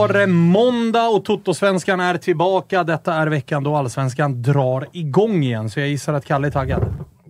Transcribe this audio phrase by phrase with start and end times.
[0.00, 2.84] Var måndag och Toto-svenskan är tillbaka.
[2.84, 6.82] Detta är veckan då allsvenskan drar igång igen, så jag gissar att Kalle är taggad.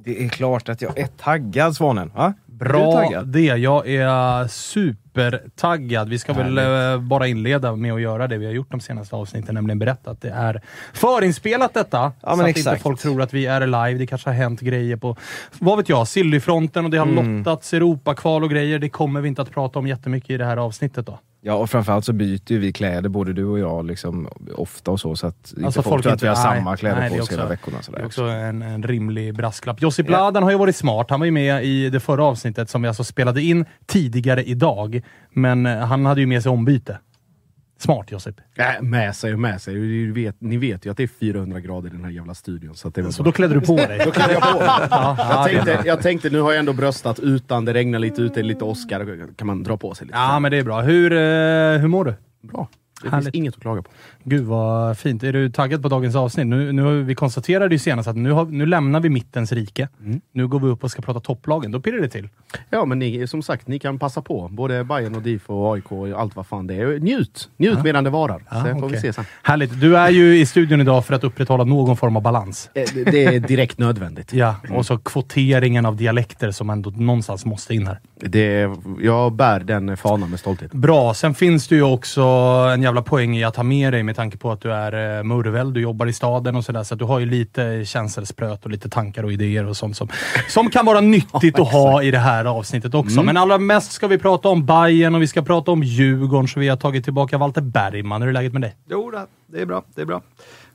[0.05, 2.13] Det är klart att jag är taggad, Svanen.
[2.15, 2.35] Va?
[2.47, 3.41] Bra det.
[3.41, 6.09] Jag är supertaggad.
[6.09, 7.01] Vi ska väl Härligt.
[7.03, 10.11] eh, bara inleda med att göra det vi har gjort de senaste avsnitten, nämligen berätta
[10.11, 10.61] att det är
[10.93, 12.13] förinspelat detta.
[12.23, 13.95] Ja, så att inte folk tror att vi är live.
[13.99, 15.17] Det kanske har hänt grejer på,
[15.59, 17.39] vad vet jag, Sillyfronten och det har Mm.
[17.39, 18.79] lottats Europakval och grejer.
[18.79, 21.19] Det kommer vi inte att prata om jättemycket i det här avsnittet då.
[21.43, 25.01] Ja, och framförallt så byter ju vi kläder, både du och jag, liksom, ofta och
[25.01, 25.17] så.
[25.17, 27.11] Så att inte Alltså, folk, folk tror att vi har inte- nej, samma kläder nej,
[27.11, 27.77] det på oss hela också- veckorna.
[27.79, 27.99] Det Sådär.
[28.01, 29.83] är också en, en rimlig brasklapp.
[29.83, 31.07] Josip Ladan har ju varit smart.
[31.11, 35.01] Han var ju med i det förra avsnittet som vi alltså spelade in tidigare idag.
[35.33, 36.99] Men eh, han hade ju med sig ombyte.
[37.81, 38.41] Smart Josip.
[38.57, 39.75] Äh, med sig och med sig.
[39.75, 42.75] Du vet, ni vet ju att det är 400 grader i den här jävla studion.
[42.75, 43.99] Så, det väl Så då klädde du på dig.
[44.05, 44.67] Då klädde jag på mig.
[44.69, 48.23] Ja, ja, jag, tänkte, jag tänkte, nu har jag ändå bröstat utan, det regnar lite
[48.23, 48.65] ute, lite.
[48.65, 48.75] Då
[49.37, 50.19] kan man dra på sig lite.
[50.19, 50.81] ja, men det är bra.
[50.81, 51.19] Hur, eh,
[51.81, 52.15] hur mår du?
[52.43, 52.69] Bra.
[53.03, 53.25] Det Härligt.
[53.25, 53.91] finns inget att klaga på.
[54.25, 55.23] Gud vad fint.
[55.23, 56.47] Är du taggad på dagens avsnitt?
[56.47, 59.89] Nu, nu vi konstaterade ju senast att nu, har, nu lämnar vi mittens rike.
[60.05, 60.21] Mm.
[60.33, 61.71] Nu går vi upp och ska prata topplagen.
[61.73, 62.29] Då pirrar det till.
[62.71, 64.49] Ja, men ni, som sagt, ni kan passa på.
[64.49, 66.99] Både Bayern och DIF och AIK och allt vad fan det är.
[66.99, 67.51] Njut!
[67.57, 68.43] Njut medan det varar.
[68.51, 69.01] Ja, Sen får vi okej.
[69.01, 69.25] se sen.
[69.43, 69.81] Härligt.
[69.81, 72.71] Du är ju i studion idag för att upprätthålla någon form av balans.
[72.75, 74.33] Eh, det- Det är direkt nödvändigt.
[74.33, 78.01] Ja, och så kvoteringen av dialekter som ändå någonstans måste in här.
[78.21, 78.71] Det,
[79.03, 80.73] jag bär den fanan med stolthet.
[80.73, 81.15] Bra.
[81.15, 82.23] Sen finns det ju också
[82.75, 85.25] en jävla poäng i att ha med dig med tanke på att du är eh,
[85.25, 86.83] murvel, du jobbar i staden och sådär.
[86.83, 90.09] Så att du har ju lite känselspröt och lite tankar och idéer och sånt som,
[90.49, 93.23] som kan vara nyttigt att ha i det här avsnittet också.
[93.23, 96.61] Men allra mest ska vi prata om Bayern och vi ska prata om Djurgården, så
[96.61, 98.23] vi har tagit tillbaka Walter Bergman.
[98.23, 98.77] Hur är läget med dig?
[98.91, 99.13] Jo,
[99.47, 99.83] det är bra.
[99.95, 100.23] Det är bra.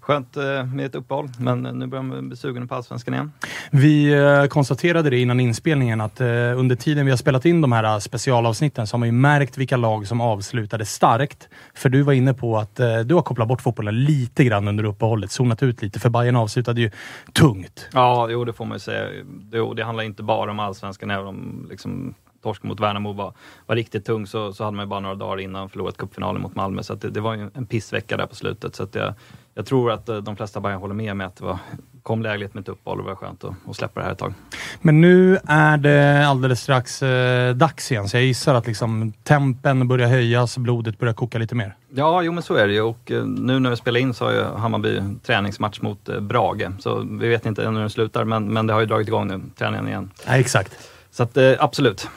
[0.06, 3.32] Skönt eh, med ett uppehåll, men nu börjar man bli sugen på Allsvenskan igen.
[3.72, 7.72] Vi eh, konstaterade det innan inspelningen att eh, under tiden vi har spelat in de
[7.72, 11.50] här specialavsnitten så har man ju märkt vilka lag som avslutade starkt.
[11.74, 15.32] För du var inne på att du har kopplat bort fotbollen lite grann under uppehållet,
[15.32, 16.92] zonat ut lite, för Bayern avslutade ju
[17.34, 17.90] tungt.
[17.94, 19.24] Ja, jo, det får man ju säga.
[19.26, 22.14] Det, det handlar inte bara om Allsvenskan, även om liksom,
[22.44, 23.34] torsken mot Värnamo var,
[23.66, 26.56] var riktigt tung så, så hade man ju bara några dagar innan förlorat cupfinalen mot
[26.56, 26.84] Malmö.
[26.84, 28.76] Så det, det var ju en pissvecka där på slutet.
[28.76, 29.14] Så att jag,
[29.58, 31.58] jag tror att eh, de flesta Bayern håller med mig att det var,
[32.04, 34.18] kom lägligt med ett uppehåll och det var skönt att, att släppa det här ett
[34.18, 34.34] tag.
[34.82, 39.88] Men nu är det alldeles strax eh, dags igen, så jag gissar att liksom, tempen
[39.88, 41.76] börjar höjas, blodet börjar koka lite mer.
[41.90, 44.26] Ja, jo men så är det ju och eh, nu när vi spelar in så
[44.26, 46.72] har ju Hammarby träningsmatch mot eh, Brage.
[46.80, 49.28] Så vi vet inte ännu hur den slutar men, men det har ju dragit igång
[49.28, 50.12] nu, träningen igen.
[50.28, 50.72] Ja, exakt.
[51.12, 52.10] Så att, absolut.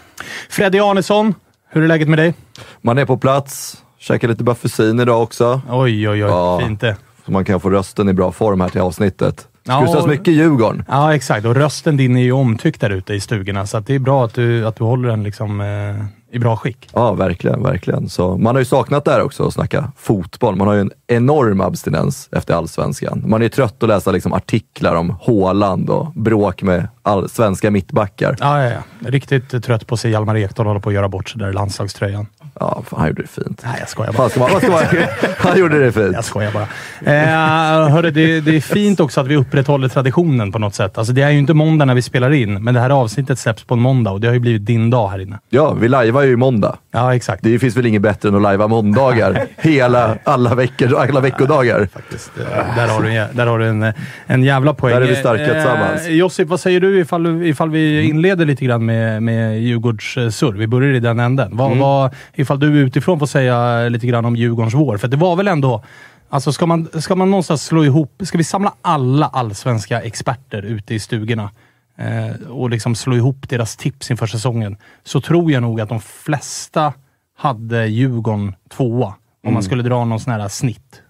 [0.51, 1.35] Freddy Arnesson,
[1.69, 2.35] hur är läget med dig?
[2.81, 5.61] Man är på plats, Käkade lite buffusin idag också.
[5.71, 6.19] Oj, oj, oj.
[6.19, 6.61] Ja.
[6.61, 6.97] Fint det.
[7.29, 9.49] Så man kan få rösten i bra form här till avsnittet.
[9.65, 10.85] Ja, det ställas och- mycket Djurgården?
[10.89, 11.47] Ja, exakt.
[11.47, 14.25] Och rösten din är ju omtyckt där ute i stugorna, så att det är bra
[14.25, 16.89] att du, att du håller den liksom, eh, i bra skick.
[16.95, 18.09] Ja, verkligen, verkligen.
[18.09, 20.57] Så man har ju saknat det här också, att snacka fotboll.
[20.57, 23.25] Man har ju en enorm abstinens efter allsvenskan.
[23.27, 28.37] Man är trött att läsa liksom artiklar om Haaland och bråk med all, svenska mittbackar.
[28.41, 29.11] Ja, ja, ja.
[29.11, 31.53] Riktigt trött på att se Hjalmar Ekdal hålla på att göra bort sig där i
[31.53, 32.27] landslagströjan.
[32.61, 33.63] Ja, fan, han gjorde det fint.
[33.65, 34.29] Nej, jag skojar bara.
[34.29, 35.05] Fan, ska man, man,
[35.39, 36.13] han gjorde det fint.
[36.13, 36.67] Jag skojar bara.
[37.15, 40.99] Eh, hörru, det, det är fint också att vi upprätthåller traditionen på något sätt.
[40.99, 43.65] Alltså, det är ju inte måndag när vi spelar in, men det här avsnittet släpps
[43.65, 45.39] på en måndag och det har ju blivit din dag här inne.
[45.51, 46.77] Ja, vi lajvar ju måndag.
[46.91, 47.43] Ja, exakt.
[47.43, 49.47] Det finns väl inget bättre än att lajva måndagar.
[49.57, 51.89] Hela, alla, veckor, alla veckodagar.
[51.93, 52.31] Faktiskt.
[52.39, 53.93] Eh, Där har du, en- där har du en,
[54.27, 54.95] en jävla poäng.
[54.95, 56.09] Där är vi starka Eh, tillsammans.
[56.09, 60.53] Josip, vad säger du ifall, ifall vi inleder lite grann med, med Djurgårds eh, surr?
[60.53, 61.57] Vi börjar i den änden.
[61.57, 61.79] Vad, Mm.
[61.79, 64.97] vad, ifall du utifrån får säga lite grann om Djurgårdens vår.
[64.97, 65.85] För det var väl ändå...
[66.31, 68.13] Alltså ska man, ska man någonstans slå ihop...
[68.25, 71.51] Ska vi samla alla allsvenska experter ute i stugorna
[71.99, 76.01] eh, och liksom slå ihop deras tips inför säsongen, så tror jag nog att de
[76.01, 76.93] flesta
[77.39, 79.15] hade Djurgården tvåa.
[79.43, 79.55] Om Mm.
[79.55, 81.03] man skulle dra någon sån här snitt.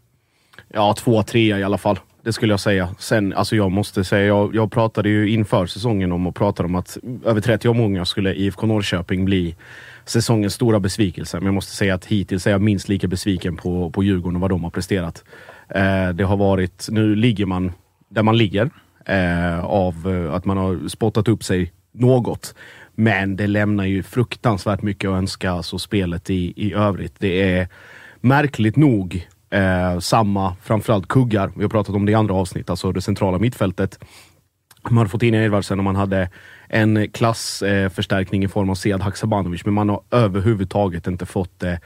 [0.68, 1.98] Ja, två, trea i alla fall.
[2.22, 2.88] Det skulle jag säga.
[2.98, 6.74] Sen, alltså jag måste säga, jag, jag pratade ju inför säsongen om och pratade om
[6.74, 9.56] att över 30 omgångar skulle IFK Norrköping bli
[10.04, 11.36] säsongens stora besvikelse.
[11.36, 14.40] Men jag måste säga att hittills är jag minst lika besviken på, på Djurgården och
[14.40, 15.24] vad de har presterat.
[15.68, 17.72] Eh, det har varit, nu ligger man
[18.08, 18.70] där man ligger
[19.04, 19.94] eh, av
[20.26, 22.54] eh, att man har spottat upp sig något.
[22.94, 27.14] Men det lämnar ju fruktansvärt mycket att önska, alltså spelet i, i övrigt.
[27.18, 27.68] Det är
[28.20, 31.50] märkligt nog eh, samma, framförallt kuggar.
[31.56, 33.98] Vi har pratat om det i andra avsnitt, alltså det centrala mittfältet.
[34.82, 36.30] Man hade fått in Edvardsen och man hade
[36.68, 41.80] en klassförstärkning eh, i form av Sead Haksabanovic, men man har överhuvudtaget inte fått det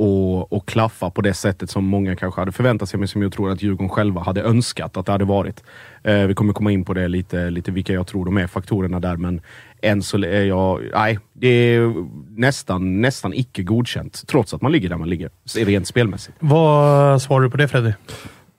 [0.00, 3.32] och, och klaffa på det sättet som många kanske hade förväntat sig, men som jag
[3.32, 5.64] tror att Djurgården själva hade önskat att det hade varit.
[6.02, 9.00] Eh, vi kommer komma in på det lite, lite vilka jag tror de är faktorerna
[9.00, 9.40] där, men
[9.82, 10.80] än så är jag...
[10.94, 11.94] Nej, det är
[12.40, 16.36] nästan, nästan icke godkänt, trots att man ligger där man ligger, rent spelmässigt.
[16.40, 17.92] Vad svarar du på det Freddy?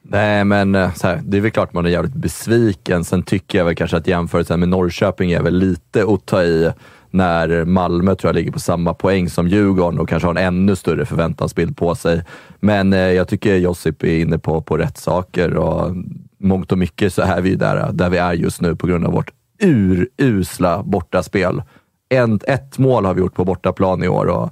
[0.03, 3.03] Nej, men eh, så här, det är väl klart man är jävligt besviken.
[3.03, 6.71] Sen tycker jag väl kanske att jämförelsen med Norrköping är väl lite att ta i
[7.11, 10.75] när Malmö tror jag ligger på samma poäng som Djurgården och kanske har en ännu
[10.75, 12.23] större förväntansbild på sig.
[12.59, 15.95] Men eh, jag tycker Josip är inne på, på rätt saker och
[16.37, 19.05] mångt och mycket så är vi ju där, där vi är just nu på grund
[19.05, 21.63] av vårt urusla bortaspel.
[22.09, 24.49] En, ett mål har vi gjort på bortaplan i år och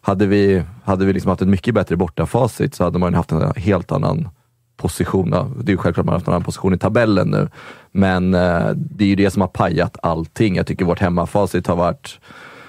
[0.00, 3.52] hade vi, hade vi liksom haft ett mycket bättre bortafacit så hade man haft en
[3.56, 4.28] helt annan
[4.76, 5.30] position.
[5.32, 7.48] Ja, Det är ju självklart man har haft en annan position i tabellen nu,
[7.92, 10.56] men eh, det är ju det som har pajat allting.
[10.56, 12.20] Jag tycker vårt hemmafacit har varit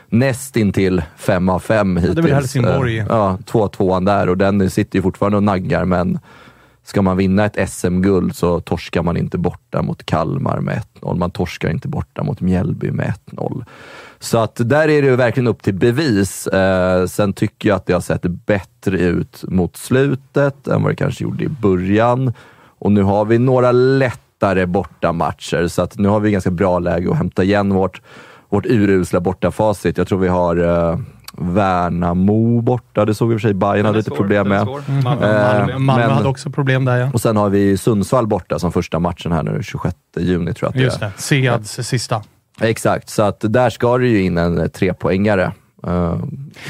[0.10, 2.16] näst intill fem av fem hittills.
[2.16, 2.98] det är väl Helsingborg.
[3.00, 6.20] Eh, Ja, två tvåan där och den sitter ju fortfarande och naggar, men
[6.86, 11.18] ska man vinna ett SM-guld så torskar man inte borta mot Kalmar med 1-0.
[11.18, 13.66] Man torskar inte borta mot Mjällby med 1-0.
[14.20, 16.48] Så att där är det ju verkligen upp till bevis.
[16.48, 20.96] Eh, sen tycker jag att det har sett bättre ut mot slutet än vad det
[20.96, 22.34] kanske gjorde i början.
[22.80, 27.12] Och nu har vi några lättare bortamatcher, så att nu har vi ganska bra läge
[27.12, 28.02] att hämta igen vårt,
[28.50, 29.98] vårt urusla bortafacit.
[29.98, 31.00] Jag tror vi har eh,
[31.38, 33.06] Värnamo borta.
[33.06, 34.62] Det såg i och för sig Bayern hade lite svår, problem med.
[34.62, 35.02] Mm.
[35.04, 37.10] Malmö- Eh, Malmö, hade också problem där ja.
[37.14, 40.70] Och sen har vi Sundsvall borta som första matchen här nu, 26 juni tror jag
[40.70, 41.12] att det Just det.
[41.18, 42.22] Seads sista.
[42.62, 45.52] Exakt, så att där ska det ju in en trepoängare.
[45.88, 46.24] Uh,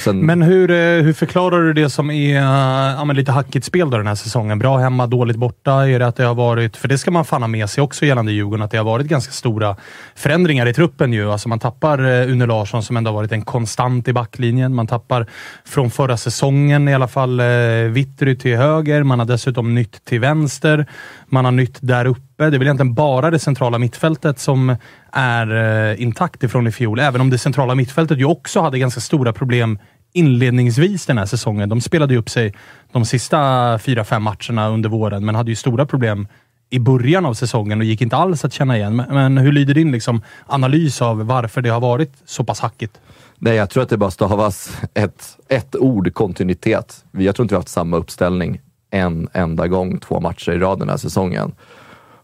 [0.03, 3.89] sen, Men hur, eh, hur förklarar du det som är eh, ja, lite hackigt spel
[3.89, 4.60] då den här säsongen?
[4.60, 5.88] Bra hemma, dåligt borta.
[5.88, 8.05] Är det att det har varit, för det ska man fan ha med sig också
[8.05, 9.75] gällande Djurgården, att det har varit ganska stora
[10.15, 11.31] förändringar i truppen ju.
[11.31, 14.75] Alltså man tappar Une Larsson som ändå har varit en konstant i backlinjen.
[14.75, 15.27] Man tappar
[15.65, 17.45] från förra säsongen i alla fall eh,
[17.89, 19.03] Vittry till höger.
[19.03, 20.86] Man har dessutom nytt till vänster.
[21.27, 22.25] Man har nytt där uppe.
[22.38, 24.75] Det är väl egentligen bara det centrala mittfältet som
[25.12, 25.56] är
[25.92, 27.00] eh, intakt ifrån i fjol.
[27.00, 29.80] Även om det centrala mittfältet ju också hade ganska stora problem
[30.13, 31.70] inledningsvis den här säsongen.
[31.70, 32.54] De spelade ju upp sig
[32.92, 36.27] de sista fyra, fem matcherna under våren, men hade ju stora problem
[36.70, 38.96] i början av säsongen och gick inte alls att känna igen.
[38.96, 43.00] Men, men hur lyder din liksom, analys av varför det har varit så pass hackigt?
[43.38, 47.06] Nej, jag tror att det bara stavas ett, ett ord, kontinuitet.
[47.12, 50.80] Jag tror inte vi har haft samma uppställning en enda gång, två matcher i rad
[50.80, 51.51] den här säsongen.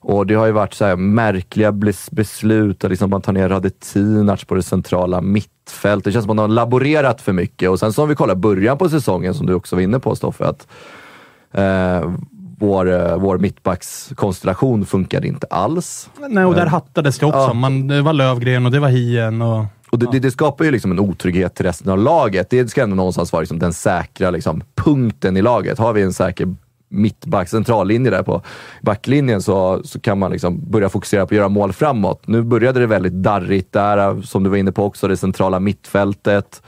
[0.03, 3.50] Och det har ju varit så här märkliga bes- beslut, att liksom man tar ner
[3.50, 6.03] Radetinac på det centrala mittfältet.
[6.03, 7.70] Det känns som att man har laborerat för mycket.
[7.70, 10.15] Och sen så om vi kollar början på säsongen, som du också var inne på
[10.15, 10.67] Stoffe, att
[11.53, 12.12] eh,
[12.60, 16.10] vår, eh, vår mittbackskonstellation funkade inte alls.
[16.29, 17.38] Nej, och där Eh, hattades det också.
[17.39, 17.53] ja.
[17.53, 19.65] Man, det var Lövgren och det var Hien och...
[19.91, 22.50] Och det, det, det skapar ju liksom en otrygghet till resten av laget.
[22.50, 25.79] Det ska ändå någonstans vara liksom den säkra liksom, punkten i laget.
[25.79, 26.55] Har vi en säker
[26.91, 28.41] mittback, centrallinje där på
[28.81, 32.27] backlinjen så, så kan man liksom börja fokusera på att göra mål framåt.
[32.27, 36.62] Nu började det väldigt darrigt där, som du var inne på också, det centrala mittfältet.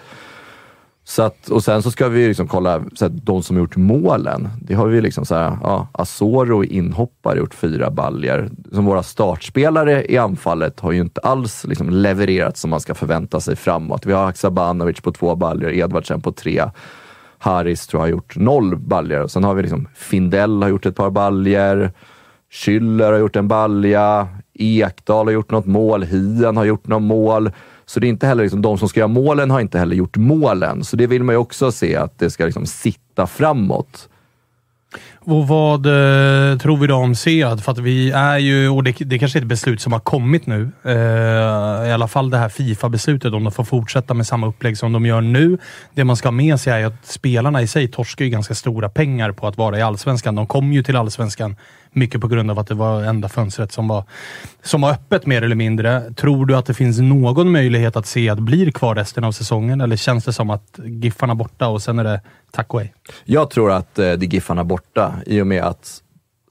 [1.06, 4.50] Så att, och sen så ska vi liksom kolla så att de som gjort målen.
[4.62, 8.50] Det har vi liksom så här, ja, Asoro och har gjort fyra baljer.
[8.72, 13.40] Som våra startspelare i anfallet har ju inte alls liksom levererat som man ska förvänta
[13.40, 14.06] sig framåt.
[14.06, 16.64] Vi har Haksabanovic på två baljer, Edvardsen på tre.
[17.44, 19.28] Haris tror jag har gjort noll baljer.
[19.28, 21.92] Sen har vi liksom Findell har gjort ett par baljer.
[22.52, 24.28] Schüller har gjort en balja.
[24.54, 26.04] Ekdal har gjort något mål.
[26.04, 27.52] Hien har gjort något mål.
[27.86, 30.18] Så det är inte heller liksom, de som ska göra målen har inte heller gjort
[30.18, 30.84] målen.
[30.84, 34.10] Så det vill man ju också se, att det ska liksom sitta framåt.
[35.26, 37.64] Och vad eh, tror vi då om Sead?
[37.64, 40.46] För att vi är ju, och det, det kanske är ett beslut som har kommit
[40.46, 40.72] nu.
[40.84, 44.94] Eh, I alla fall det här Fifa-beslutet, om de får fortsätta med samma upplägg som
[44.94, 45.58] de gör nu.
[45.94, 48.90] Det man ska ha med sig är att spelarna i sig torskar ju ganska stora
[48.90, 50.36] pengar på att vara i Allsvenskan.
[50.36, 51.56] De kom ju till Allsvenskan
[51.96, 54.04] mycket på grund av att det var enda fönstret som var,
[54.64, 56.14] som var öppet mer eller mindre.
[56.14, 59.82] Tror du att det finns någon möjlighet att se att blir kvar resten av säsongen?
[59.82, 62.22] Eller känns det som att Giffarna borta och sen är det
[62.52, 62.94] tack och hej?
[63.26, 66.02] Jag tror att eh, det är Giffarna borta i och med att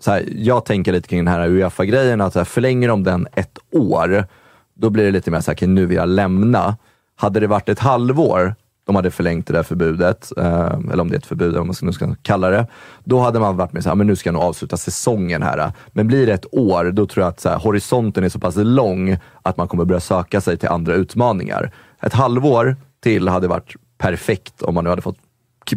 [0.00, 3.28] så här, jag tänker lite kring den här Uefa-grejen, att så här, förlänger de den
[3.34, 4.26] ett år,
[4.74, 6.76] då blir det lite mer såhär, okay, nu vill jag lämna.
[7.16, 11.14] Hade det varit ett halvår, de hade förlängt det där förbudet, eh, eller om det
[11.14, 12.66] är ett förbud, om man ska, nu ska kalla det.
[13.04, 15.72] Då hade man varit med såhär, men nu ska jag nog avsluta säsongen här.
[15.92, 19.18] Men blir det ett år, då tror jag att såhär, horisonten är så pass lång
[19.42, 21.72] att man kommer börja söka sig till andra utmaningar.
[22.02, 25.18] Ett halvår till hade varit perfekt om man nu hade fått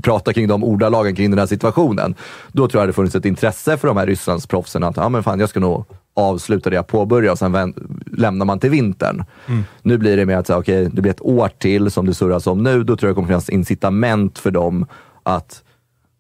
[0.04, 2.16] prata kring de ordalagen kring den här situationen.
[2.52, 5.40] Då tror jag det funnits ett intresse för de här Rysslandsproffsen att, ja men fan
[5.40, 5.86] jag ska nog
[6.16, 7.74] avsluta det jag påbörjar och sen
[8.06, 9.24] lämnar man till vintern.
[9.82, 12.48] Nu blir det mer att säga, okej, det blir ett år till som det surras
[12.48, 12.84] om nu.
[12.84, 14.86] Då tror jag det kommer finnas incitament för dem
[15.24, 15.64] att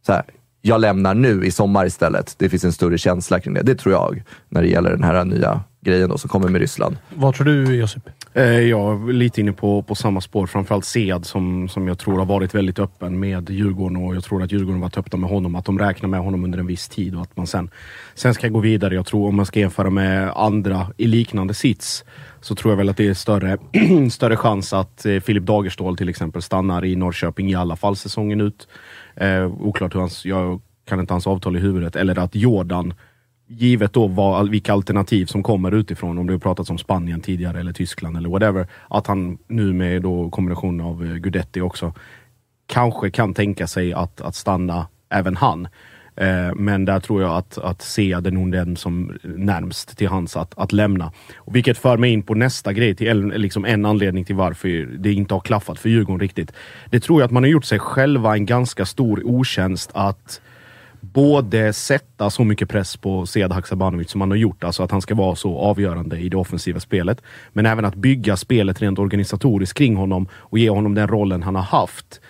[0.06, 0.24] så här,
[0.62, 2.36] jag lämnar nu i sommar istället.
[2.38, 3.62] Det finns en större känsla kring det.
[3.62, 6.98] Det tror jag, när det gäller den här nya grejen då, som kommer med Ryssland.
[7.16, 8.10] Vad tror du Josip?
[8.38, 10.48] Eh, jag är lite inne på, på samma spår.
[10.48, 14.44] Framförallt Sead som, som jag tror har varit väldigt öppen med Djurgården och jag tror
[14.44, 15.56] att Djurgården varit öppna med honom.
[15.56, 17.70] Att de räknar med honom under en viss tid och att man sen,
[18.16, 18.96] sen ska gå vidare.
[18.96, 22.06] Jag tror om man ska jämföra med andra i liknande sits
[22.42, 23.58] så tror jag väl att det är större,
[24.12, 28.42] större chans att eh, Filip Dagerstål till exempel stannar i Norrköping i alla fall säsongen
[28.42, 28.68] ut.
[29.16, 31.96] Eh, oklart hur hans, jag kan inte hans avtal i huvudet.
[31.96, 32.94] Eller att Jordan
[33.48, 37.60] givet då vad, vilka alternativ som kommer utifrån, om det har pratats om Spanien tidigare
[37.60, 41.94] eller Tyskland eller whatever, att han nu med då kombination av eh, Gudetti också
[42.68, 45.68] kanske kan tänka sig att, att stanna även han.
[46.18, 50.38] Eh, men där tror jag att, att Sead är nog den som närmst till hans
[50.38, 51.12] att, att lämna.
[51.36, 54.98] Och vilket för mig in på nästa grej, till en, liksom en anledning till varför
[54.98, 56.52] det inte har klaffat för Djurgården riktigt.
[56.90, 60.42] Det tror jag att man har gjort sig själva en ganska stor otjänst att
[61.14, 65.02] både sätta så mycket press på Sead Haksabanovic som han har gjort, alltså att han
[65.02, 67.22] ska vara så avgörande i det offensiva spelet.
[67.54, 71.56] Men även att bygga spelet rent organisatoriskt kring honom och ge honom den rollen han
[71.56, 72.22] har haft.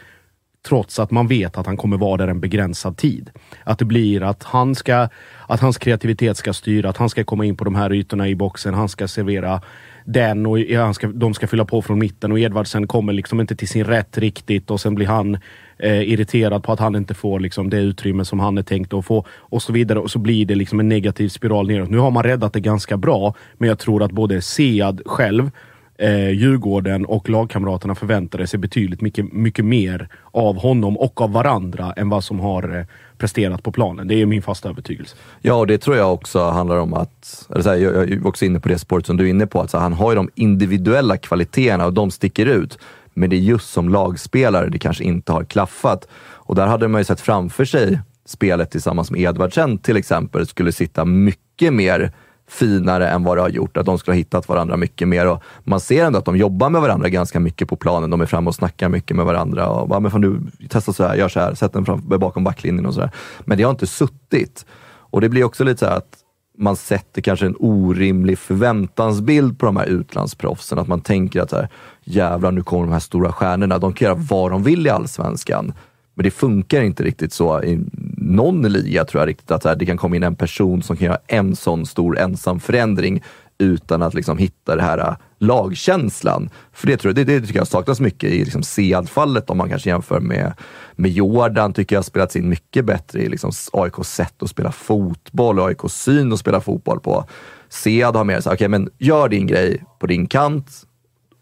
[0.68, 3.30] Trots att man vet att han kommer vara där en begränsad tid.
[3.64, 5.10] Att det blir att han ska,
[5.48, 8.36] att hans kreativitet ska styra, att han ska komma in på de här ytorna i
[8.36, 9.62] boxen, han ska servera
[10.06, 13.56] den och han ska, de ska fylla på från mitten och Edvardsen kommer liksom inte
[13.56, 15.38] till sin rätt riktigt och sen blir han
[15.78, 19.06] eh, irriterad på att han inte får liksom, det utrymme som han är tänkt att
[19.06, 21.90] få och så vidare och så blir det liksom en negativ spiral neråt.
[21.90, 25.52] Nu har man räddat det ganska bra, men jag tror att både Sead själv
[25.98, 31.94] eh, Djurgården och lagkamraterna förväntade sig betydligt mycket, mycket mer av honom och av varandra
[31.98, 32.86] än vad som har eh,
[33.18, 34.08] presterat på planen.
[34.08, 35.16] Det är min fasta övertygelse.
[35.42, 38.28] Ja, och det tror jag också handlar om att, eller så här, jag jag är
[38.28, 40.12] också inne på det spåret som du är inne på, att så här, han har
[40.12, 42.78] ju de individuella kvaliteterna och de sticker ut.
[43.16, 46.08] Men det är just som lagspelare det kanske inte har klaffat.
[46.16, 50.72] Och där hade man ju sett framför sig spelet tillsammans med Edvardsen till exempel skulle
[50.72, 52.12] sitta mycket mer
[52.48, 53.78] finare än vad det har gjort.
[53.78, 55.28] Att de skulle ha hittat varandra mycket mer.
[55.28, 58.10] Och man ser ändå att de jobbar med varandra ganska mycket på planen.
[58.10, 59.70] De är framme och snackar mycket med varandra.
[59.70, 62.44] Och bara, men fan du, testa så här, gör så här, sätt den fram, bakom
[62.44, 63.12] backlinjen och så där.
[63.40, 64.66] Men det har inte suttit.
[64.88, 66.18] Och det blir också lite så här att
[66.58, 70.80] man sätter kanske en orimlig förväntansbild på de här utlandsproffsen.
[70.80, 71.70] Att man tänker att så här,
[72.06, 73.78] jävlar nu kommer de här stora stjärnorna.
[73.78, 75.74] De kan göra vad de vill i allsvenskan.
[76.14, 77.80] Men det funkar inte riktigt så i
[78.18, 81.06] någon liga tror jag riktigt att här, det kan komma in en person som kan
[81.06, 83.24] göra en sån stor ensam förändring
[83.58, 86.50] utan att liksom hitta det här äh, lagkänslan.
[86.74, 89.70] För det, tror jag, det, det tycker jag saknas mycket i liksom Sead-fallet om man
[89.70, 90.54] kanske jämför med,
[90.96, 91.74] med Jordan.
[91.74, 95.68] tycker jag har spelats in mycket bättre i liksom AIKs sätt att spela fotboll och
[95.68, 97.26] AIKs syn att spela fotboll på.
[97.70, 100.86] Sead har mer så okej men gör din grej på din kant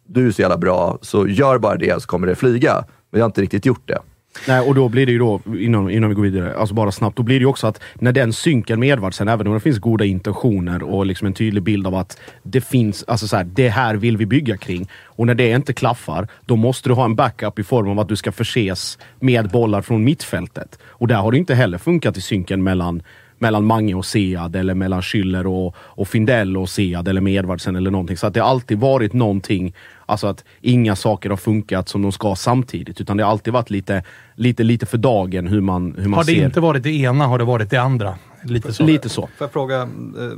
[0.07, 2.73] du är så jävla bra, så gör bara det så kommer det flyga.
[3.09, 3.99] Men jag har inte riktigt gjort det.
[4.47, 7.17] Nej, och då blir det ju då, innan, innan vi går vidare, alltså bara snabbt,
[7.17, 9.79] då blir det ju också att när den synken med Edvardsen, även om det finns
[9.79, 13.69] goda intentioner och liksom en tydlig bild av att det finns, alltså så här, det
[13.69, 14.89] här vill vi bygga kring.
[15.03, 18.07] Och när det inte klaffar, då måste du ha en backup i form av att
[18.07, 20.79] du ska förses med bollar från mittfältet.
[20.83, 23.03] Och där har det inte heller funkat i synken mellan
[23.43, 27.75] mellan Mange och Sead eller mellan Schüller och, och Findell och Sead eller med Edvardsen
[27.75, 28.17] eller någonting.
[28.17, 29.73] Så att det har alltid varit någonting,
[30.05, 33.01] alltså att inga saker har funkat som de ska samtidigt.
[33.01, 34.03] Utan det har alltid varit lite,
[34.35, 36.45] lite, lite för dagen hur man, hur man Har det ser.
[36.45, 38.15] inte varit det ena har det varit det andra.
[38.43, 38.83] Lite så.
[38.83, 39.21] Lite så.
[39.21, 39.87] Får jag fråga, eh,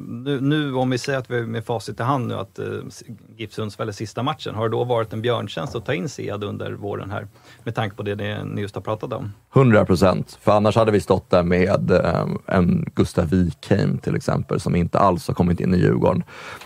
[0.08, 2.84] nu, nu om vi säger att vi är med facit i hand nu att uh,
[3.38, 4.56] GIF Sundsvall är sista matchen.
[4.56, 7.28] Har det då varit en björntjänst att ta in Sead under våren här?
[7.64, 9.34] Med tanke på det, ni just har pratat om.
[9.56, 10.38] 100 procent.
[10.42, 15.00] För annars hade vi stått där med eh, en Gustav Wikheim till exempel, som inte
[15.00, 16.24] alls har kommit in i Djurgården.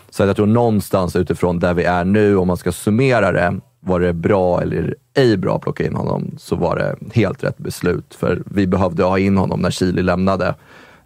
[0.10, 4.00] Så jag tror någonstans utifrån där vi är nu, om man ska summera det, var
[4.00, 8.16] det bra eller ej bra att plocka in honom, så var det helt rätt beslut.
[8.16, 10.56] För vi behövde ha in honom när Chile lämnade.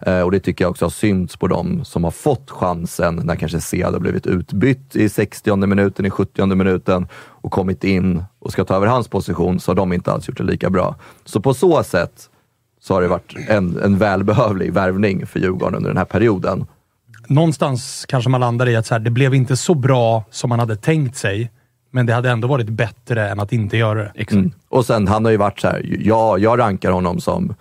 [0.00, 3.36] Eh, och det tycker jag också har synts på dem som har fått chansen när
[3.36, 8.52] kanske Sead har blivit utbytt i 60 minuten, i 70 minuten och kommit in och
[8.52, 10.96] ska ta över hans position, så har de inte alls gjort det lika bra.
[11.24, 12.30] Så på så sätt
[12.80, 16.66] så har det varit en, en välbehövlig värvning för Djurgården under den här perioden.
[17.28, 20.58] Någonstans kanske man landar i att så här, det blev inte så bra som man
[20.58, 21.50] hade tänkt sig,
[21.90, 24.32] men det hade ändå varit bättre än att inte göra det.
[24.32, 24.52] Mm.
[24.68, 27.54] Och sen, han har ju varit så här, jag, jag rankar honom som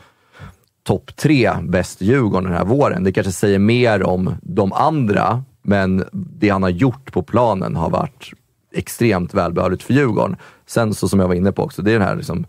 [0.83, 3.03] topp tre bäst Djurgården den här våren.
[3.03, 7.89] Det kanske säger mer om de andra, men det han har gjort på planen har
[7.89, 8.31] varit
[8.73, 10.35] extremt välbehövligt för Djurgården.
[10.65, 12.45] Sen så som jag var inne på också, det är den här liksom,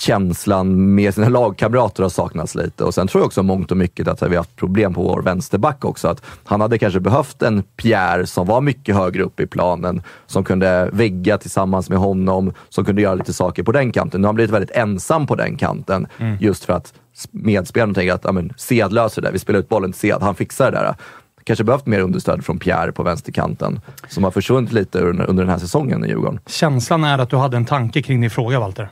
[0.00, 2.84] känslan med sina lagkamrater har saknats lite.
[2.84, 5.22] Och sen tror jag också mångt och mycket att vi har haft problem på vår
[5.22, 6.08] vänsterback också.
[6.08, 10.44] Att han hade kanske behövt en Pierre som var mycket högre upp i planen, som
[10.44, 14.20] kunde vägga tillsammans med honom, som kunde göra lite saker på den kanten.
[14.20, 16.36] Nu har han blivit väldigt ensam på den kanten, Mm.
[16.40, 16.94] just för att
[17.30, 20.34] medspelarna tänker att ja, men, Sead löser det, vi spelar ut bollen till Sead, han
[20.34, 20.94] fixar det där.
[21.44, 25.50] Kanske behövt mer understöd från Pierre på vänsterkanten, som har försvunnit lite under, under den
[25.50, 26.40] här säsongen i Djurgården.
[26.46, 28.88] Känslan är att du hade en tanke kring din fråga, Walter.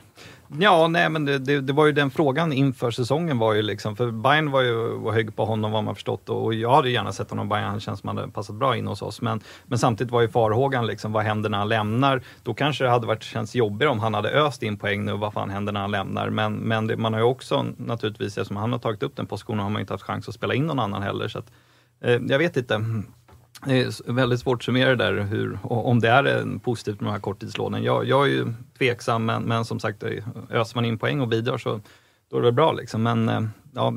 [0.59, 3.95] Ja, nej men det, det, det var ju den frågan inför säsongen var ju liksom,
[3.95, 6.89] för Bayern var ju var hög på honom vad man förstått och, och jag hade
[6.89, 9.21] gärna sett honom i Bayern, han känns som han hade passat bra in hos oss.
[9.21, 12.21] Men, men samtidigt var ju farhågan liksom, vad händer när han lämnar?
[12.43, 15.33] Då kanske det hade varit, känts jobbigare om han hade öst in poäng nu, vad
[15.33, 16.29] fan händer när han lämnar?
[16.29, 19.59] Men, men det, man har ju också naturligtvis, eftersom han har tagit upp den positionen,
[19.59, 21.27] har man ju inte haft chans att spela in någon annan heller.
[21.27, 21.51] Så att,
[22.01, 22.81] eh, jag vet inte.
[23.65, 27.07] Det är väldigt svårt att summera det där, hur, om det är en positivt med
[27.09, 27.83] de här korttidslånen.
[27.83, 30.03] Jag, jag är ju tveksam, men, men som sagt,
[30.49, 31.79] öser man in poäng och bidrar så
[32.31, 32.71] då är det bra.
[32.71, 33.03] Liksom.
[33.03, 33.41] Men eh,
[33.75, 33.93] ja,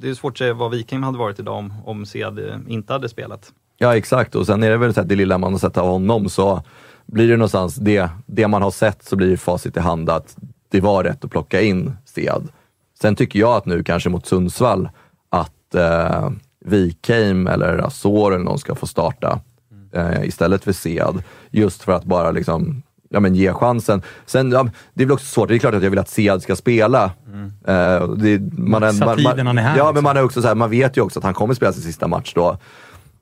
[0.00, 3.08] det- är svårt att säga vad Viking hade varit idag om, om Sead inte hade
[3.08, 3.52] spelat.
[3.78, 4.34] Ja, exakt.
[4.34, 6.62] Och sen är det väl så att det lilla man har sett av honom, så
[7.06, 10.36] blir det någonstans det, det man har sett, så blir det facit i hand att
[10.70, 12.48] det var rätt att plocka in Sead.
[13.00, 14.88] Sen tycker jag att nu kanske mot Sundsvall,
[15.28, 16.30] att eh,
[16.64, 19.40] Wikheim eller Azor eller någon ska få starta
[19.92, 21.22] eh, istället för Sead.
[21.50, 24.02] Just för att bara liksom Ja, men ge chansen.
[24.26, 26.42] Sen, ja, det är väl också svårt, det är klart att jag vill att Sead
[26.42, 27.04] ska spela.
[27.66, 29.94] Eh, det, man, är- Maxa man, tiden han är här, Ja, liksom.
[29.94, 31.82] men man, är också så här, man vet ju också att han kommer spela sin
[31.82, 32.58] sista match då.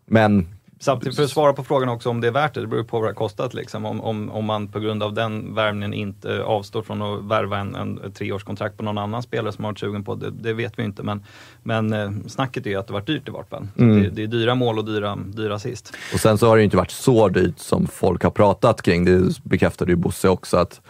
[0.07, 0.46] Men
[0.83, 2.96] Samtidigt för att svara på frågan också om det är värt det, det beror på
[2.98, 3.55] vad det har kostat.
[3.55, 3.87] Liksom.
[3.87, 7.74] Om, om, om man på grund av den värvningen inte avstår från att värva en,
[7.74, 10.83] en, treårskontrakt på någon annan spelare som har varit sugen på det, det vet vi
[10.83, 11.02] inte.
[11.02, 11.24] Men,
[11.62, 13.68] men eh, snacket är ju att det varit dyrt i vart fall.
[13.79, 14.03] Mm.
[14.03, 15.92] Det, det är dyra mål och dyra, dyra assist.
[16.14, 19.05] Och sen så har det ju inte varit så dyrt som folk har pratat kring.
[19.05, 20.81] Det bekräftade ju Bosse också att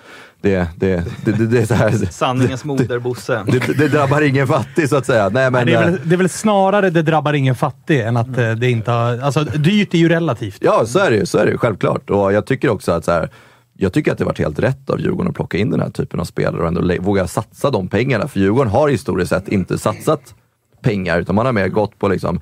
[0.41, 3.45] det, det, det, det, det är så här, Sanningens moder Bosse.
[3.47, 5.29] det, det drabbar ingen fattig så att säga.
[5.29, 8.17] Nej, men, det, är eh, väl, det är väl snarare det drabbar ingen fattig än
[8.17, 9.19] att eh, det inte har...
[9.19, 10.59] Alltså, dyrt är ju relativt.
[10.61, 11.27] Ja, så är det ju.
[11.27, 12.11] Så är det självklart.
[12.11, 13.31] Och jag tycker också att så här,
[13.77, 16.21] jag tycker att det varit helt rätt av Djurgården att plocka in den här typen
[16.21, 18.29] av spelare och ändå våga satsa de pengarna.
[18.29, 20.35] För Djurgården har historiskt sett inte satsat
[20.83, 22.41] pengar, utan man har mer gått på liksom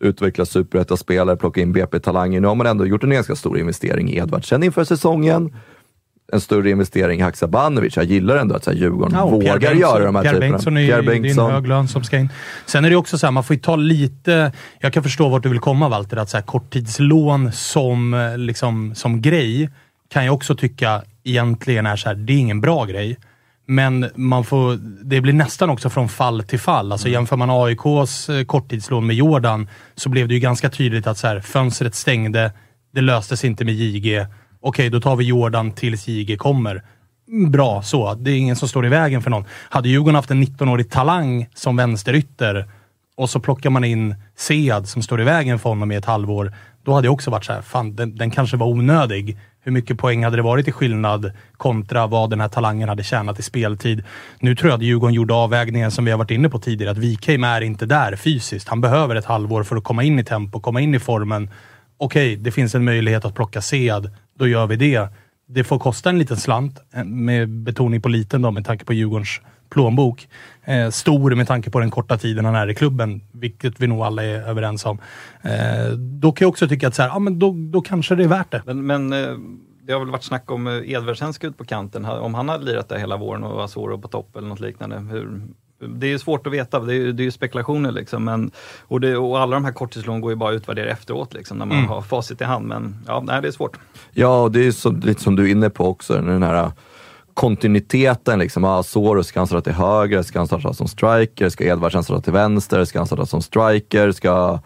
[0.00, 2.40] utveckla superettaspelare, plocka in BP-talanger.
[2.40, 5.54] Nu har man ändå gjort en ganska stor investering i Edvardsen inför säsongen.
[6.32, 7.96] En större investering i Haksabanovic.
[7.96, 10.50] Jag gillar ändå att så här, Djurgården Ja, vågar Bengtsson- göra de här Pierre typerna.
[10.52, 11.50] Bengtsson är Pierre det är en Bengtsson.
[11.52, 12.28] hög lön som ska in.
[12.66, 14.52] Sen är det också så här, man får ju ta lite...
[14.80, 18.94] Jag kan förstå vart du vill komma Walter, att så här, korttidslån som, eh, liksom,
[18.94, 19.70] som grej
[20.08, 23.16] kan jag också tycka egentligen är så här, det är ingen bra grej.
[23.70, 26.92] Men man får, det blir nästan också från fall till fall.
[26.92, 31.18] Alltså jämför man AIKs eh, korttidslån med Jordan så blev det ju ganska tydligt att
[31.18, 32.52] så här, fönstret stängde,
[32.94, 34.26] det löstes inte med JG.
[34.60, 36.82] Okej, då tar vi Jordan tills JG kommer.
[37.28, 38.14] Mm, Bra så.
[38.14, 39.44] Det är ingen som står i vägen för någon.
[39.68, 42.68] Hade Djurgården haft en 19-årig talang som vänsterytter
[43.16, 46.52] och så plockar man in Sead som står i vägen för honom i ett halvår.
[46.84, 49.98] Då hade jag också varit så här, fan den, den kanske var onödig hur mycket
[49.98, 54.04] poäng hade det varit i skillnad kontra vad den här talangen hade tjänat i speltid.
[54.38, 56.98] Nu tror jag att Djurgården gjorde avvägningen som vi har varit inne på tidigare, att
[56.98, 58.68] Wikheim är inte där fysiskt.
[58.68, 61.50] Han behöver ett halvår för att komma in i tempo, komma in i formen.
[61.98, 64.10] Okej, det finns en möjlighet att plocka Sead.
[64.38, 65.08] Då gör vi det.
[65.48, 68.92] Det får kosta en liten slant, eh, med betoning på liten då, med tanke på
[68.92, 69.40] Djurgårdens
[69.70, 70.28] plånbok.
[70.64, 74.00] Eh, stor med tanke på den korta tiden han är i klubben, vilket vi nog
[74.02, 74.98] alla är överens om.
[75.42, 78.24] Eh, då kan jag också tycka att så här, ja, men då, då kanske det
[78.24, 78.62] är värt det.
[78.66, 79.36] Men, men eh,
[79.86, 82.04] det har väl varit snack om eh, Edvardsen ska ut på kanten.
[82.04, 84.98] Om han hade lirat där hela våren och Asoro på topp eller något liknande.
[84.98, 85.40] Hur,
[85.98, 88.24] det är ju svårt att veta, det är, ju- det är ju spekulationer liksom.
[88.24, 91.58] Men, och, det, och alla de här korttidslån går ju bara att utvärdera efteråt liksom,
[91.58, 91.88] när man Mm.
[91.88, 92.66] har facit i hand.
[92.68, 93.78] Men ja, nej, det är svårt.
[94.12, 96.70] Ja, och det är så, lite som du är inne på också, den här
[97.40, 98.38] kontinuiteten.
[98.38, 98.64] Liksom.
[98.64, 102.20] Ah, Soros ska han starta till höger, ska han starta som striker, ska Edvardsen starta
[102.20, 104.58] till vänster, ska han starta som striker, ska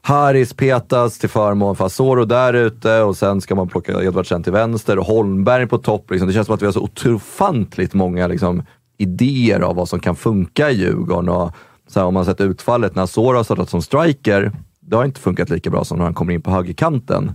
[0.00, 4.52] Haris petas till förmån för Asoro där ute och sen ska man plocka Edvardsen till
[4.52, 6.10] vänster och Holmberg på topp.
[6.10, 6.28] Liksom.
[6.28, 8.62] Det känns som att vi har så ofantligt många liksom,
[8.98, 11.28] idéer av vad som kan funka i Djurgården.
[11.28, 11.50] Och,
[11.86, 15.20] så här, om man sett utfallet när Asoro har startat som striker, det har inte
[15.20, 17.32] funkat lika bra som när han kommer in på högerkanten.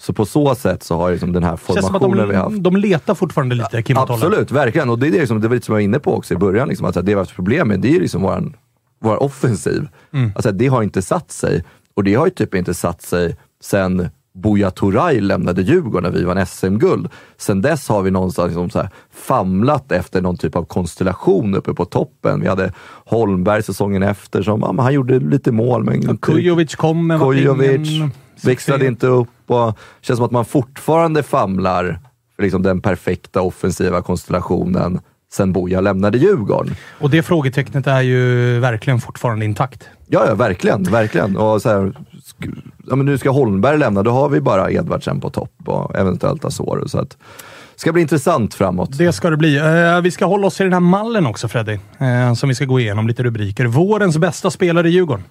[0.00, 2.76] Så på så sätt så har liksom den här formationen vi har haft de, de
[2.76, 4.10] letar fortfarande lite, Kim och.
[4.10, 4.90] Absolut, verkligen.
[4.90, 6.36] Och det är det, liksom, det var lite som jag var inne på också i
[6.36, 6.68] början.
[6.68, 8.56] Liksom, att det vi har haft problem med, det är liksom våran,
[9.00, 9.88] vår offensiv.
[10.12, 10.32] Mm.
[10.34, 11.64] Alltså, det har inte satt sig.
[11.94, 16.24] Och det har ju typ inte satt sig sen Buya Turay lämnade Djurgården när vi
[16.24, 17.08] vann SM-guld.
[17.36, 21.84] Sen dess har vi någonstans liksom så famlat efter någon typ av konstellation uppe på
[21.84, 22.40] toppen.
[22.40, 22.72] Vi hade
[23.06, 25.84] Holmberg säsongen efter som, ja, han gjorde lite mål.
[25.84, 28.10] Men inte- Kujovic kom, men Kujovic ingen
[28.42, 31.98] växlade inte upp och känns som att man fortfarande famlar
[32.36, 35.00] för liksom den perfekta offensiva konstellationen
[35.32, 36.74] sen Boja lämnade Djurgården.
[37.00, 39.88] Och det frågetecknet är ju verkligen fortfarande intakt.
[40.06, 41.36] Ja, ja, verkligen, verkligen.
[41.36, 41.92] Och så här,
[42.86, 46.44] ja, men nu ska Holmberg lämna, då har vi bara Edvardsen på topp och eventuellt
[46.44, 46.88] Asoro.
[46.88, 47.10] Så att,
[47.74, 48.98] det ska bli intressant framåt.
[48.98, 49.56] Det ska det bli.
[49.56, 51.78] Eh, vi ska hålla oss i den här mallen också, Freddy.
[51.98, 53.66] Eh, som vi ska gå igenom lite rubriker.
[53.66, 55.24] Vårens bästa spelare i Djurgården.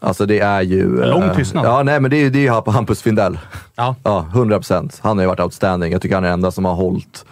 [0.00, 1.02] Alltså det är ju...
[1.02, 1.64] En lång eh, tystnad.
[1.64, 3.38] Ja, nej men det är ju det är Hampus Findell.
[3.74, 3.96] Ja.
[4.02, 5.00] Ja, 100 procent.
[5.02, 5.92] Han har ju varit outstanding.
[5.92, 7.24] Jag tycker han är den enda som har hållit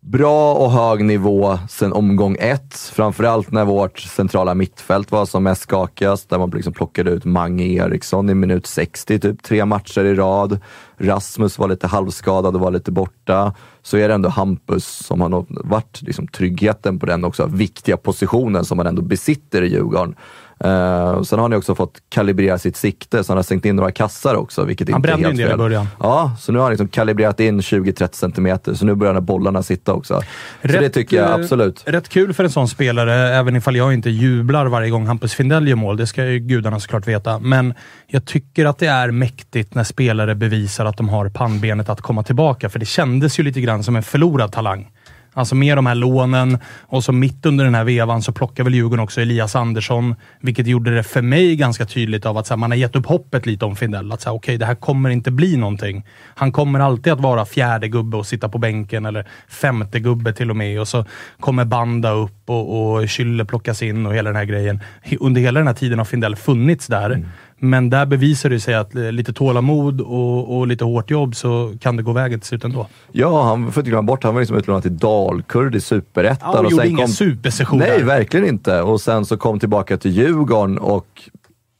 [0.00, 2.74] bra och hög nivå sen omgång ett.
[2.74, 7.64] Framförallt när vårt centrala mittfält var som mest skakigast, där man liksom plockade ut Mange
[7.64, 10.60] Eriksson i minut 60, typ tre matcher i rad.
[10.98, 13.54] Rasmus var lite halvskadad och var lite borta.
[13.82, 18.64] Så är det ändå Hampus som har varit liksom tryggheten på den också viktiga positionen
[18.64, 20.14] som man ändå besitter i Djurgården.
[20.64, 23.90] Uh, sen har ni också fått kalibrera sitt sikte, så han har stängt in några
[23.90, 25.88] kassar också, vilket Han brände helt en del i början.
[26.00, 29.92] Ja, så nu har han liksom kalibrerat in 20-30 centimeter, så nu börjar bollarna sitta
[29.92, 30.22] också.
[30.62, 31.82] så det tycker jag eh, absolut.
[31.86, 35.68] Rätt kul för en sån spelare, även ifall jag inte jublar varje gång Hampus Findell
[35.68, 35.96] gör mål.
[35.96, 37.38] Det ska ju gudarna såklart veta.
[37.38, 37.74] Men
[38.06, 42.22] jag tycker att det är mäktigt när spelare bevisar att de har pannbenet att komma
[42.22, 42.68] tillbaka.
[42.68, 44.90] För det kändes ju lite grann som en förlorad talang.
[45.38, 48.74] Alltså med de här lånen och så mitt under den här vevan så plockar väl
[48.74, 52.58] Djurgården också Elias Andersson, vilket gjorde det för mig ganska tydligt av att så här,
[52.58, 54.12] man har gett upp hoppet lite om Findell.
[54.12, 56.06] Att så här, okej, det här kommer inte bli någonting.
[56.34, 60.50] Han kommer alltid att vara fjärde gubbe och sitta på bänken, eller femte gubbe till
[60.50, 60.80] och med.
[60.80, 61.04] Och så
[61.40, 64.80] kommer Banda upp och, och Schüller plockas in och hela den här grejen.
[65.20, 67.10] Under hela den här tiden har Findell funnits där.
[67.10, 67.28] Mm.
[67.58, 71.74] Men där bevisar det sig att eh, lite tålamod och, och lite hårt jobb så
[71.80, 72.86] kan det gå vägen till slut ändå.
[73.12, 76.50] Ja, han får inte glömma bort, han var liksom utlånad till Dalkurd i Superettan.
[76.52, 78.04] Ja, och gjorde ingen supersession Nej, där.
[78.04, 78.82] verkligen inte.
[78.82, 81.22] Och sen så kom tillbaka till Djurgården och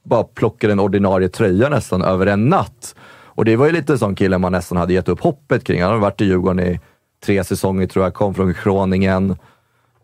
[0.04, 2.94] bara plockade en ordinarie tröja nästan över en natt.
[3.24, 5.82] Och det var ju lite sån kille man nästan hade gett upp hoppet kring.
[5.82, 6.80] Han har varit i Djurgården i
[7.26, 9.36] tre säsonger tror jag, kom från Groningen.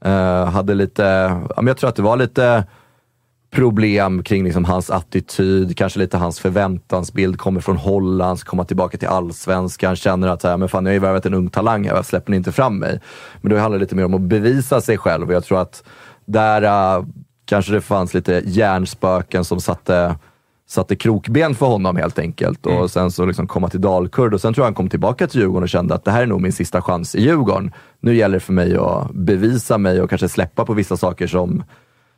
[0.05, 1.03] Eh, hade lite,
[1.57, 2.65] jag tror att det var lite
[3.55, 8.99] problem kring liksom hans attityd, kanske lite hans förväntansbild, kommer från Holland, ska komma tillbaka
[8.99, 11.85] till allsvenskan, känner att så här, men fan, jag har ju värvat en ung talang
[11.85, 13.01] här, varför släpper ni inte fram mig?
[13.41, 15.85] Men då handlar det lite mer om att bevisa sig själv och jag tror att
[16.25, 16.63] där
[16.97, 17.05] äh,
[17.45, 20.17] kanske det fanns lite hjärnspöken som satte
[20.67, 22.67] satte krokben för honom helt enkelt.
[22.67, 25.41] Och sen så liksom komma till Dalkurd och sen tror jag han kom tillbaka till
[25.41, 27.73] Djurgården och kände att det här är nog min sista chans i Djurgården.
[28.01, 31.65] Nu gäller det för mig att bevisa mig och kanske släppa på vissa saker som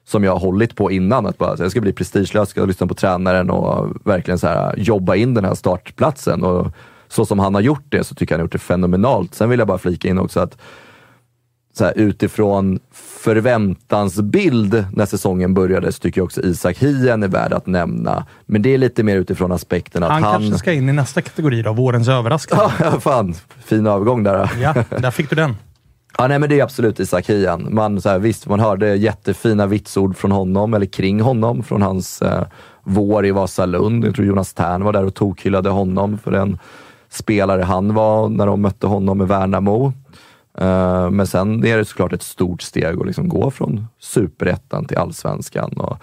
[0.06, 1.26] som jag har hållit på innan.
[1.26, 5.14] Att bara, jag ska bli prestigelös, ska lyssna på tränaren och verkligen så här, jobba
[5.14, 6.44] in den här startplatsen.
[6.44, 6.66] Och
[7.08, 9.34] så som han har gjort det så tycker jag han har gjort det fenomenalt.
[9.34, 10.58] Sen vill jag bara flika in också att
[11.78, 17.52] så här, utifrån förväntansbild när säsongen började så tycker jag också Isak Hien är värd
[17.52, 18.26] att nämna.
[18.46, 20.40] Men det är lite mer utifrån aspekten att Han, han...
[20.40, 22.60] kanske ska in i nästa kategori då, vårens överraskning.
[22.80, 23.34] Ja, fan.
[23.64, 24.50] Fin övergång där.
[24.60, 25.56] Ja, där fick du den.
[26.18, 27.68] Ja, nej, men det är absolut Isak Hien.
[27.74, 32.22] Man, så här, visst, man hörde jättefina vitsord från honom, eller kring honom, från hans
[32.22, 32.44] eh,
[32.82, 34.04] vår i Vasalund.
[34.04, 36.58] Jag tror Jonas Tern var där och tokhyllade honom för den
[37.08, 39.92] spelare han var när de mötte honom med Värnamo.
[40.58, 44.98] Eh, men sen är det såklart ett stort steg att liksom gå från superettan till
[44.98, 45.72] allsvenskan.
[45.72, 45.98] Och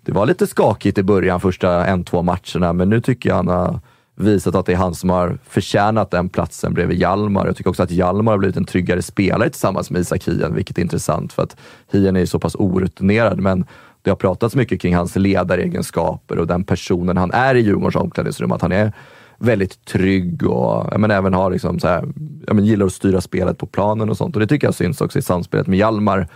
[0.00, 3.48] det var lite skakigt i början, första en, två matcherna, men nu tycker jag han
[3.48, 3.80] har
[4.18, 7.46] visat att det är han som har förtjänat den platsen bredvid Hjalmar.
[7.46, 10.78] Jag tycker också att Hjalmar har blivit en tryggare spelare tillsammans med Isak Hien, vilket
[10.78, 11.56] är intressant för att
[11.92, 13.64] Hien är ju så pass orutinerad, men
[14.02, 18.52] det har pratats mycket kring hans ledaregenskaper och den personen han är i Djurgårdens omklädningsrum.
[18.52, 18.92] Att han är
[19.38, 22.04] väldigt trygg och men även har liksom så här,
[22.46, 24.36] men gillar att styra spelet på planen och sånt.
[24.36, 26.28] Och det tycker jag syns också i samspelet med Hjalmar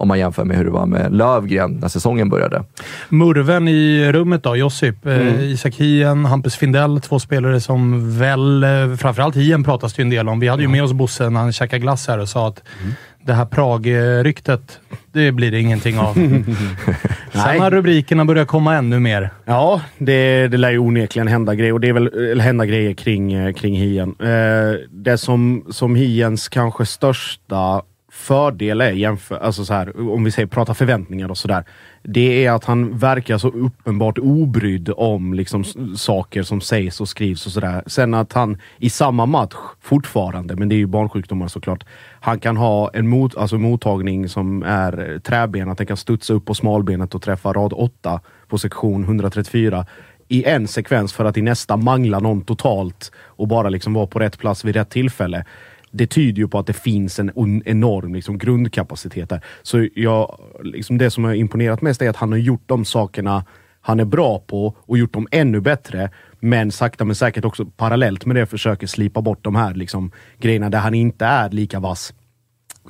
[0.00, 2.64] om man jämför med hur det var med Lövgren när säsongen började.
[3.08, 5.06] Murven i rummet då, Josip.
[5.06, 5.40] Eh, mm.
[5.40, 10.10] Isak Hien, Hampus Findell, två spelare som väl, eh, framförallt Hien pratas det ju en
[10.10, 10.40] del om.
[10.40, 12.94] Vi hade ju med oss Bosse när han käkade glass här och sa att mm.
[13.22, 14.80] det här Prag-ryktet,
[15.12, 16.14] det blir det ingenting av.
[17.32, 19.30] Sen har rubrikerna börjat komma ännu mer.
[19.44, 23.32] Ja, det, det lär ju onekligen hända grejer och det är väl hända grejer kring,
[23.32, 24.14] eh, kring Hien.
[24.20, 27.82] Eh, det som, som Hiens kanske största
[28.20, 31.64] fördel är, jämför, alltså så här, om vi säger prata förväntningar och sådär,
[32.02, 35.64] det är att han verkar så uppenbart obrydd om liksom,
[35.96, 37.82] saker som sägs och skrivs och sådär.
[37.86, 41.84] Sen att han i samma match, fortfarande, men det är ju barnsjukdomar såklart,
[42.20, 46.44] han kan ha en mot, alltså mottagning som är träben, att den kan studsa upp
[46.44, 49.86] på smalbenet och träffa rad 8 på sektion 134
[50.30, 54.18] i en sekvens för att i nästa mangla någon totalt och bara liksom vara på
[54.18, 55.44] rätt plats vid rätt tillfälle
[55.90, 59.40] det tyder ju på att det finns en enorm liksom, grundkapacitet där.
[59.62, 63.44] Så jag, liksom det som har imponerat mest är att han har gjort de sakerna
[63.80, 66.10] han är bra på och gjort dem ännu bättre.
[66.40, 70.70] Men sakta men säkert också parallellt med det försöker slipa bort de här liksom, grejerna
[70.70, 72.14] där han inte är lika vass.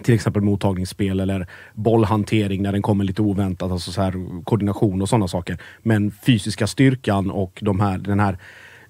[0.03, 5.09] Till exempel mottagningsspel eller bollhantering när den kommer lite oväntat, alltså så här, koordination och
[5.09, 5.59] sådana saker.
[5.83, 8.39] Men fysiska styrkan och de här, den här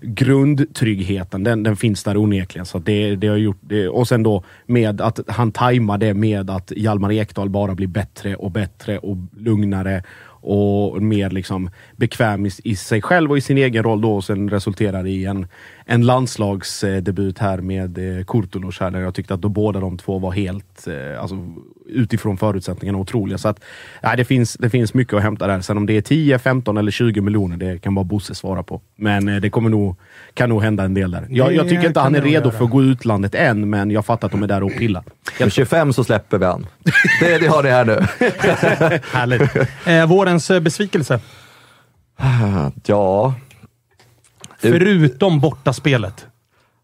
[0.01, 2.67] grundtryggheten, den, den finns där onekligen.
[2.67, 6.51] Så det, det har gjort, det, och sen då med att han tajmar det med
[6.51, 10.03] att Hjalmar Ekdal bara blir bättre och bättre och lugnare
[10.43, 14.25] och mer liksom bekväm i, i, sig själv och i sin egen roll då och
[14.25, 15.47] sen resulterar i en,
[15.85, 20.19] en landslagsdebut här med eh, Kurtulus här där jag tyckte att då båda de två
[20.19, 21.37] var helt, eh, alltså
[21.87, 23.39] utifrån förutsättningarna otroliga.
[23.39, 23.61] Så att,
[24.03, 25.61] ja, det, finns, det finns mycket att hämta där.
[25.61, 28.81] Sen om det är 10, 15 eller 20 miljoner, det kan bara Bosse svara på.
[28.97, 29.97] Men eh, det kommer nog,
[30.35, 31.27] kan nog hända en del där.
[31.31, 34.27] Jag, jag tycker inte han är redo för att gå utlandet än, men jag fattar
[34.27, 35.05] att de är där och pillar.
[35.41, 36.67] Med 25 så släpper vi han.
[37.21, 37.93] Det, det har ni här nu.
[39.13, 39.57] Härligt.
[39.87, 41.21] Eh, vårens besvikelse?
[42.85, 43.35] Ja...
[44.59, 46.27] Förutom bortaspelet.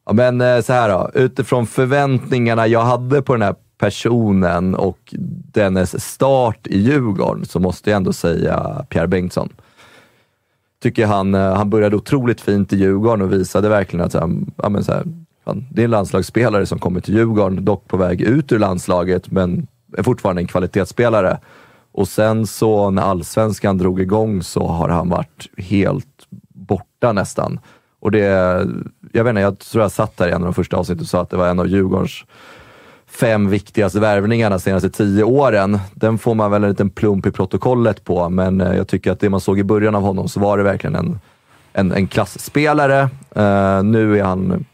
[0.07, 1.11] Ja, men eh, så här då.
[1.15, 5.15] Utifrån förväntningarna jag hade på den här personen och
[5.53, 9.49] dennes start i Djurgården så måste jag ändå säga Pierre Bengtsson.
[10.83, 14.85] Tycker han, eh, han började otroligt fint i Djurgården och visade verkligen att ja, men
[14.85, 15.05] så här,
[15.71, 19.67] det är en landslagsspelare som kommer till Djurgården, dock på väg ut ur landslaget, men
[19.97, 21.39] är fortfarande en kvalitetsspelare.
[21.97, 27.61] Och sen så när allsvenskan drog igång så har han varit helt borta nästan.
[28.01, 28.19] Och det,
[29.13, 31.09] jag vet inte, jag tror jag satt här i en av de första avsnitten och
[31.09, 32.25] sa att det var en av Djurgårdens
[33.07, 35.79] fem viktigaste värvningarna de senaste tio åren.
[35.95, 39.21] Den får man väl en liten plump i protokollet på, men eh, jag tycker att
[39.21, 41.21] det man såg i början av honom så var det verkligen en,
[41.73, 43.03] en, en klassspelare.
[43.37, 44.65] Uh, nu är han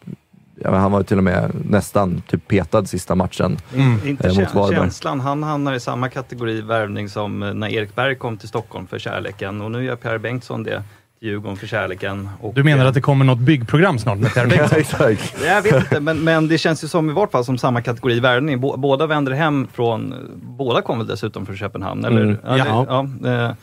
[0.65, 3.99] Ja, han var till och med nästan typ petad sista matchen mm.
[4.03, 4.77] eh, Inte mot Varberg.
[4.77, 8.99] känslan, han hamnar i samma kategori värvning som när Erik Berg kom till Stockholm för
[8.99, 10.83] kärleken och nu gör Per Bengtsson det
[11.23, 12.29] Djurgården för kärleken.
[12.41, 15.17] Och, du menar att det kommer något byggprogram snart med Per Bengtsson?
[15.47, 18.21] jag vet inte, men, men det känns ju som i vart fall som samma kategori
[18.21, 18.61] värvning.
[18.61, 22.05] Båda vänder hem från, båda kom väl dessutom från Köpenhamn?
[22.05, 22.23] Eller?
[22.23, 22.37] Mm.
[22.45, 23.55] Ja, det, ja, eh,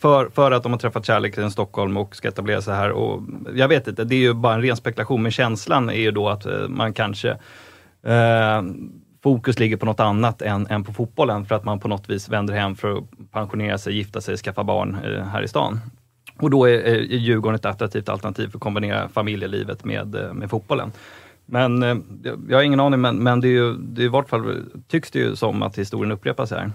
[0.00, 2.90] för, för att de har träffat kärleken i Stockholm och ska etablera sig här.
[2.90, 3.22] Och
[3.54, 6.28] jag vet inte, det är ju bara en ren spekulation, men känslan är ju då
[6.28, 7.30] att eh, man kanske
[8.02, 8.62] eh,
[9.22, 12.28] fokus ligger på något annat än, än på fotbollen för att man på något vis
[12.28, 15.80] vänder hem för att pensionera sig, gifta sig, skaffa barn eh, här i stan.
[16.38, 20.32] Och då är, eh, är Djurgården ett attraktivt alternativ för att kombinera familjelivet med, eh,
[20.32, 20.92] med fotbollen.
[21.46, 21.96] Men eh,
[22.48, 24.56] jag har ingen aning, men, men det, är ju, det är i vart fall
[24.88, 26.70] tycks det ju som att historien upprepas här.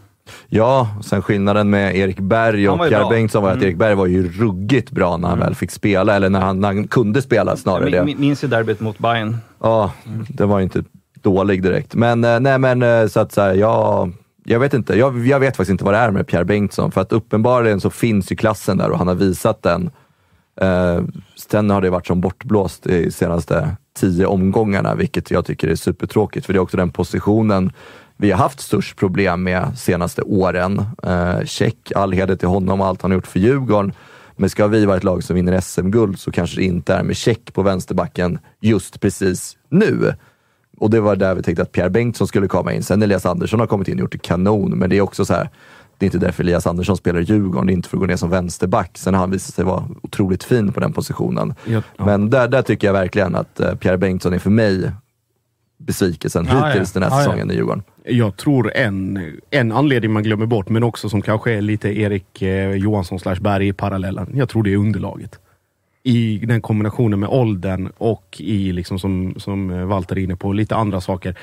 [0.47, 3.67] Ja, sen skillnaden med Erik Berg och Pierre Bengtsson var att mm.
[3.67, 5.47] Erik Berg var ju ruggigt bra när han mm.
[5.47, 7.89] väl fick spela, eller när han, när han kunde spela snarare.
[7.89, 9.37] Jag minns ju derbyt mot Bayern.
[9.61, 10.25] Ja, mm.
[10.29, 10.83] det var ju inte
[11.21, 11.95] dålig direkt.
[11.95, 14.11] Men eh, nej, men så att så här, jag
[14.47, 14.97] jag vet inte.
[14.97, 17.89] Jag, jag, vet faktiskt inte vad det är med Pierre Bengtsson, för att uppenbarligen så
[17.89, 19.89] finns ju klassen där och han har visat den.
[20.61, 21.01] Eh,
[21.49, 26.45] sen har det varit som bortblåst i senaste tio omgångarna, vilket jag tycker är supertråkigt,
[26.45, 27.71] för det är också den positionen
[28.17, 30.85] vi har haft störst problem med senaste åren.
[31.03, 33.93] Eh, check, all heder till honom och allt han har gjort för Djurgården.
[34.35, 37.17] Men ska vi vara ett lag som vinner SM-guld så kanske det inte är med
[37.17, 40.13] check på vänsterbacken just precis nu.
[40.77, 42.83] Och det var där vi tänkte att Pierre Bengtsson skulle komma in.
[42.83, 45.33] Sen Elias Andersson har kommit in och gjort det kanon, men det är också så
[45.33, 45.49] här,
[45.97, 48.07] det är inte därför Elias Andersson spelar i Djurgården, det är inte för att gå
[48.07, 48.97] ner som vänsterback.
[48.97, 51.53] Sen har han visat sig vara otroligt fin på den positionen.
[51.65, 52.05] Ja, ja.
[52.05, 54.91] Men där, där tycker jag verkligen att eh, Pierre Bengtsson är för mig
[55.77, 56.99] besvikelsen Ja, hittills ja.
[56.99, 57.83] den här säsongen i Djurgården.
[58.07, 62.41] Jag tror en, en anledning man glömmer bort, men också som kanske är lite Erik
[62.41, 64.31] eh, Johansson slash Berg i parallellen.
[64.33, 65.39] Jag tror det är underlaget.
[66.03, 70.53] I den kombinationen med åldern och i, liksom som, som eh, Walter är inne på,
[70.53, 71.35] lite andra saker.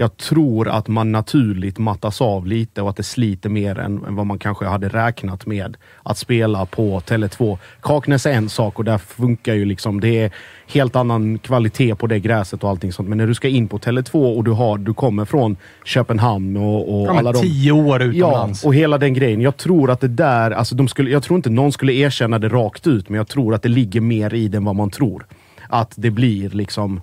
[0.00, 4.16] Jag tror att man naturligt mattas av lite och att det sliter mer än, än
[4.16, 7.58] vad man kanske hade räknat med att spela på Tele2.
[7.80, 10.30] Kaknäs är en sak och där funkar ju liksom, det är
[10.66, 13.08] helt annan kvalitet på det gräset och allting sånt.
[13.08, 17.00] Men när du ska in på Tele2 och du, har, du kommer från Köpenhamn och,
[17.00, 17.38] och Ja, alla de...
[17.42, 18.64] tio år Ja, utomlands.
[18.64, 19.40] och hela den grejen.
[19.40, 22.48] Jag tror att det där, alltså de skulle, jag tror inte någon skulle erkänna det
[22.48, 25.26] rakt ut, men jag tror att det ligger mer i det än vad man tror.
[25.68, 27.00] Att det blir liksom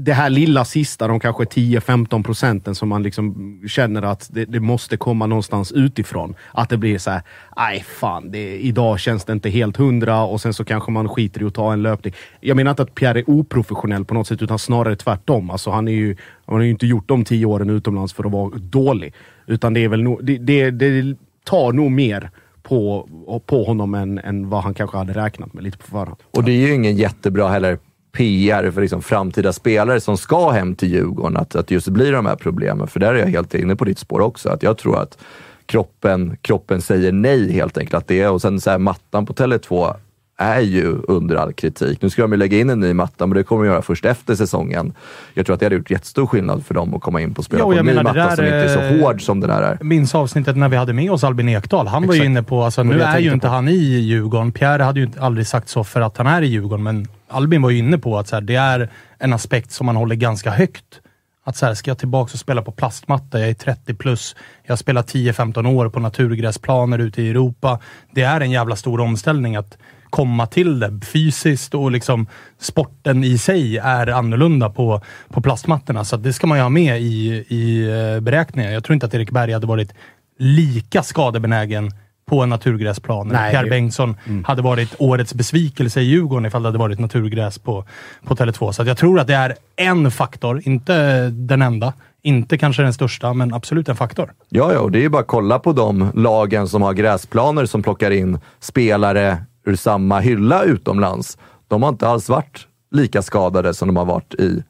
[0.00, 4.60] det här lilla sista, de kanske 10-15 procenten som man liksom känner att det, det
[4.60, 6.34] måste komma någonstans utifrån.
[6.52, 7.22] Att det blir så här,
[7.56, 11.42] nej fan, det, idag känns det inte helt hundra och sen så kanske man skiter
[11.42, 12.14] i att ta en löpning.
[12.40, 15.50] Jag menar inte att Pierre är oprofessionell på något sätt, utan snarare tvärtom.
[15.50, 18.32] Alltså han, är ju, han har ju inte gjort de tio åren utomlands för att
[18.32, 19.14] vara dålig.
[19.46, 22.30] Utan det är väl no, det, det, det tar nog mer
[22.62, 23.08] på,
[23.46, 26.16] på honom än, än vad han kanske hade räknat med lite på förhand.
[26.30, 27.78] Och det är ju ingen jättebra heller
[28.18, 32.26] PR för liksom framtida spelare som ska hem till Djurgården, att, att just blir de
[32.26, 32.88] här problemen.
[32.88, 35.18] För där är jag helt inne på ditt spår också, att jag tror att
[35.66, 37.94] kroppen, kroppen säger nej helt enkelt.
[37.94, 39.94] Att det är, och sen så här, mattan på Tele2
[40.36, 42.02] är ju under all kritik.
[42.02, 44.04] Nu ska de ju lägga in en ny matta, men det kommer de göra först
[44.04, 44.92] efter säsongen.
[45.34, 47.44] Jag tror att det hade gjort jättestor skillnad för dem att komma in på och
[47.44, 49.50] spela och på en ny matta där, som inte är så eh, hård som den
[49.50, 49.78] här är.
[49.84, 51.86] minns avsnittet när vi hade med oss Albin Ekdal.
[51.86, 52.30] Han var ju Exakt.
[52.30, 53.52] inne på, alltså, nu är ju inte på.
[53.52, 54.52] han i Djurgården.
[54.52, 57.70] Pierre hade ju aldrig sagt så för att han är i Djurgården, men Albin var
[57.70, 61.00] ju inne på att så här, det är en aspekt som man håller ganska högt.
[61.44, 63.40] Att så här, ska jag tillbaka och spela på plastmatta?
[63.40, 64.36] Jag är 30 plus.
[64.62, 67.78] Jag har spelat 10-15 år på naturgräsplaner ute i Europa.
[68.10, 69.78] Det är en jävla stor omställning att
[70.10, 72.26] komma till det fysiskt och liksom
[72.58, 76.04] sporten i sig är annorlunda på, på plastmattorna.
[76.04, 78.72] Så det ska man ju ha med i, i eh, beräkningen.
[78.72, 79.94] Jag tror inte att Erik Berg hade varit
[80.38, 81.90] lika skadebenägen
[82.28, 83.28] på en naturgräsplan.
[83.28, 87.84] Nej, Pierre Bengtsson hade varit årets besvikelse i Djurgården ifall det hade varit naturgräs på,
[88.24, 88.72] på Tele2.
[88.72, 91.92] Så att jag tror att det är en faktor, inte den enda.
[92.22, 94.32] Inte kanske den största, men absolut en faktor.
[94.48, 97.66] Ja, ja, och det är ju bara att kolla på de lagen som har gräsplaner
[97.66, 101.38] som plockar in spelare ur samma hylla utomlands.
[101.68, 104.62] De har inte alls varit lika skadade som de har varit i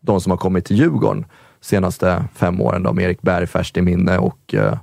[0.00, 1.24] de som har kommit till Djurgården
[1.60, 2.82] senaste fem åren.
[2.82, 4.78] Då, med Erik Berg färskt i minne och eh,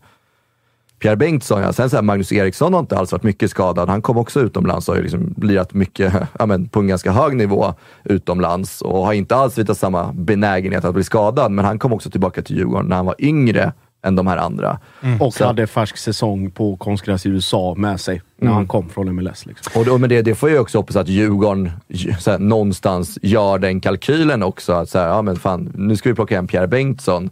[1.00, 1.62] Pierre Bengtsson.
[1.62, 1.74] Ja.
[1.74, 3.90] Sen så här, Magnus Eriksson har inte alls varit mycket skadad.
[3.90, 7.12] Han kom också utomlands och har ju liksom lirat mycket, ja, men på en ganska
[7.12, 11.52] hög nivå utomlands och har inte alls visat samma benägenhet att bli skadad.
[11.52, 13.74] Men han kom också tillbaka till Djurgården när han var yngre
[14.06, 14.80] än de här andra.
[15.20, 19.16] Och Så- hade färsk säsong på konstgräs i USA med sig när han kom från
[19.16, 19.46] MLS.
[19.46, 19.80] Liksom.
[19.82, 23.18] Och, då, men det, det får jag också hoppas att Djurgården j- så här, någonstans
[23.22, 24.74] gör den kalkylen också.
[24.74, 27.30] Att så här, ja, men fan, nu ska vi plocka hem Pierre Bengtsson.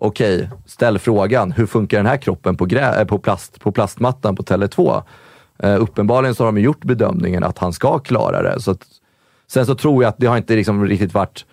[0.00, 1.52] Okej, ställ frågan.
[1.52, 5.02] Hur funkar den här kroppen på, grä, eh, på, plast, på plastmattan på Tele2?
[5.64, 8.60] Uh, uppenbarligen så har de gjort bedömningen att han ska klara det.
[8.60, 8.86] Så att,
[9.46, 11.44] sen så tror jag att det har inte liksom riktigt varit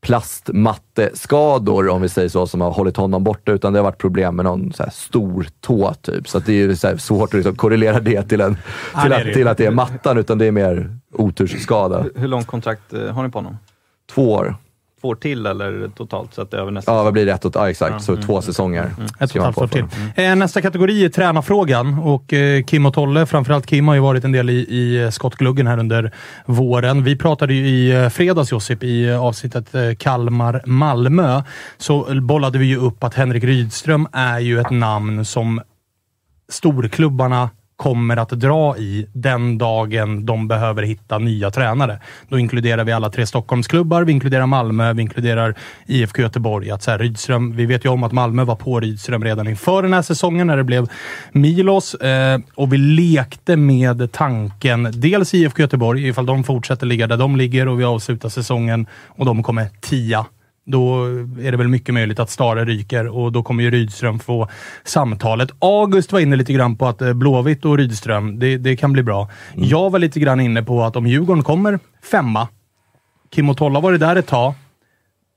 [0.00, 4.36] plastmatteskador, om vi säger så, som har hållit honom borta, utan det har varit problem
[4.36, 6.28] med någon så här stor tå typ.
[6.28, 8.56] Så det är svårt att liksom korrelera det till, en,
[9.02, 12.06] till, att, till att det är mattan, utan det är mer otursskada.
[12.14, 13.56] Hur långt kontrakt eh, har ni på honom?
[14.14, 14.56] Två år.
[15.00, 16.38] Två år till eller totalt?
[16.38, 17.32] Är över nästa Ja, vad blir det?
[17.32, 18.04] Ett och, ja, exakt.
[18.04, 18.82] Så två säsonger.
[18.84, 20.12] Ett och ett skriver man halvt år till.
[20.14, 20.22] för.
[20.22, 24.24] Eh, Nästa kategori är tränarfrågan och eh, Kim och Tolle, framförallt Kim, har ju varit
[24.24, 26.12] en del i, i eh, skottgluggen här under
[26.46, 27.04] våren.
[27.04, 31.42] Vi pratade ju i fredags, Josip, i avsnittet Kalmar-Malmö,
[31.78, 35.60] så bollade vi ju upp att Henrik Rydström är ju ett namn som
[36.48, 41.98] storklubbarna kommer att dra i den dagen de behöver hitta nya tränare.
[42.28, 45.54] Då inkluderar vi alla tre Stockholmsklubbar, vi inkluderar Malmö, vi inkluderar
[45.86, 46.70] IFK Göteborg.
[46.70, 49.82] Att så här, Rydström, vi vet ju om att Malmö var på Rydström redan inför
[49.82, 50.88] den här säsongen när det blev
[51.32, 51.94] Milos.
[51.94, 57.36] Eh, och vi lekte med tanken, dels IFK Göteborg, ifall de fortsätter ligga där de
[57.36, 60.26] ligger och vi avslutar säsongen och de kommer tia
[60.70, 61.04] då
[61.40, 64.48] är det väl mycket möjligt att Stare ryker och då kommer ju Rydström få
[64.84, 65.50] samtalet.
[65.58, 69.02] August var inne lite grann på att eh, Blåvitt och Rydström, det, det kan bli
[69.02, 69.30] bra.
[69.54, 72.48] Jag var lite grann inne på att om Djurgården kommer femma,
[73.30, 74.54] Kim och Tolla var det där ett tag,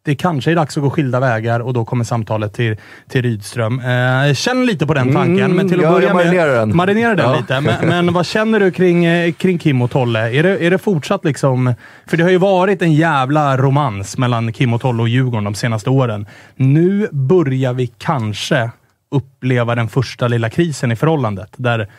[0.05, 2.77] det kanske är dags att gå skilda vägar och då kommer samtalet till,
[3.09, 3.79] till Rydström.
[3.79, 6.25] Eh, känn lite på den tanken, Mm, men till att ja, börja jag med...
[6.25, 6.75] marinerar den.
[6.75, 7.35] Marinera den Ja.
[7.39, 7.61] lite.
[7.61, 10.39] Men, men vad känner du kring, eh, kring Kim och Tolle?
[10.39, 11.73] Är det, är det fortsatt liksom...
[12.07, 15.53] För det har ju varit en jävla romans mellan Kim och Tolle och Djurgården de
[15.55, 16.27] senaste åren.
[16.55, 18.71] Nu börjar vi kanske
[19.11, 21.89] uppleva den första lilla krisen i förhållandet, där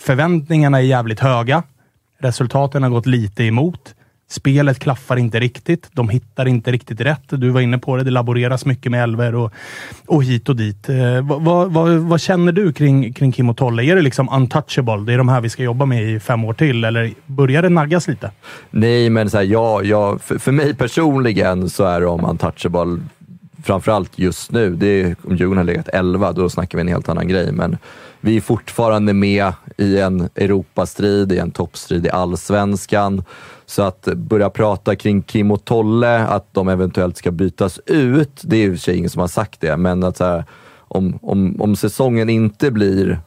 [0.00, 1.62] förväntningarna är jävligt höga.
[2.20, 3.94] Resultaten har gått lite emot.
[4.32, 5.90] Spelet klaffar inte riktigt.
[5.92, 7.22] De hittar inte riktigt rätt.
[7.28, 8.04] Du var inne på det.
[8.04, 9.52] Det laboreras mycket med elver och,
[10.06, 10.88] och hit och dit.
[10.88, 13.82] Eh, vad, vad, vad, vad känner du kring, kring Kim och Tolle?
[13.82, 15.04] Är det liksom untouchable?
[15.06, 17.68] Det är de här vi ska jobba med i fem år till, eller börjar det
[17.68, 18.30] naggas lite?
[18.70, 22.98] Nej, men så här, ja, ja, för, för mig personligen så är de untouchable.
[23.62, 24.70] Framförallt just nu.
[24.70, 27.52] Det är, om Djurgården har legat 11, då snackar vi en helt annan grej.
[27.52, 27.78] Men
[28.20, 33.24] vi är fortfarande med i en Europastrid, i en toppstrid i allsvenskan.
[33.66, 38.56] Så att börja prata kring Kim och Tolle, att de eventuellt ska bytas ut, det
[38.56, 40.44] är i och för sig ingen som har sagt det, men att så här,
[40.78, 43.20] om, om, om säsongen inte blir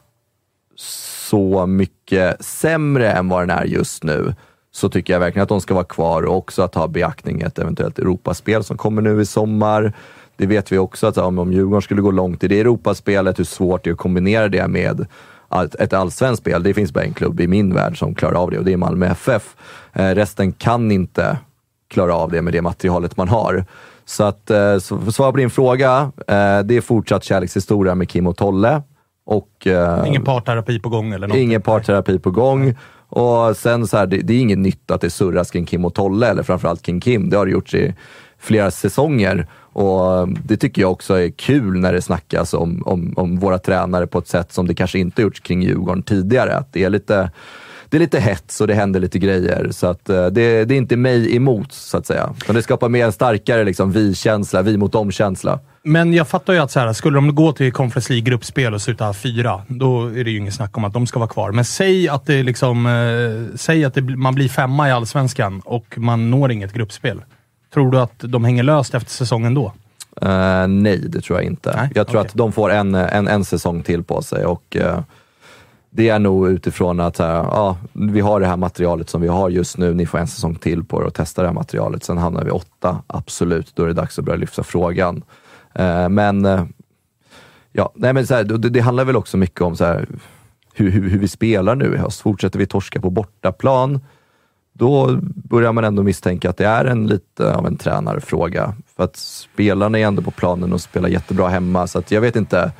[0.76, 4.34] så mycket sämre än vad den är just nu,
[4.72, 7.58] så tycker jag verkligen att de ska vara kvar och också att ha beaktning ett
[7.58, 9.92] eventuellt Europaspel som kommer nu i sommar.
[10.36, 13.84] Det vet vi också att om, Djurgården skulle gå långt i det Europaspelet, hur svårt
[13.84, 15.06] det är att kombinera det med
[15.78, 16.62] ett allsvenskt spel.
[16.62, 18.76] Det finns bara en klubb i min värld som klarar av det och det är
[18.76, 19.56] Malmö FF.
[19.92, 21.38] Eh, resten kan inte
[21.88, 23.64] klara av det med det materialet man har.
[24.04, 28.26] Så att, eh, så svara på din fråga, eh, det är fortsatt kärlekshistoria med Kim
[28.26, 28.82] och Tolle.
[29.26, 29.66] Och,
[30.06, 31.36] Ingen parterapi på gång eller något?
[31.36, 32.74] Ingen parterapi på gång.
[33.08, 35.94] Och sen så här, det, det är inget nytt att det surras kring Kim och
[35.94, 37.30] Tolle, eller framförallt kring Kim.
[37.30, 37.94] Det har det gjorts i
[38.38, 39.46] flera säsonger.
[39.76, 44.06] Och det tycker jag också är kul när det snackas om, om, om våra tränare
[44.06, 46.56] på ett sätt som det kanske inte gjorts kring Djurgården tidigare.
[46.56, 47.30] Att det är lite
[47.88, 49.68] det är lite hets och det händer lite grejer.
[49.70, 52.34] Så att, eh, det, det är inte mig emot, så att säga.
[52.46, 55.60] Men det skapar mer en starkare liksom, vi-känsla, vi mot dem-känsla.
[55.82, 59.14] Men jag fattar ju att så här, skulle de gå till Conference League-gruppspel och sluta
[59.14, 61.52] fyra, då är det ju inget snack om att de ska vara kvar.
[61.52, 65.94] Men säg att, det liksom, eh, säg att det, man blir femma i Allsvenskan och
[65.98, 67.20] man når inget gruppspel.
[67.76, 69.72] Tror du att de hänger löst efter säsongen då?
[70.22, 71.76] Eh, nej, det tror jag inte.
[71.76, 72.28] Nej, jag tror okej.
[72.28, 75.00] att de får en, en, en säsong till på sig och eh,
[75.90, 79.50] det är nog utifrån att eh, ja, vi har det här materialet som vi har
[79.50, 79.94] just nu.
[79.94, 82.04] Ni får en säsong till på er att testa det här materialet.
[82.04, 83.72] Sen hamnar vi åtta, absolut.
[83.74, 85.22] Då är det dags att börja lyfta frågan.
[85.74, 86.44] Eh, men
[87.72, 90.08] ja, nej, men så här, det, det handlar väl också mycket om så här,
[90.74, 92.20] hur, hur, hur vi spelar nu i höst.
[92.20, 94.00] Fortsätter vi torska på bortaplan,
[94.78, 98.74] då börjar man ändå misstänka att det är en lite av en tränarfråga.
[98.96, 102.36] För att spelarna är ändå på planen och spelar jättebra hemma, så att jag vet
[102.36, 102.72] inte.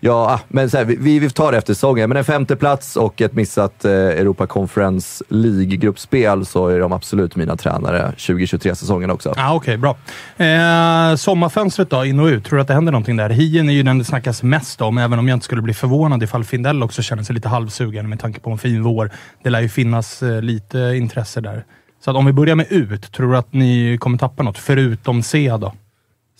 [0.00, 2.08] Ja, men så här, vi, vi tar det efter säsongen.
[2.08, 7.36] Men en femte plats och ett missat eh, Europa Conference League-gruppspel så är de absolut
[7.36, 9.34] mina tränare 2023-säsongen också.
[9.36, 9.96] Ah, Okej, bra.
[10.36, 12.44] Eh, sommarfönstret då, in och ut.
[12.44, 13.30] Tror du att det händer någonting där?
[13.30, 16.22] Hien är ju den det snackas mest om, även om jag inte skulle bli förvånad
[16.22, 19.10] ifall Findell också känner sig lite halvsugen med tanke på en fin vår.
[19.42, 21.64] Det lär ju finnas eh, lite intresse där.
[22.04, 24.58] Så att om vi börjar med ut, tror du att ni kommer tappa något?
[24.58, 25.72] Förutom C då?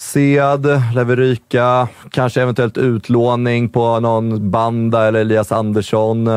[0.00, 1.88] Sead, lär ryka.
[2.10, 6.28] Kanske eventuellt utlåning på någon Banda eller Elias Andersson.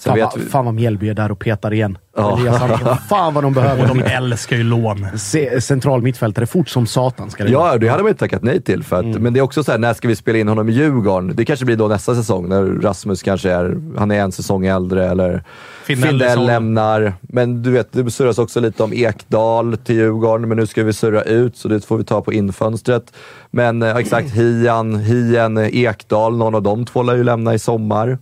[0.00, 1.98] Sen Fan, vi- fan vad Mjällby är där och petar igen.
[2.16, 2.38] Ja.
[2.38, 2.62] Elias
[3.08, 5.06] fan vad de behöver Och de älskar ju lån.
[5.18, 7.50] Se- Central mittfältare, fort som satan ska det.
[7.50, 8.82] Ja, det hade man inte tackat nej till.
[8.84, 9.22] För att, Mm.
[9.22, 11.32] Men det är också så här, när ska vi spela in honom i Djurgården?
[11.36, 15.10] Det kanske blir då nästa säsong, när Rasmus kanske är, han är en säsong äldre,
[15.10, 15.42] eller
[15.84, 17.14] Findell lämnar.
[17.20, 20.92] Men du vet, det surras också lite om Ekdal till Djurgården, men nu ska vi
[20.92, 23.12] surra ut, så det får vi ta på infönstret.
[23.50, 28.18] Men eh, exakt, Hian, Hien, Ekdal, någon av de två lär ju lämna i sommar.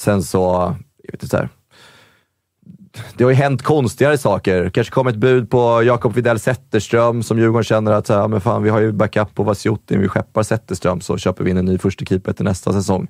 [0.00, 1.48] Sen så, jag vet inte, så här,
[3.16, 4.70] det har ju hänt konstigare saker.
[4.70, 8.40] Kanske kom ett bud på Jakob Widell Zetterström som Djurgården känner att så här, men
[8.40, 11.64] fan, vi har ju backup på Vasjutin, vi skeppar Zetterström så köper vi in en
[11.64, 13.06] ny första keeper till nästa säsong.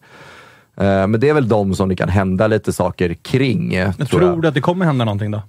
[0.76, 3.74] Eh, Men det är väl de som det kan hända lite saker kring.
[3.74, 4.42] eh, Jag tror tror jag.
[4.42, 5.42] du att det kommer hända någonting då?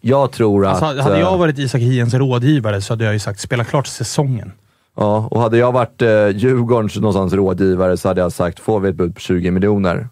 [0.00, 0.82] jag tror att...
[0.82, 3.86] Alltså, hade eh, jag varit Isak Hiens rådgivare så hade jag ju sagt spela klart
[3.86, 4.52] säsongen.
[4.96, 8.88] Ja, och hade jag varit eh, Djurgårdens någonstans rådgivare så hade jag sagt, får vi
[8.88, 10.08] ett bud på 20 miljoner,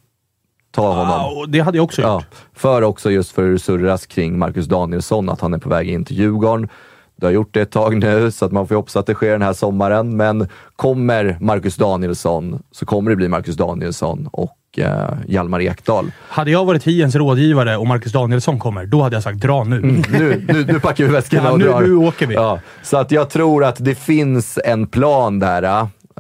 [0.75, 1.39] ta honom.
[1.39, 2.09] Och det hade jag också gjort.
[2.11, 2.23] Ja,
[2.55, 6.05] för också just för hur surras kring Marcus Danielsson, att han är på väg in
[6.05, 6.69] till Djurgården.
[7.17, 9.31] Du har gjort det ett tag nu, så att man får hoppas att det sker
[9.33, 10.17] den här sommaren.
[10.17, 16.13] Men kommer Marcus Danielsson, så kommer det bli Marcus Danielsson och eh, Hjalmar Ekdal.
[16.29, 19.81] Hade jag varit Hiens rådgivare och Marcus Danielsson kommer, då hade jag sagt dra nu.
[19.81, 21.81] Nu, nu, nu packar vi väskorna Ja, och nu- drar.
[21.81, 22.35] nu åker vi.
[22.35, 25.63] Ja, så att jag tror att det finns en plan där.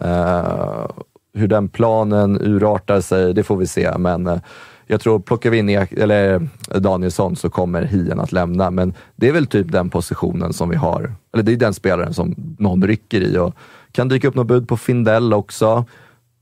[0.00, 0.86] eh,
[1.34, 3.98] hur den planen urartar sig, det får vi se.
[3.98, 4.38] Men eh,
[4.86, 9.28] Jag tror, plockar vi in Ek, eller Danielsson så kommer Hien att lämna, men det
[9.28, 11.12] är väl typ den positionen som vi har.
[11.32, 13.54] Eller det är den spelaren som någon rycker i och
[13.92, 15.84] kan dyka upp något bud på Findell också.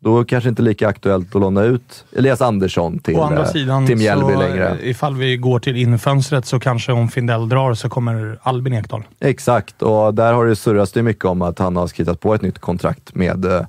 [0.01, 3.87] Då kanske inte lika aktuellt att låna ut Elias Andersson till, Å andra eh, sidan,
[3.87, 4.69] till Mjällby så, längre.
[4.69, 9.03] eh, ifall vi går till infönstret så kanske om Findell drar så kommer Albin Ekdal.
[9.21, 12.43] Exakt, och där har det surrats det mycket om att han har skrivit på ett
[12.43, 13.61] nytt kontrakt med eh,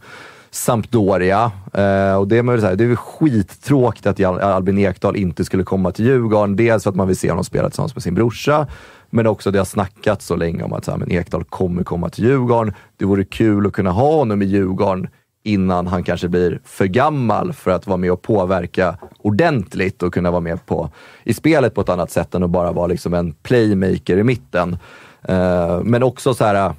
[0.54, 1.51] Sampdoria.
[1.74, 5.45] Eh, och det, är, väl så här, det är väl skittråkigt att Albin Ekdal inte
[5.45, 6.56] skulle komma till Djurgården.
[6.56, 8.68] Dels för att man vill se honom spela tillsammans med sin brorsa,
[9.10, 12.10] men också det har snackats så länge om att så här, men Ekdal kommer komma
[12.10, 12.74] till Djurgården.
[12.97, 15.08] Det vore kul att kunna ha honom i Djurgården
[15.43, 20.32] innan han kanske blir för gammal för att vara med och påverka ordentligt och kunna
[20.32, 20.89] vara med på,
[21.24, 24.78] i spelet på ett annat sätt än att bara vara liksom en playmaker i mitten.
[25.22, 26.74] Eh, men också så här,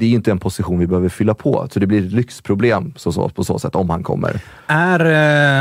[0.00, 3.12] det är inte en position vi behöver fylla på, så det blir ett lyxproblem så,
[3.12, 4.40] så, på så sätt om han kommer.
[4.66, 5.00] Är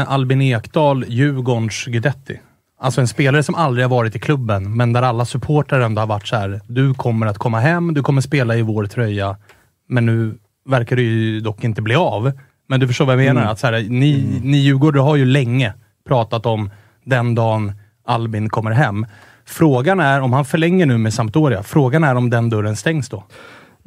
[0.02, 2.40] eh, Albin Ekdal Djurgårdens Guidetti?
[2.82, 6.08] Alltså en spelare som aldrig har varit i klubben, men där alla supportrar ändå har
[6.08, 6.62] varit så här.
[6.68, 9.38] Du kommer att komma hem, du kommer spela i vår tröja,
[9.90, 12.32] men nu verkar det ju dock inte bli av.
[12.68, 13.42] Men du förstår vad jag menar?
[13.42, 13.52] Mm.
[13.52, 15.74] Att så här, ni, ni Djurgårdare har ju länge
[16.08, 16.70] pratat om
[17.06, 17.74] den dagen
[18.06, 19.06] Albin kommer hem.
[19.46, 23.24] Frågan är, om han förlänger nu med Sampdoria, frågan är om den dörren stängs då?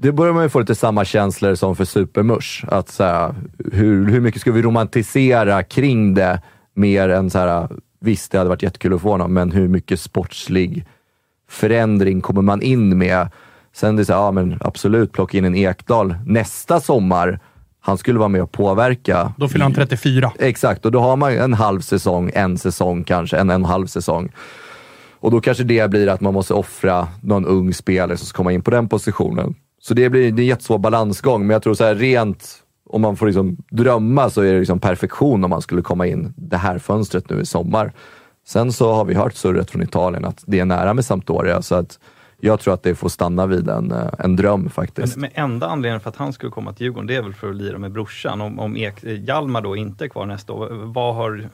[0.02, 2.64] Det börjar man ju få lite samma känslor som för Supermush.
[2.68, 3.34] Att så här,
[3.72, 6.42] hur, hur mycket ska vi romantisera kring det
[6.74, 7.68] mer än så här,
[8.00, 10.86] visst det hade varit jättekul att få honom, men hur mycket sportslig
[11.48, 13.28] förändring kommer man in med?
[13.72, 17.40] Sen det är så här, ja men absolut, plocka in en Ekdal nästa sommar.
[17.80, 19.32] Han skulle vara med och påverka.
[19.36, 20.32] Då fyller han 34.
[20.38, 24.32] Exakt, och då har man en halv säsong, en säsong kanske, en, en halv säsong.
[25.20, 28.52] Och då kanske det blir att man måste offra någon ung spelare som ska komma
[28.52, 29.54] in på den positionen.
[29.84, 33.02] Så det blir det är en jättesvår balansgång, men jag tror så här rent, om
[33.02, 36.56] man får liksom drömma så är det liksom perfektion om man skulle komma in det
[36.56, 37.92] här fönstret nu i sommar.
[38.46, 41.74] Sen så har vi hört surret från Italien att det är nära med Sampdoria, så
[41.74, 41.98] att
[42.40, 45.16] jag tror att det får stanna vid en, eh, en dröm faktiskt.
[45.16, 47.50] Men, men enda anledningen för att han skulle komma till Djurgården, det är väl för
[47.50, 48.40] att lira med brorsan.
[48.40, 51.48] Om, om Ek, Hjalmar då inte är kvar nästa år, vad har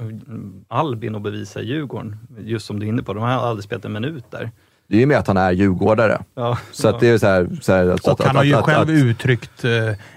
[0.68, 2.16] Albin att bevisa i Djurgården?
[2.39, 4.51] Just som du är inne på, de har aldrig spelat en minut där.
[4.91, 6.22] Det är ju med att han är djurgårdare.
[6.34, 8.55] Ja, Så att det är så här, så här, så Och att, han har ju
[8.55, 9.70] att, själv att, uttryckt, eh,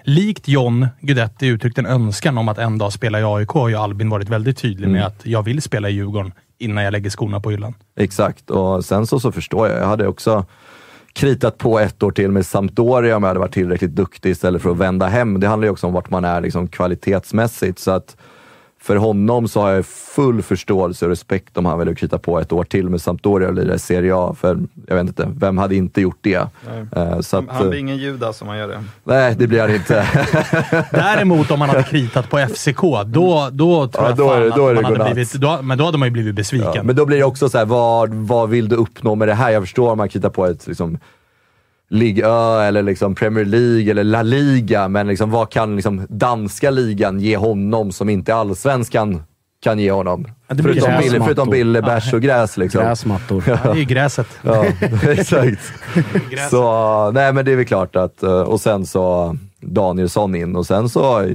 [0.03, 3.49] likt John Guidetti, uttryckt en önskan om att en dag spela i AIK.
[3.49, 5.07] Har ju Albin varit väldigt tydlig med Mm.
[5.07, 7.73] att jag vill spela i Djurgården innan jag lägger skorna på hyllan.
[7.97, 9.79] Exakt, och sen så, så förstår jag.
[9.79, 10.45] Jag hade också
[11.13, 14.71] kritat på ett år till med Sampdoria om jag hade varit tillräckligt duktig istället för
[14.71, 15.39] att vända hem.
[15.39, 17.79] Det handlar ju också om vart man är liksom kvalitetsmässigt.
[17.79, 18.17] Så att
[18.83, 22.51] för honom så har jag full förståelse och respekt om han vill krita på ett
[22.51, 24.35] år till med Sampdoria och lira i Serie A.
[24.39, 26.47] För jag vet inte, vem hade inte gjort det?
[26.67, 26.85] Nej.
[27.07, 28.83] Eh, Så att, han blir eh, ingen Judas om man gör det.
[29.03, 30.07] nej, det blir han inte.
[30.91, 34.41] Däremot om man hade kritat på FCK, då, då tror Ja, jag då fan är
[34.41, 35.33] det- då är att det man hade blivit...
[35.33, 36.71] Då, men då hade man ju blivit besviken.
[36.75, 39.33] Ja, men då blir det också så här, vad, vad vill du uppnå med det
[39.33, 39.49] här?
[39.51, 40.97] Jag förstår om man kritar på ett liksom,
[41.91, 46.69] Ligue Ö eller liksom Premier League eller La Liga, men liksom, vad kan liksom, danska
[46.69, 49.23] ligan ge honom som inte allsvenskan
[49.63, 50.27] kan ge honom?
[50.47, 50.97] Ja, förutom.
[51.01, 52.57] Bille, förutom Bille, bärs och gräs.
[52.57, 52.81] Liksom.
[52.81, 53.43] Gräsmattor.
[53.47, 54.27] Ja, det är ju gräset.
[54.41, 54.65] Ja,
[55.09, 55.61] exakt.
[56.49, 60.65] Så, nej men det är väl klart att, eh, och sen så Danielsson in och
[60.65, 61.29] sen så,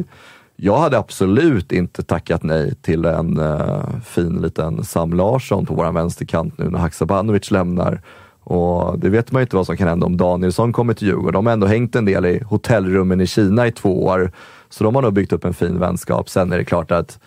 [0.57, 5.95] jag hade absolut inte tackat nej till en uh, fin liten Sam Larsson på våran
[5.95, 8.01] vänsterkant nu när Haksabanovic lämnar.
[8.49, 11.33] Och det vet man ju inte vad som kan hända om Danielsson kommer till Djurgården.
[11.33, 14.33] De har ändå hängt en del i hotellrummen i Kina i två år,
[14.69, 16.29] så de har nog byggt upp en fin vänskap.
[16.29, 17.19] Sen är det klart att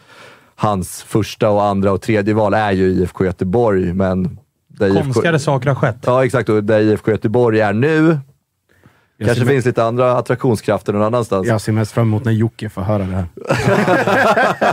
[0.56, 5.40] hans första och andra och tredje val är ju IFK Göteborg, men där IFK Konstigare
[5.40, 5.98] saker har skett.
[6.06, 6.50] Ja, exakt.
[6.50, 8.18] Och där IFK Göteborg är nu.
[9.22, 11.48] Jag Kanske finns lite andra attraktionskrafter någon annannanstans.
[11.48, 13.26] jag ser mest fram emot när Jocke får höra det här.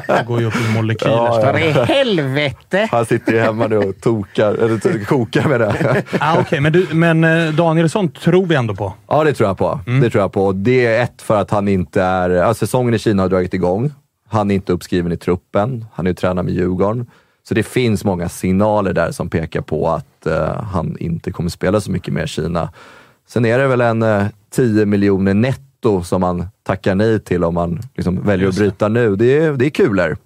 [0.07, 1.15] Det går ju upp i molekyler.
[1.15, 1.85] Ja, ja.
[1.85, 2.89] helvete!
[2.93, 6.03] Han sitter ju hemma nu och tokar, eller kokar med det.
[6.21, 8.93] Ah, Okej, men, du, men eh, Danielsson tror vi ändå på.
[9.09, 9.81] Ja, det tror jag på.
[10.03, 10.53] Det tror jag på.
[10.53, 12.31] Det är ett för att han inte är...
[12.31, 13.93] Alltså, säsongen i Kina har dragit igång.
[14.29, 15.85] Han är inte uppskriven i truppen.
[15.95, 17.07] Han är ju tränare med Djurgården.
[17.49, 21.81] Så det finns många signaler där som pekar på att eh, han inte kommer spela
[21.81, 22.73] så mycket mer i Kina.
[23.29, 27.55] Sen är det väl en eh, 10 miljoner netto som man tackar nej till om
[27.55, 29.17] man liksom väljer att bryta nu.
[29.17, 30.17] Det är, det är kulor.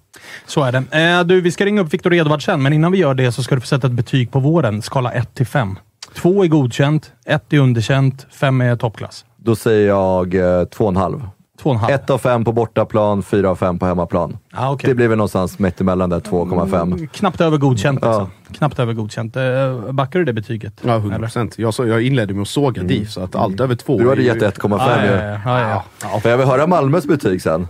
[0.45, 1.17] Så är det.
[1.19, 3.43] Eh, du, vi ska ringa upp Viktor Edvard sen, men innan vi gör det så
[3.43, 4.81] ska du få sätta ett betyg på våren.
[4.81, 5.79] Skala 1 till 5.
[6.13, 9.25] 2 är godkänt, 1 är underkänt, 5 är toppklass.
[9.37, 11.21] Då säger jag eh, 2,5.
[11.63, 11.91] 2,5.
[11.91, 14.37] 1 av 5 på bortaplan, 4 av 5 på hemmaplan.
[14.53, 14.89] Ah, okej.
[14.89, 17.07] Det blir väl någonstans mittemellan där, 2,5.
[17.07, 18.07] Knappt över godkänt Ja.
[18.07, 18.29] alltså.
[18.53, 19.35] Knappt över godkänt.
[19.35, 20.73] Eh, backar du det betyget?
[20.85, 21.57] Ja, 100 procent.
[21.59, 23.97] Jag, så- jag inledde med att såga DIF, så att allt över två...
[23.99, 25.11] Du hade gett 1,5 Ah, ju.
[25.11, 25.83] ja, ja, ja,
[26.13, 26.19] ja.
[26.19, 27.67] För jag vill höra Malmös betyg sen.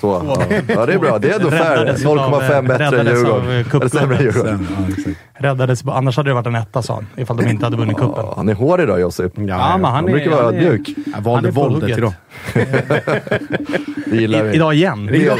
[0.00, 0.20] Två.
[0.20, 0.34] Två.
[0.50, 0.56] Ja.
[0.68, 1.18] ja, det är bra.
[1.18, 1.76] Det är ändå fair.
[1.76, 3.82] Räddades av, 0,5 bättre än räddades av, Djurgården.
[3.82, 4.66] eh, sämre än Djurgården.
[5.06, 5.12] Ja.
[5.38, 7.06] Räddades, annars hade det varit en etta, sa han.
[7.16, 8.12] Ifall de inte hade vunnit cupen.
[8.16, 9.32] Ja, han är hård idag, Josip.
[9.36, 10.88] Ja, men han är, brukar vara ödmjuk.
[11.06, 12.12] Jag Han valde våldet idag.
[14.06, 14.54] Det gillar I, vi.
[14.54, 15.04] idag igen.
[15.04, 15.32] Mer,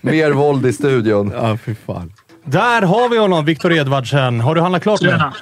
[0.00, 1.32] mer våld i studion.
[1.36, 2.12] Ja, fy fan.
[2.44, 4.40] Där har vi honom, Viktor Edvardsen.
[4.40, 5.08] Har du handlat klart nu?
[5.08, 5.32] Tjena.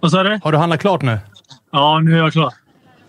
[0.00, 0.40] Vad sa du?
[0.42, 1.18] Har du handlat klart nu?
[1.72, 2.52] Ja, nu är jag klar.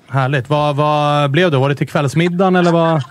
[0.10, 0.50] Härligt.
[0.50, 1.58] Vad, vad blev det?
[1.58, 3.04] Var det till kvällsmiddagen eller vad?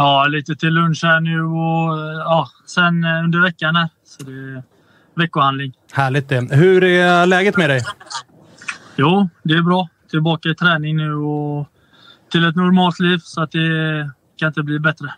[0.00, 3.88] Ja, lite till lunch här nu och ja, sen eh, under veckan här.
[4.04, 4.62] Så det är
[5.14, 5.72] veckohandling.
[5.92, 6.54] Härligt det.
[6.54, 7.80] Hur är läget med dig?
[8.96, 9.88] Jo, det är bra.
[10.10, 11.68] Tillbaka i träning nu och
[12.30, 15.14] till ett normalt liv så att det kan inte bli bättre.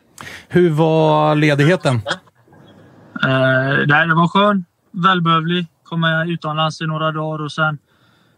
[0.49, 1.95] Hur var ledigheten?
[3.25, 4.65] Eh, det var skön.
[4.91, 5.67] Välbehövlig.
[5.85, 7.79] Komma utomlands i några dagar och sen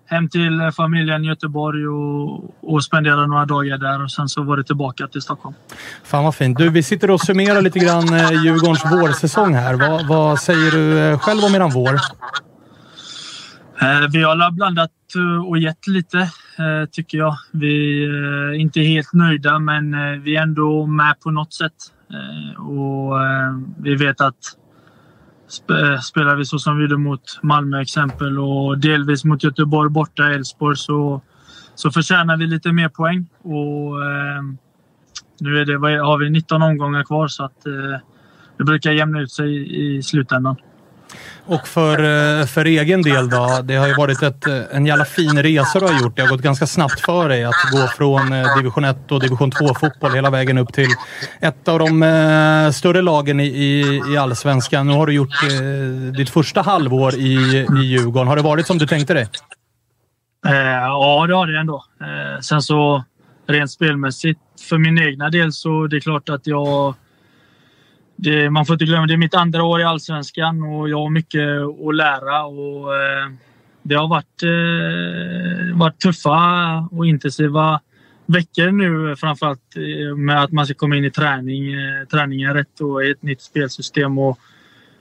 [0.07, 4.43] hem till eh, familjen i Göteborg och, och spendera några dagar där och sen så
[4.43, 5.55] var det tillbaka till Stockholm.
[6.05, 6.59] Fan vad fint.
[6.59, 9.75] Du, vi sitter och summerar lite grann eh, Djurgårdens vårsäsong här.
[9.75, 12.01] Vad, vad säger du eh, själv om eran vår?
[14.13, 14.91] Vi har blandat
[15.49, 16.31] och gett lite,
[16.91, 17.37] tycker jag.
[17.51, 19.93] Vi är inte helt nöjda, men
[20.23, 21.73] vi är ändå med på något sätt.
[22.59, 23.13] Och
[23.79, 24.37] vi vet att
[25.71, 30.31] Eh, spelar vi så som vi gjorde mot Malmö exempel och delvis mot Göteborg borta,
[30.31, 31.23] Elfsborg, så,
[31.75, 33.27] så förtjänar vi lite mer poäng.
[33.43, 34.43] Och eh,
[35.41, 37.99] nu är det, har vi 19 omgångar kvar så att eh,
[38.57, 40.57] det brukar jämna ut sig i, i slutändan.
[41.47, 41.99] Och för,
[42.41, 43.61] eh, för egen del då?
[43.65, 46.17] Det har ju varit ett, eh, en jävla fin resa du har gjort.
[46.17, 49.51] Det har gått ganska snabbt för dig att gå från eh, division 1 och division
[49.53, 50.89] 2-fotboll hela vägen upp till
[51.41, 54.87] ett av de större lagen i, i, i allsvenskan.
[54.87, 58.29] Nu har du gjort eh, ditt första halvår i, i Djurgården.
[58.29, 59.29] Har det varit som du tänkte dig?
[60.47, 61.85] Eh, ja, det har det ändå.
[62.01, 63.05] Eh, sen så
[63.47, 66.95] rent spelmässigt för min egna del så det är klart att jag...
[68.17, 71.11] Det, man får inte glömma, det är mitt andra år i Allsvenskan och jag har
[71.11, 71.49] mycket
[71.89, 72.45] att lära.
[72.45, 73.29] Och, eh,
[73.83, 77.81] det har varit, eh, varit tuffa och intensiva
[78.27, 82.81] veckor nu framförallt eh, med att man ska komma in i träning, eh, träningen rätt
[82.81, 84.19] och i ett nytt spelsystem.
[84.19, 84.39] Och,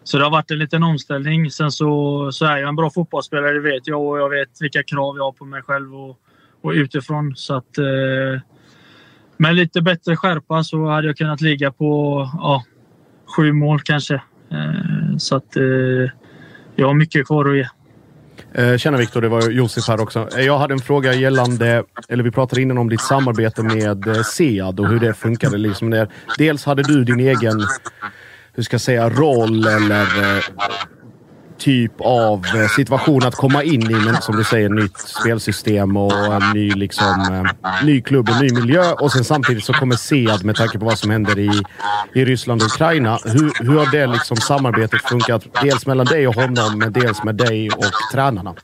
[0.04, 1.52] så det har varit en liten omställning.
[1.52, 4.02] Sen så, så är jag en bra fotbollsspelare, det vet jag.
[4.02, 6.20] Och jag vet vilka krav jag har på mig själv och,
[6.62, 7.36] och utifrån.
[7.36, 8.42] Så att, eh,
[9.38, 12.64] med lite bättre skärpa så hade jag kunnat ligga på ja,
[13.36, 14.14] sju mål kanske.
[14.52, 15.64] Eh, så att eh,
[16.76, 17.68] jag har mycket kvar att ge.
[18.54, 20.28] Eh, tjena Viktor, det var Josef här också.
[20.38, 24.88] Jag hade en fråga gällande, eller vi pratade innan om ditt samarbete med Sead och
[24.88, 25.58] hur det funkade.
[25.58, 26.08] Liksom där.
[26.38, 27.68] Dels hade du din egen,
[28.54, 30.06] hur ska jag säga, roll eller
[31.62, 36.14] typ av eh, situation att komma in i, men som du säger, nytt spelsystem och
[36.14, 38.92] en ny, liksom, eh, ny klubb och ny miljö.
[38.92, 41.52] Och sen samtidigt så kommer Sead med tanke på vad som händer i,
[42.14, 43.18] i Ryssland och Ukraina.
[43.26, 45.48] Hur, hur har det liksom samarbetet funkat?
[45.62, 48.56] Dels mellan dig och honom, men dels med dig och tränarna.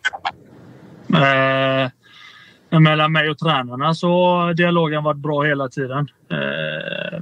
[1.13, 6.07] Eh, mellan mig och tränarna så har dialogen varit bra hela tiden.
[6.31, 7.21] Eh,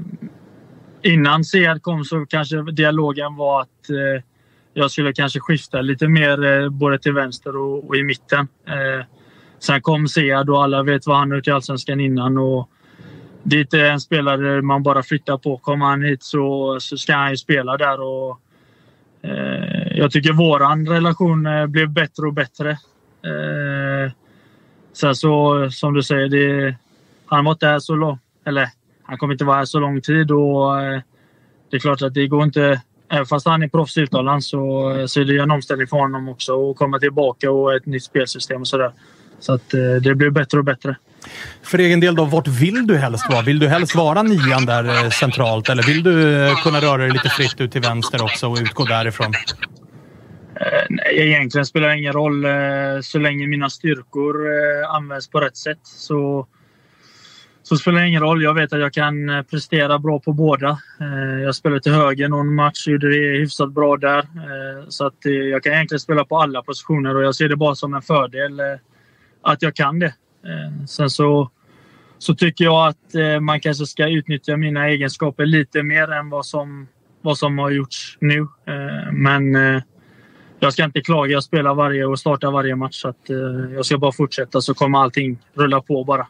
[1.02, 4.24] innan Sead kom så kanske dialogen var att eh,
[4.78, 8.48] jag skulle kanske skifta lite mer eh, både till vänster och, och i mitten.
[8.68, 9.06] Eh,
[9.60, 12.38] sen kom Sead och alla vet vad han har gjort i Allsvenskan innan.
[12.38, 12.70] Och
[13.44, 15.58] det är eh, inte en spelare man bara flyttar på.
[15.58, 18.02] Kommer han hit så, så ska han ju spela där.
[18.02, 18.40] Och,
[19.22, 22.70] eh, jag tycker våran relation eh, blev bättre och bättre.
[22.72, 24.12] Eh,
[24.94, 26.76] sen så, som du säger, det,
[27.26, 28.70] han var inte här så lång, eller
[29.04, 31.02] han kommer inte vara här så lång tid och eh,
[31.70, 35.22] det är klart att det går inte, även fast han är proffs utomlands så, så
[35.22, 38.68] är det en omställning för honom också att komma tillbaka och ett nytt spelsystem och
[38.68, 38.92] sådär.
[39.40, 40.96] Så att eh, det blir bättre och bättre.
[41.64, 43.42] För egen del då, vart vill du helst vara?
[43.42, 47.12] Vill du helst vara nian där eh, centralt eller vill du eh, kunna röra dig
[47.12, 49.34] lite fritt ut till vänster också och utgå därifrån?
[50.56, 52.46] Eh, nej, egentligen spelar det ingen roll.
[52.46, 52.52] eh,
[53.02, 56.48] Så länge mina styrkor eh, används på rätt sätt så,
[57.68, 58.44] så spelar det ingen roll.
[58.44, 60.80] Jag vet att jag kan eh, prestera bra på båda.
[61.02, 64.20] Eh, jag spelade till höger någon match, gjorde det hyfsat bra där.
[64.20, 65.18] Eh, så att
[65.52, 68.62] jag kan egentligen spela på alla positioner och jag ser det bara som en fördel
[69.42, 70.14] att jag kan det.
[70.88, 71.52] Sen så,
[72.18, 76.88] så tycker jag att man kanske ska utnyttja mina egenskaper lite mer än vad som,
[77.22, 78.48] vad som har gjorts nu.
[79.12, 79.54] Men
[80.60, 81.32] jag ska inte klaga.
[81.32, 82.96] Jag spelar varje och startar varje match.
[82.96, 83.30] Så att,
[83.74, 86.28] jag ska bara fortsätta så kommer allting rulla på bara.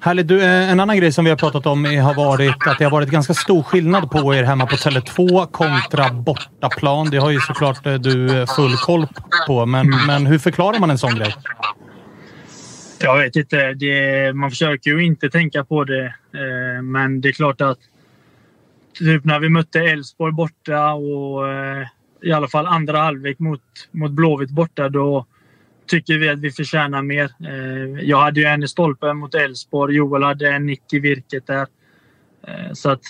[0.00, 0.28] Härligt.
[0.28, 2.84] Du, eh, en annan grej som vi har pratat om är- har varit att det
[2.84, 7.10] har varit ganska stor skillnad på er hemma på Tele2 kontra bortaplan.
[7.10, 9.06] Det har ju såklart eh, du eh, full koll
[9.46, 11.34] på, men, men hur förklarar man en sån grej?
[13.00, 13.74] Jag vet inte.
[13.74, 16.14] Det, man försöker ju inte tänka på det.
[16.82, 17.78] Men det är klart att
[18.98, 21.42] typ när vi mötte Elfsborg borta och
[22.22, 23.60] i alla fall andra halvlek mot,
[23.90, 25.26] mot Blåvitt borta, då
[25.86, 27.30] tycker vi att vi förtjänar mer.
[27.40, 29.96] Eh, jag hade ju en i stolpen mot Elfsborg.
[29.96, 31.66] Joel hade en nick i virket där.
[32.46, 33.02] Eh, så att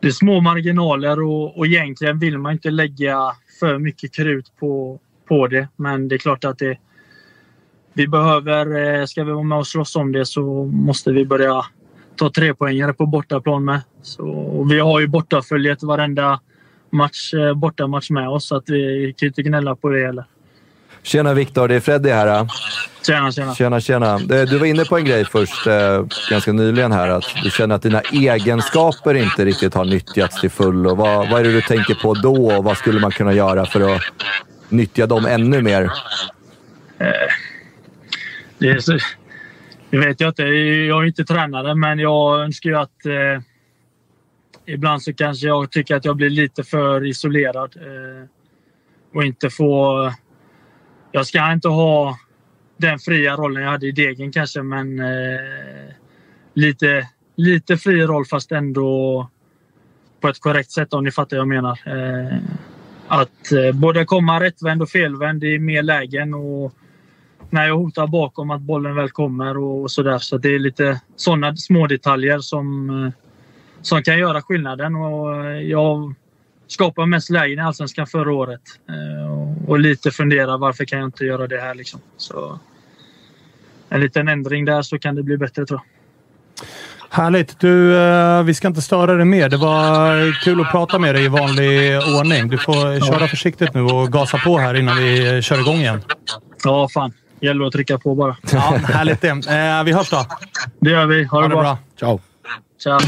[0.00, 3.18] det är små marginaler och, och egentligen vill man inte lägga
[3.60, 5.68] för mycket krut på, på det.
[5.76, 6.78] Men det är klart att det,
[7.92, 11.64] vi behöver, eh, ska vi vara med och slåss om det så måste vi börja
[12.16, 13.80] ta tre poängare på bortaplan med.
[14.02, 16.40] Så, vi har ju bortaföljet varenda
[16.90, 20.24] match, bortamatch med oss så att vi kan inte gnälla på det heller.
[21.04, 22.48] Tjena Viktor, det är Freddy här.
[23.06, 23.54] Tjena, tjena.
[23.54, 24.18] Tjena, tjena.
[24.18, 27.82] Du var inne på en grej först, eh, ganska nyligen här, att du känner att
[27.82, 30.94] dina egenskaper inte riktigt har nyttjats till fullo.
[30.94, 33.94] Vad, vad är det du tänker på då och vad skulle man kunna göra för
[33.94, 34.02] att
[34.68, 35.82] nyttja dem ännu mer?
[36.98, 37.08] Eh,
[38.58, 38.98] det, är så,
[39.90, 40.42] det vet jag inte.
[40.42, 43.42] Jag är inte tränare, men jag önskar ju att eh,
[44.66, 48.28] ibland så kanske jag tycker att jag blir lite för isolerad eh,
[49.14, 50.12] och inte få...
[51.16, 52.18] Jag ska inte ha
[52.76, 55.94] den fria rollen jag hade i Degen kanske, men eh,
[56.54, 59.28] lite, lite fri roll fast ändå
[60.20, 61.78] på ett korrekt sätt om ni fattar vad jag menar.
[61.86, 62.38] Eh,
[63.08, 66.74] att eh, både komma rättvänd och felvänd i mer lägen och
[67.50, 70.18] när jag hotar bakom att bollen väl kommer och, sådär.
[70.18, 73.12] Så det är lite sådana små detaljer som, eh,
[73.82, 74.94] som kan göra skillnaden.
[74.94, 76.14] Och eh, jag
[76.66, 78.60] skapade mest lägen i Allsvenskan förra året.
[78.88, 82.00] Eh, och lite fundera varför kan jag inte göra det här liksom.
[82.16, 82.58] Så
[83.88, 85.86] en liten ändring där så kan det bli bättre tror jag.
[87.10, 87.60] Härligt!
[87.60, 87.94] Du,
[88.44, 89.48] vi ska inte störa dig mer.
[89.48, 92.48] Det var kul att prata med dig i vanlig ordning.
[92.48, 96.02] Du får köra försiktigt nu och gasa på här innan vi kör igång igen.
[96.64, 97.12] Ja, fan
[97.44, 98.36] gäller att trycka på bara.
[98.52, 99.28] Ja, härligt det.
[99.28, 100.26] Eh, vi hörs då.
[100.80, 101.24] Det gör vi.
[101.24, 101.62] Ha, ha det, bra.
[101.62, 101.78] bra.
[101.98, 102.20] Ciao.
[102.82, 103.00] Ciao.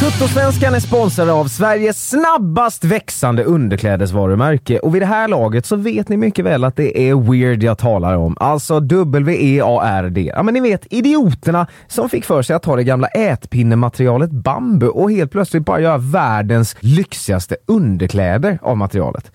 [0.00, 6.08] Tuttosvenskan är sponsrad av Sveriges snabbast växande underklädesvarumärke och vid det här laget så vet
[6.08, 8.36] ni mycket väl att det är Weird jag talar om.
[8.40, 10.32] Alltså W-E-A-R-D.
[10.34, 14.86] Ja men ni vet idioterna som fick för sig att ta det gamla ätpinnematerialet bambu
[14.86, 19.32] och helt plötsligt bara göra världens lyxigaste underkläder av materialet.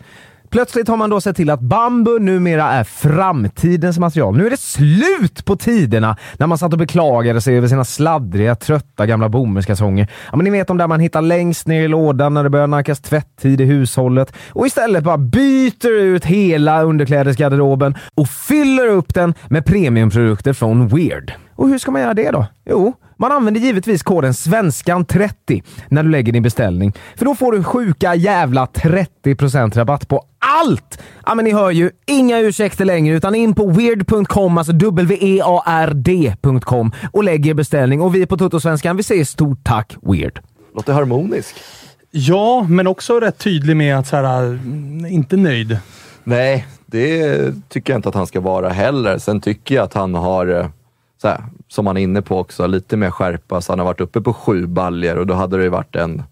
[0.53, 4.37] Plötsligt har man då sett till att bambu numera är framtidens material.
[4.37, 8.55] Nu är det slut på tiderna när man satt och beklagade sig över sina sladdriga,
[8.55, 10.07] trötta gamla bomullskalsonger.
[10.31, 12.67] Ja, men ni vet de där man hittar längst ner i lådan när det börjar
[12.67, 19.33] nackas tvätttid i hushållet och istället bara byter ut hela underklädesgarderoben och fyller upp den
[19.49, 21.33] med premiumprodukter från Weird.
[21.55, 22.45] Och hur ska man göra det då?
[22.65, 26.93] Jo, man använder givetvis koden SVENSKAN30 när du lägger din beställning.
[27.15, 30.99] För då får du sjuka jävla 30% rabatt på allt!
[31.25, 36.11] Ja, men ni hör ju, inga ursäkter längre utan in på weird.com, alltså w-e-a-r-d.com
[37.11, 38.01] och lägg er beställning.
[38.01, 40.39] Och vi på Toto-svenskan, vi säger stort tack Weird.
[40.75, 41.55] Låter harmonisk.
[42.11, 44.59] Ja, men också rätt tydlig med att så här,
[45.09, 45.77] inte nöjd.
[46.23, 49.17] Nej, det tycker jag inte att han ska vara heller.
[49.17, 50.67] Sen tycker jag att han har eh,
[51.21, 51.43] så här,
[51.73, 53.61] som han är inne på också, lite mer skärpa.
[53.61, 56.23] Så han har varit uppe på sju baljer och då hade det varit en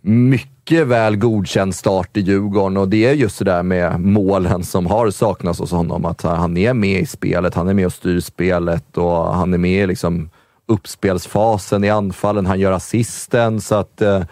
[0.00, 4.86] mycket väl godkänd start i Djurgården och det är just det där med målen som
[4.86, 6.04] har saknats hos honom.
[6.04, 9.58] Att han är med i spelet, han är med och styr spelet och han är
[9.58, 10.30] med i liksom
[10.66, 12.46] uppspelsfasen i anfallen.
[12.46, 14.22] Han gör assisten så att eh,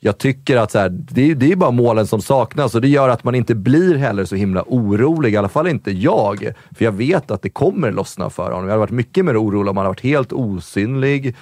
[0.00, 3.08] jag tycker att så här, det, det är bara målen som saknas och det gör
[3.08, 5.34] att man inte blir heller så himla orolig.
[5.34, 6.52] I alla fall inte jag.
[6.76, 8.60] För jag vet att det kommer lossna för honom.
[8.60, 11.36] Jag hade varit mycket mer orolig om han hade varit helt osynlig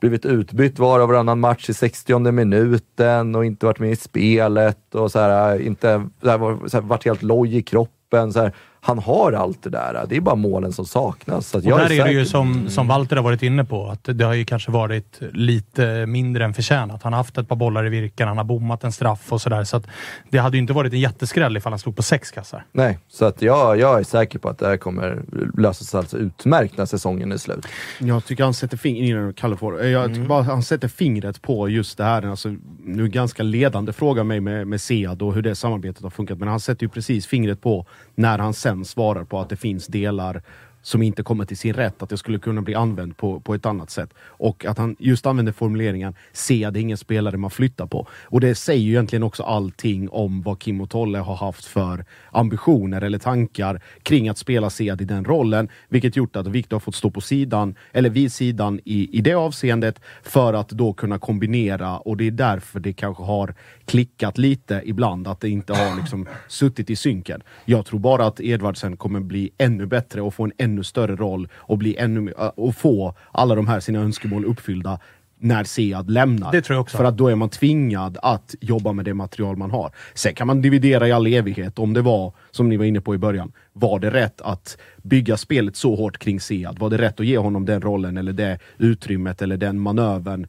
[0.00, 4.94] blivit utbytt var och varannan match i 60 minuten och inte varit med i spelet
[4.94, 8.32] och så här, inte så här, så här, varit helt loj i kroppen.
[8.32, 8.52] Så här,
[8.86, 10.06] han har allt det där.
[10.08, 11.48] Det är bara målen som saknas.
[11.48, 14.00] Så och där är, är det ju som, som Walter har varit inne på, att
[14.04, 17.02] det har ju kanske varit lite mindre än förtjänat.
[17.02, 19.64] Han har haft ett par bollar i virken, han har bommat en straff och sådär.
[19.64, 19.82] Så,
[20.30, 22.64] det hade ju inte varit en jätteskräll ifall han stod på sex kassar.
[22.72, 25.22] Nej, så att jag, jag är säker på att det här kommer
[25.58, 27.66] lösa sig alltså utmärkt när säsongen är slut.
[27.98, 30.14] Jag tycker han sätter fingret, Kalle får, jag mm.
[30.14, 32.30] tycker bara han sätter fingret på just det här.
[32.30, 36.38] Alltså, nu ganska ledande fråga mig med, med Sead och hur det samarbetet har funkat,
[36.38, 39.86] men han sätter ju precis fingret på när han sen svarar på att det finns
[39.86, 40.42] delar
[40.86, 43.66] som inte kommer till sin rätt, att det skulle kunna bli använt på, på ett
[43.66, 44.10] annat sätt.
[44.18, 48.08] Och att han just använder formuleringen “se, det är ingen spelare man flyttar på”.
[48.24, 52.04] Och det säger ju egentligen också allting om vad Kim och Tolle har haft för
[52.30, 56.80] ambitioner eller tankar kring att spela Sead i den rollen, vilket gjort att Viktor har
[56.80, 61.18] fått stå på sidan, eller vid sidan i, i det avseendet, för att då kunna
[61.18, 63.54] kombinera och det är därför det kanske har
[63.86, 67.42] klickat lite ibland, att det inte har liksom suttit i synken.
[67.64, 71.48] Jag tror bara att Edvardsen kommer bli ännu bättre och få en ännu större roll
[71.54, 74.98] och, bli ännu, äh, och få alla de här sina önskemål uppfyllda
[75.38, 76.52] när Sead lämnar.
[76.52, 76.96] Det tror jag också.
[76.96, 79.92] För att då är man tvingad att jobba med det material man har.
[80.14, 83.14] Sen kan man dividera i all evighet om det var, som ni var inne på
[83.14, 86.78] i början, var det rätt att bygga spelet så hårt kring Sead?
[86.78, 90.46] Var det rätt att ge honom den rollen eller det utrymmet eller den manövern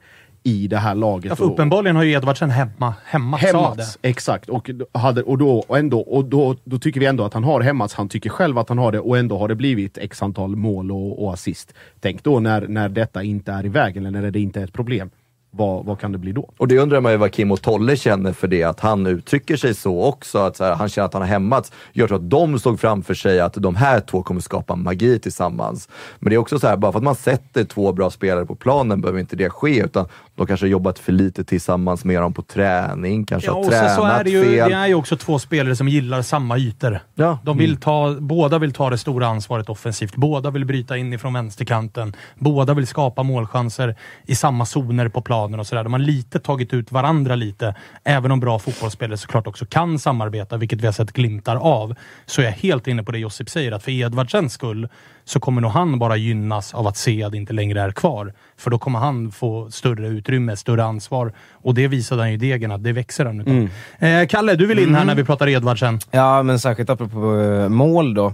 [0.48, 1.30] i det här laget?
[1.30, 3.58] Ja, för uppenbarligen har ju Edvardsen hemma, hämmats av det.
[3.58, 4.50] Hämmats, exakt.
[4.50, 7.62] Och, hade, och, då, och, ändå, och då, då tycker vi ändå att han har
[7.62, 7.94] hämmats.
[7.94, 10.92] Han tycker själv att han har det och ändå har det blivit x antal mål
[10.92, 11.74] och, och assist.
[12.00, 14.74] Tänk då när, när detta inte är i vägen eller när det inte är ett
[14.74, 15.10] problem.
[15.52, 16.50] Vad, vad kan det bli då?
[16.58, 19.58] Och det undrar man ju vad Kim och Tolle känner för det, att han uttrycker
[19.58, 20.38] sig så också.
[20.38, 21.72] Att så här, han känner att han har hämmats.
[21.94, 25.90] Jag tror att de såg framför sig att de här två kommer skapa magi tillsammans.
[26.20, 28.56] Men det är också så här, bara för att man sätter två bra spelare på
[28.56, 30.06] planen behöver inte det ske, utan
[30.38, 33.96] de kanske har jobbat för lite tillsammans med dem på träning, kanske Ja, har tränat
[33.96, 34.70] så är det, ju, fel.
[34.70, 37.00] det är ju också två spelare som gillar samma ytor.
[37.16, 37.40] Ja.
[37.44, 40.16] De vill ta, Båda vill ta det stora ansvaret offensivt.
[40.16, 42.14] Båda vill bryta in ifrån vänsterkanten.
[42.36, 45.84] Båda vill skapa målchanser i samma zoner på planen och sådär.
[45.84, 47.76] De har lite tagit ut varandra lite.
[48.04, 52.42] Även om bra fotbollsspelare såklart också kan samarbeta, vilket vi har sett glimtar av, så
[52.42, 54.88] är jag helt inne på det Josip säger, att för Edvardsens skull
[55.28, 58.34] så kommer nog han bara gynnas av att Sead inte längre är kvar.
[58.58, 61.34] För då kommer han få större utrymme, större ansvar.
[61.52, 63.70] Och det visade han ju i Degen att det växer han utav.
[64.10, 66.00] Eh, Kalle, du vill in här när vi pratar Edvardsen.
[66.12, 68.34] Ja, men särskilt apropå eh, mål då.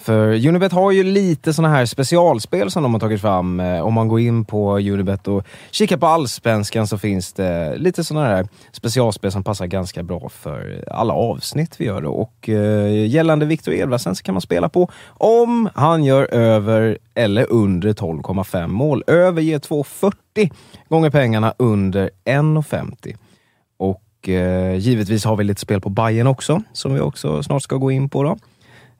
[0.00, 3.60] För Unibet har ju lite såna här specialspel som de har tagit fram.
[3.60, 8.04] Eh, om man går in på Unibet och kikar på Allsvenskan så finns det lite
[8.04, 12.02] såna här specialspel som passar ganska bra för alla avsnitt vi gör.
[12.02, 12.10] Då.
[12.10, 17.46] Och eh, gällande Victor Edvardsen så kan man spela på om han gör över eller
[17.52, 19.04] under 12,5 mål.
[19.06, 20.52] Över ger 2,40
[20.88, 23.16] gånger pengarna under 1,50.
[23.78, 27.76] Och eh, givetvis har vi lite spel på Bayern också, som vi också snart ska
[27.76, 28.22] gå in på.
[28.22, 28.36] Då,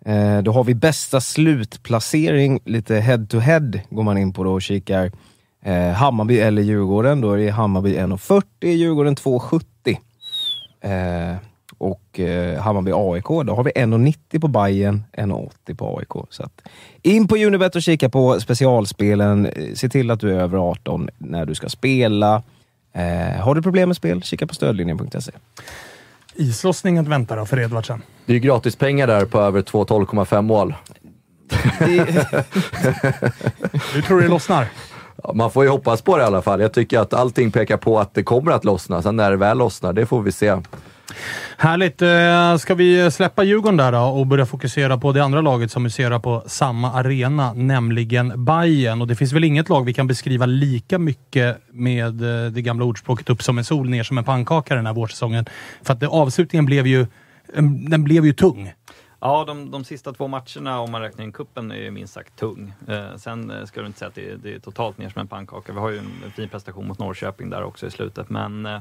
[0.05, 5.12] Eh, då har vi bästa slutplacering, lite head-to-head går man in på då och kikar.
[5.62, 9.96] Eh, Hammarby eller Djurgården, då är det Hammarby 1,40, Djurgården 2,70.
[10.80, 11.36] Eh,
[11.78, 16.26] och eh, Hammarby AIK, då har vi 1,90 på Bayern, 1,80 på AIK.
[16.30, 16.62] Så att,
[17.03, 19.46] in på Unibet och kika på specialspelen.
[19.46, 22.42] Eh, se till att du är över 18 när du ska spela.
[22.92, 25.32] Eh, har du problem med spel, kika på stödlinjen.se.
[26.41, 28.03] Islossningen väntar då för Edvardsen.
[28.26, 30.74] Det är ju gratispengar där på över 2 12,5 mål.
[33.95, 34.66] Du tror det lossnar?
[35.34, 36.61] Man får ju hoppas på det i alla fall.
[36.61, 39.03] Jag tycker att allting pekar på att det kommer att lossna.
[39.03, 40.57] Sen när det väl lossnar, det får vi se.
[41.56, 42.02] Härligt.
[42.02, 45.84] Eh, ska vi släppa Djurgården där då och börja fokusera på det andra laget som
[45.84, 49.00] huserar på samma arena, nämligen Bayern.
[49.00, 52.84] Och Det finns väl inget lag vi kan beskriva lika mycket med eh, det gamla
[52.84, 55.46] ordspråket upp som en sol, ner som en pannkaka den här vårsäsongen.
[55.82, 57.06] För att det, avslutningen blev ju,
[57.88, 58.72] den blev ju tung.
[59.23, 62.37] Ja, de, de sista två matcherna, om man räknar in kuppen är ju minst sagt
[62.37, 62.73] tung.
[62.89, 65.21] Eh, sen eh, ska du inte säga att det, är- det är totalt ner som
[65.21, 65.73] en pannkaka.
[65.73, 68.31] Vi har ju en, fin prestation mot Norrköping där också i slutet.
[68.31, 68.79] Men eh,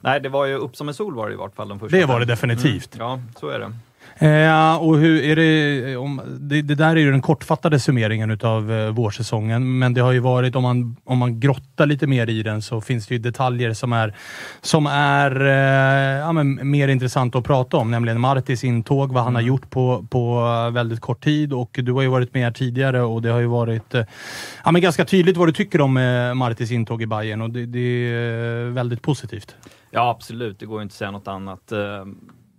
[0.00, 1.96] nej, det var ju upp som en sol var det i vart fall de första
[1.96, 2.94] Det var det definitivt.
[2.94, 3.72] Mm, ja, så är det.
[4.18, 8.72] Eh, och hur är det, om, det, det där är ju den kortfattade summeringen utav
[8.72, 12.42] eh, vårsäsongen, men det har ju varit, om man, om man grottar lite mer i
[12.42, 14.14] den, så finns det ju detaljer som är,
[14.60, 19.34] som är eh, ja, men, mer intressant att prata om, nämligen Martis intåg, vad han
[19.34, 23.02] har gjort på, på eh, väldigt kort tid och du har ju varit med tidigare
[23.02, 24.04] och det har ju varit eh,
[24.64, 27.66] ja, men ganska tydligt vad du tycker om eh, Martis intåg i Bayern och det,
[27.66, 29.54] det är eh, väldigt positivt.
[29.90, 30.58] Ja, absolut.
[30.58, 31.72] Det går ju inte att säga något annat.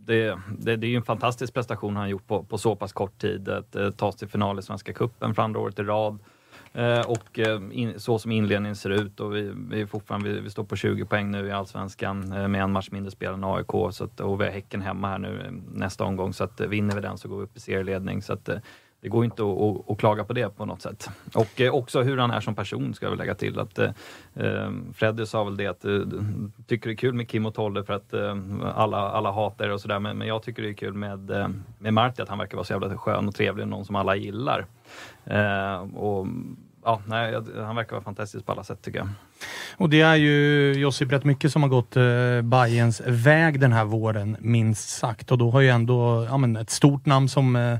[0.08, 3.18] Det, det, det är ju en fantastisk prestation han gjort på, på så pass kort
[3.18, 3.50] tid.
[3.50, 6.20] Att eh, ta sig till final i Svenska Cupen för andra året i rad.
[6.74, 10.40] Eh, och eh, in, så som inledningen ser ut och vi, vi, är fortfarande, vi,
[10.40, 13.44] vi står på 20 poäng nu i Allsvenskan eh, med en match mindre spel än
[13.44, 13.72] AIK.
[13.92, 16.34] Så att, och vi har Häcken hemma här nu eh, nästa omgång.
[16.34, 18.22] Så att, eh, vinner vi den så går vi upp i serieledning.
[18.22, 18.58] Så att, eh,
[19.08, 21.10] det går inte att, att, att klaga på det på något sätt.
[21.34, 23.60] Och eh, också hur han är som person ska jag väl lägga till.
[23.60, 23.90] Att, eh,
[24.36, 26.00] eh Freddy sa väl det att eh,
[26.68, 28.36] tycker det är kul med Kim och Tolle för att eh,
[28.76, 30.00] alla, alla hatar det och sådär.
[30.00, 31.48] Men, men jag tycker det är kul med, eh,
[31.80, 34.16] med Marti att han verkar vara så jävla skön och trevlig och någon som alla
[34.16, 34.66] gillar.
[35.26, 36.28] Eh, och
[36.84, 39.10] ja, nej, han verkar vara fantastisk på alla sätt tycker jag.
[39.78, 43.86] Och det är ju Josip rätt mycket som har gått eh, Bayerns väg den här
[43.86, 45.32] våren, minst sagt.
[45.32, 47.78] Och då har ju ändå ja, men ett stort namn som eh,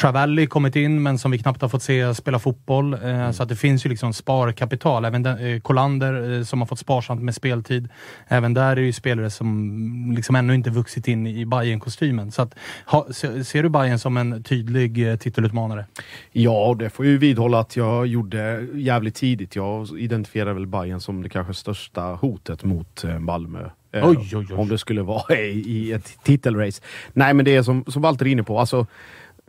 [0.00, 2.94] Travalli kommit in, men som vi knappt har fått se spela fotboll.
[2.94, 5.04] Eh, Så att det finns ju liksom sparkapital.
[5.04, 7.88] Även den, eh, Kolander eh, som har fått sparsamt med speltid.
[8.28, 12.32] Även där är det ju spelare som liksom ännu inte vuxit in i bayern kostymen
[12.32, 12.54] Så att,
[12.86, 15.84] ha, se, ser du Bayern som en tydlig eh, titelutmanare?
[16.32, 19.56] Ja, det får jag ju vidhålla att jag gjorde jävligt tidigt.
[19.56, 23.70] Jag identifierar väl Bayern som det kanske största hotet mot eh, Malmö.
[23.92, 24.54] Eh, Oj, oj, oj.
[24.56, 26.82] Om det skulle vara i, i ett titelrace.
[27.12, 28.58] Nej, men det är som, som Walter är inne på.
[28.58, 28.86] Alltså,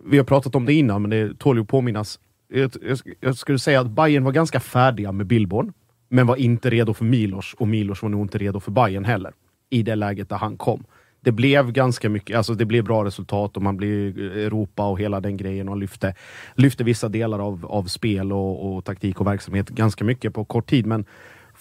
[0.06, 2.20] vi har pratat om det innan, men det tål ju att påminnas.
[2.54, 5.74] jag, jag, jag skulle säga att Bayern var ganska färdiga med Billborn,
[6.10, 9.34] men var inte redo för Milos och Milos var nog inte redo för Bayern heller.
[9.70, 10.84] I det läget där han kom.
[11.24, 15.20] Det blev ganska mycket, alltså det blev bra resultat och man blev Europa och hela
[15.20, 16.16] den grejen och lyfte,
[16.56, 20.70] lyfte vissa delar av, av spel och, och taktik och verksamhet ganska mycket på kort
[20.70, 20.86] tid.
[20.86, 21.06] Men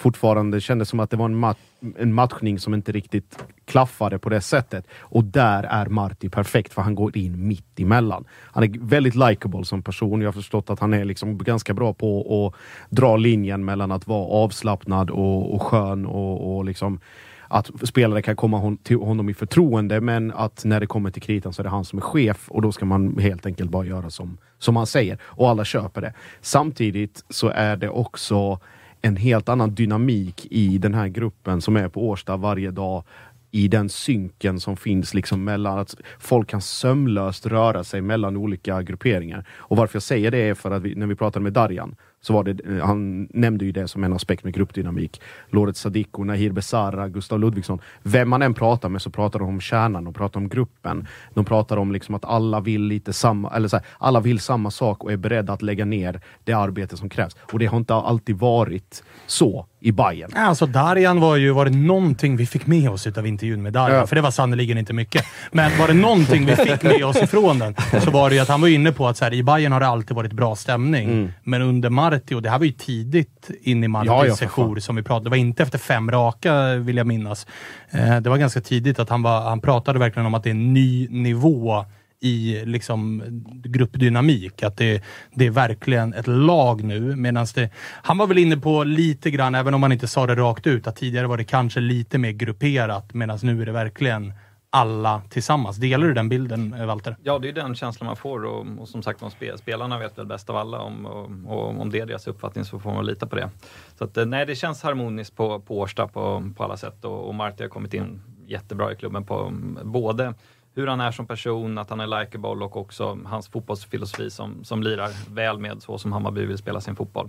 [0.01, 1.59] fortfarande kändes som att det var en, mat
[1.97, 4.87] en matchning som inte riktigt klaffade på det sättet.
[4.99, 8.25] Och där är Marti perfekt, för han går in mitt emellan.
[8.31, 10.21] Han är väldigt likable som person.
[10.21, 14.07] Jag har förstått att han är liksom ganska bra på att dra linjen mellan att
[14.07, 17.01] vara avslappnad och, och skön och, och liksom
[17.49, 21.23] att spelare kan komma hon, till honom i förtroende, men att när det kommer till
[21.23, 23.87] kritan så är det han som är chef och då ska man helt enkelt bara
[23.87, 25.19] göra som, som han säger.
[25.23, 26.15] Och alla köper det.
[26.41, 28.61] Samtidigt så är det också
[29.03, 33.05] en helt annan dynamik i den här gruppen som är på Årsta varje dag
[33.51, 38.83] i den synken som finns liksom mellan att folk kan sömlöst röra sig mellan olika
[38.83, 39.45] grupperingar.
[39.51, 42.33] Och varför jag säger det är för att vi, när vi pratade med Darjan så
[42.33, 45.21] var det, eh, han nämnde ju det som en aspekt med gruppdynamik.
[45.51, 47.81] Loret Sadiko, Nahir Besara, Gustav Ludvigsson.
[48.03, 51.07] Vem man än pratar med så pratar de om kärnan, de pratar om gruppen.
[51.35, 54.71] De pratar om liksom att alla vill lite samma, eller så här, alla vill samma
[54.71, 57.37] sak och är beredda att lägga ner det arbete som krävs.
[57.53, 60.31] Och det har inte alltid varit så i Bayern.
[60.37, 63.99] Alltså Darjan var ju, var det någonting vi fick med oss av intervjun med Darjan,
[63.99, 64.07] Ja.
[64.07, 65.25] för det var sannerligen inte mycket.
[65.53, 67.75] Men var det någonting vi fick med oss ifrån den,
[68.05, 69.81] så var det ju att han var inne på att så här, i Bayern har
[69.81, 71.33] det alltid varit bra stämning.
[71.45, 74.79] Men under Marti, och det här var ju tidigt in i Martis Ja, ja, sejour
[74.81, 75.25] som vi pratade.
[75.27, 77.47] Det var inte efter fem raka, vill jag minnas.
[77.91, 80.55] Eh, det var ganska tidigt att han, var, han pratade verkligen om att det är
[80.55, 81.85] en ny nivå
[82.21, 83.23] i liksom
[83.65, 84.63] gruppdynamik.
[84.63, 85.03] Att det,
[85.35, 87.15] det är verkligen ett lag nu.
[87.55, 87.71] Det,
[88.03, 90.87] han var väl inne på lite grann, även om han inte sa det rakt ut,
[90.87, 93.15] att tidigare var det kanske lite mer grupperat.
[93.15, 94.33] Medan nu är det verkligen
[94.71, 95.77] alla tillsammans.
[95.77, 97.17] Delar du den bilden, eh, Walter?
[97.23, 100.27] Ja, det är den känslan man får och, och som sagt, de spelarna vet väl
[100.27, 103.27] bäst av alla om, och, och, om det är deras uppfattning så får man lita
[103.27, 103.51] på det.
[103.99, 107.29] Så att, eh, nej, det känns harmoniskt på, på Årsta på, på alla sätt och,
[107.29, 109.53] och Marti har kommit in jättebra i klubben på
[109.85, 110.35] både
[110.75, 114.83] hur han är som person, att han är likeable och också hans fotbollsfilosofi som, som
[114.83, 117.29] lirar väl med så som Hammarby vill spela sin fotboll.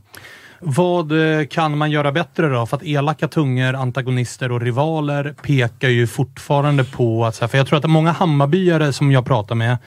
[0.59, 2.65] Vad eh, kan man göra bättre då?
[2.65, 7.37] För att elaka tungor, antagonister och rivaler pekar ju fortfarande på att...
[7.37, 9.77] För jag tror att många Hammarbyare som jag pratar med,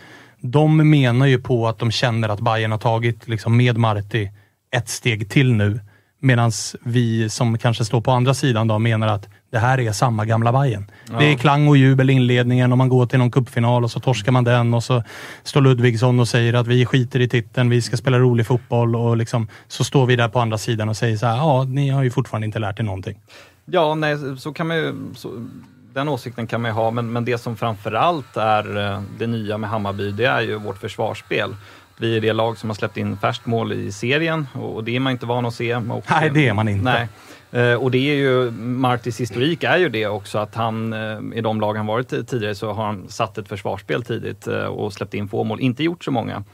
[0.40, 4.30] de menar ju på att de känner att Bayern har tagit, liksom med Marti,
[4.76, 5.80] ett steg till nu.
[6.24, 6.52] Medan
[6.82, 10.52] vi som kanske står på andra sidan då menar att det här är samma gamla
[10.52, 10.90] Bayern.
[11.18, 14.00] Det är klang och jubel i inledningen och man går till någon cupfinal och så
[14.00, 15.02] torskar man den och så
[15.42, 19.16] står Ludvigsson och säger att vi skiter i titeln, vi ska spela rolig fotboll och
[19.16, 22.02] liksom, så står vi där på andra sidan och säger så här, ja, ni har
[22.02, 23.20] ju fortfarande inte lärt er någonting.
[23.64, 24.94] Ja, nej, så kan man ju...
[25.14, 25.46] Så,
[25.94, 29.58] den åsikten kan man ju ha, men, men det som framförallt är eh, det nya
[29.58, 31.56] med Hammarby, det är ju vårt försvarsspel.
[31.98, 35.00] Vi är det lag som har släppt in färst mål i serien och det är
[35.00, 35.74] man inte van att se.
[35.74, 36.84] Och, Nej, det är man inte.
[36.84, 37.08] Nej.
[37.54, 41.40] Eh, Och det är ju, Martis historik är ju det också att han, eh, i
[41.40, 44.92] de lag han varit i tidigare så har han satt ett försvarsspel tidigt eh, och
[44.92, 46.44] släppt in få mål, inte gjort så många.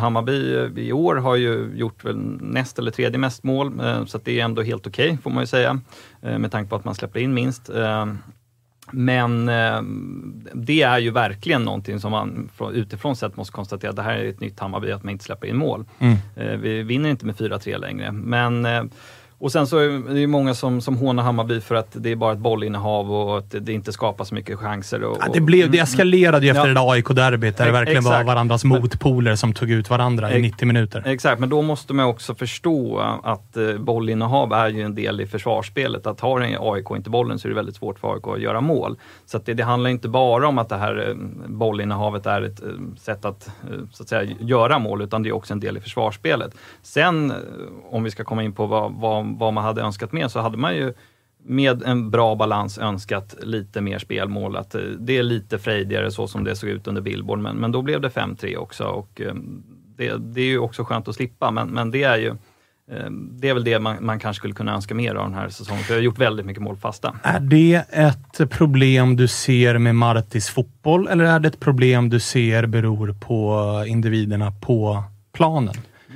[0.00, 4.44] Hammarby i år har ju gjort väl näst eller tredje mest mål, så det är
[4.44, 5.80] ändå helt okej får man ju säga,
[6.20, 7.70] med tanke på att man släpper in minst.
[8.90, 9.82] Men eh,
[10.54, 14.28] det är ju verkligen någonting som man från- utifrån sett måste konstatera, det här är
[14.28, 15.84] ett nytt Hammarby, att man inte släpper in mål.
[15.98, 16.16] Mm.
[16.36, 18.82] Eh, Vi vinner inte med 4-3 längre, men eh,
[19.40, 22.16] och sen så är det ju många som, som hånar Hammarby för att det är
[22.16, 25.02] bara ett bollinnehav och att det inte skapas så mycket chanser.
[25.04, 26.66] Och, Ja, det, blev, det eskalerade ju efter Ja.
[26.68, 28.26] det där AIK-derbyt där det verkligen var exakt.
[28.26, 31.02] varandras motpoler som tog ut varandra i Ex- 90 minuter.
[31.06, 35.26] Exakt, men då måste man också förstå att eh, bollinnehav är ju en del i
[35.26, 36.06] försvarsspelet.
[36.06, 38.60] Att har en AIK inte bollen så är det väldigt svårt för AIK att göra
[38.60, 38.96] mål.
[39.26, 41.14] Så det, det handlar inte bara om att det här eh,
[41.48, 42.68] bollinnehavet är ett eh,
[43.00, 43.50] sätt att,
[43.92, 46.54] så att säga, göra mål, utan det är också en del i försvarsspelet.
[46.82, 47.32] Sen,
[47.90, 50.56] om vi ska komma in på vad, vad, vad man hade önskat mer, så hade
[50.56, 50.92] man ju
[51.44, 54.56] med en bra balans önskat lite mer spelmål.
[54.56, 57.72] Att eh, det är lite frejdigare så som det såg ut under Billboard, men, men
[57.72, 58.84] då blev det 5-3 också.
[58.84, 59.34] Och, eh,
[59.96, 62.28] det, det är ju också skönt att slippa, men, men det är ju
[62.90, 65.48] eh, det är väl det man, man kanske skulle kunna önska mer av den här
[65.48, 67.16] säsongen, för jag har gjort väldigt mycket mål fasta.
[67.22, 72.20] Är det ett problem du ser med Martis fotboll eller är det ett problem du
[72.20, 75.02] ser beror på individerna på
[75.32, 75.74] planen?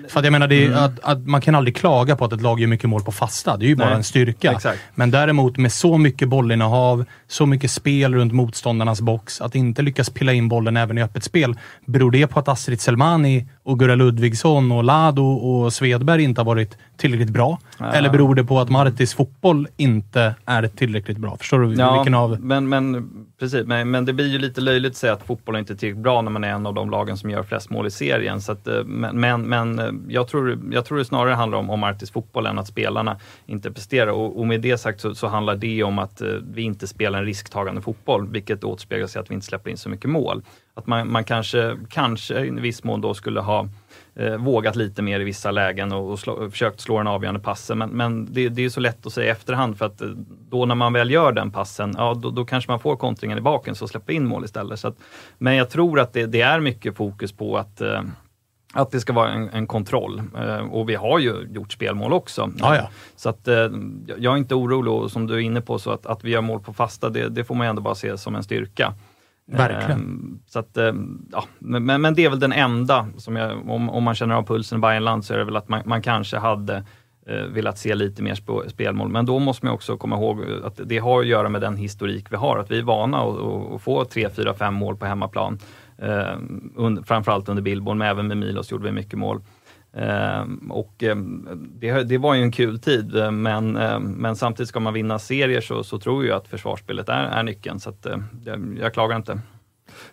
[0.09, 0.79] För att jag menar, Mm.
[0.85, 3.57] att, att man kan aldrig klaga på att ett lag gör mycket mål på fasta.
[3.57, 4.53] Det är ju bara Nej, en styrka.
[4.53, 4.79] exakt.
[4.95, 10.11] Men däremot med så mycket bollinnehav, så mycket spel runt motståndarnas box, att inte lyckas
[10.11, 11.59] pilla in bollen även i öppet spel.
[11.87, 16.47] Beror det på att Astrid Selmani och Gurra Ludvigsson och Lado och Svedberg inte har
[16.47, 17.59] varit tillräckligt bra?
[17.79, 17.93] Ja.
[17.93, 21.37] Eller beror det på att Martis fotboll inte är tillräckligt bra?
[21.37, 22.41] Förstår du Ja, vilken av...
[22.41, 23.11] men, men,
[23.41, 26.03] precis, men, men det blir ju lite löjligt att säga att fotboll inte är tillräckligt
[26.03, 28.41] bra när man är en av de lagen som gör flest mål i serien.
[28.41, 31.71] Så att, eh, men men, men eh, jag, tror, jag tror det snarare handlar om,
[31.71, 34.13] om Artis fotboll än att spelarna inte presterar.
[34.13, 37.19] Och, och med det sagt så, så handlar det om att eh, vi inte spelar
[37.19, 40.43] en risktagande fotboll, vilket återspeglar sig att vi inte släpper in så mycket mål.
[40.75, 43.68] Att man, man kanske, kanske i viss mån då skulle ha
[44.14, 47.79] eh, vågat lite mer i vissa lägen och, och slå, försökt slå den avgörande passen.
[47.79, 50.09] Men, men det, det är så lätt att säga i efterhand för att eh,
[50.51, 53.41] då när man väl gör den passen, ja då, då kanske man får kontringen i
[53.41, 54.81] baken så släpper in mål istället.
[54.81, 54.97] Så att,
[55.39, 58.03] men jag tror att det, det är mycket fokus på att eh,
[58.73, 60.23] att det ska vara en, en kontroll.
[60.39, 62.51] Eh, och vi har ju gjort spelmål också.
[62.59, 62.89] Ja, ja.
[63.16, 63.68] Så att eh,
[64.18, 66.41] jag är inte orolig och som du är inne på, så att, att vi gör
[66.41, 68.95] mål på fasta, det, det får man ändå bara se som en styrka.
[69.47, 70.01] Verkligen.
[70.01, 73.90] Ehm, Så att, ehm, ja, men, men- det är väl den enda, som jag, om,
[73.90, 76.36] om man känner av pulsen i Bayernland, så är det väl att man, man kanske
[76.38, 76.84] hade
[77.26, 79.09] eh, velat se lite mer sp- spelmål.
[79.09, 82.26] Men då måste man också komma ihåg att det har att göra med den historik
[82.30, 83.38] vi har, att vi är vana att,
[83.74, 85.59] att- få 3, 4, 5 mål på hemmaplan.
[85.99, 89.40] Eh, framförallt under Billborn, men även med Milos gjorde vi mycket mål.
[89.97, 91.49] Ehm, och ehm,
[91.80, 95.61] det, det var ju en kul tid, men, ehm, men samtidigt ska man vinna serier
[95.61, 97.80] så, så tror jag att försvarsspelet är, är nyckeln.
[97.80, 99.40] Så att, eh, jag, jag klagar inte.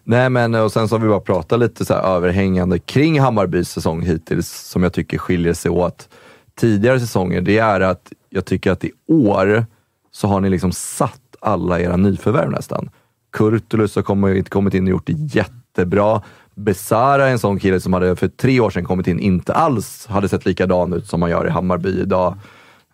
[0.04, 3.20] Nej men eh, och sen så har vi bara pratat lite så här överhängande kring
[3.20, 6.10] Hammarbys säsong hittills som jag tycker skiljer sig åt
[6.56, 7.42] tidigare säsonger.
[7.42, 9.66] Det är att jag tycker att i år
[10.12, 12.90] så har ni liksom satt alla era nyförvärv nästan.
[13.32, 16.22] Kurtulus har kommit, kommit in och gjort det jättebra.
[16.60, 20.08] Besara är en sån kille som hade för tre år sedan kommit in, inte alls
[20.08, 22.38] hade sett likadan ut som man gör i Hammarby idag.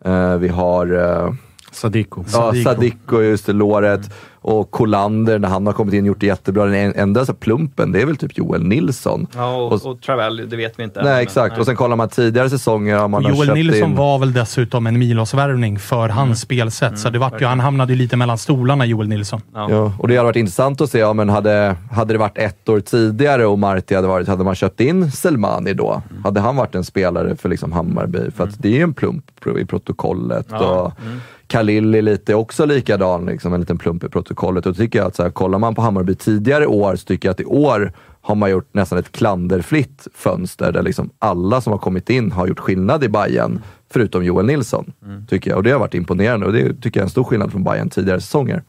[0.05, 1.33] Eh, vi har eh,
[1.75, 2.23] Sadiko.
[2.33, 4.09] Ja, Sadiko, just det, låret.
[4.47, 6.65] Och Kolander, när han har kommit in och gjort det jättebra.
[6.65, 9.27] Den en- enda så plumpen, det är väl typ Joel Nilsson.
[9.35, 11.03] Ja, och, och, Travell, det vet vi inte.
[11.03, 11.51] Nej, men- exakt.
[11.51, 11.59] nej.
[11.59, 12.95] Och sen kollar man tidigare säsonger.
[12.97, 13.95] Har man Och Joel Nilsson in...
[13.95, 16.99] var väl dessutom en Milos-värvning för hans spelsätt.
[16.99, 19.41] så det vart ju, han hamnade ju lite mellan stolarna, Joel Nilsson.
[19.53, 22.69] Ja, och det hade varit intressant att se, ja, men hade, hade det varit ett
[22.69, 26.01] år tidigare och Marti hade varit, hade man köpt in Selmani då?
[26.11, 26.23] Mm.
[26.23, 28.31] Hade han varit en spelare för liksom Hammarby?
[28.31, 30.47] För att det är ju en plump i protokollet.
[30.49, 31.21] Ja, Och mm.
[31.47, 34.65] Khalil är lite också likadan, liksom, en liten plump i protokollet.
[34.65, 37.33] Och tycker jag att så här, kollar man på Hammarby tidigare år så tycker jag
[37.33, 37.91] att i år
[38.21, 42.47] har man gjort nästan ett klanderfritt fönster där liksom alla som har kommit in har
[42.47, 44.93] gjort skillnad i Bayern förutom Joel Nilsson.
[45.05, 45.25] Mm.
[45.25, 45.57] Tycker jag.
[45.57, 47.89] Och det har varit imponerande och det tycker jag är en stor skillnad från Bayern
[47.89, 48.63] tidigare säsonger.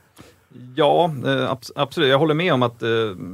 [0.74, 2.11] Ja, eh, absolut.
[2.11, 2.88] Jag håller med om att eh,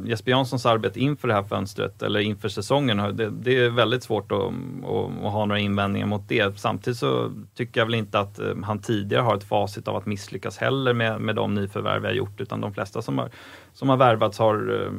[0.05, 4.33] Jesper Janssons arbete inför det här fönstret, eller inför säsongen, det, det är väldigt svårt
[4.33, 6.59] att, att, ha några invändningar mot det.
[6.59, 10.07] Samtidigt så tycker jag väl inte att eh, han tidigare har ett facit av att
[10.07, 13.31] misslyckas heller med, med de nyförvärv vi har gjort, utan de flesta som har,
[13.73, 14.91] som har värvats har,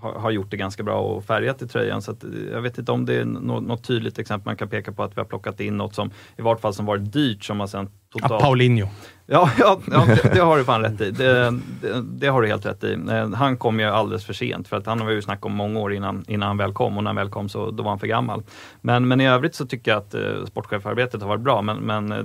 [0.00, 2.02] har, gjort det ganska bra och färgat i tröjan.
[2.02, 4.92] Så att, jag vet inte om det är något, något tydligt exempel man kan peka
[4.92, 7.60] på att vi har plockat in något som i vart fall som varit dyrt som
[7.60, 8.88] har sen Ja, totalt Paulinho.
[9.32, 11.10] Ja, ja, ja det, det har du fan rätt i.
[11.10, 12.92] Det, det, det har du helt rätt i.
[12.92, 15.54] Eh, han kom ju alldeles för sent för att han har vi ju snackat om
[15.54, 17.90] många år innan, innan han väl kom och när han väl kom så då var
[17.90, 18.42] han för gammal.
[18.80, 22.12] Men, men i övrigt så tycker jag att eh, sportchefarbetet har varit bra men, men
[22.12, 22.18] eh,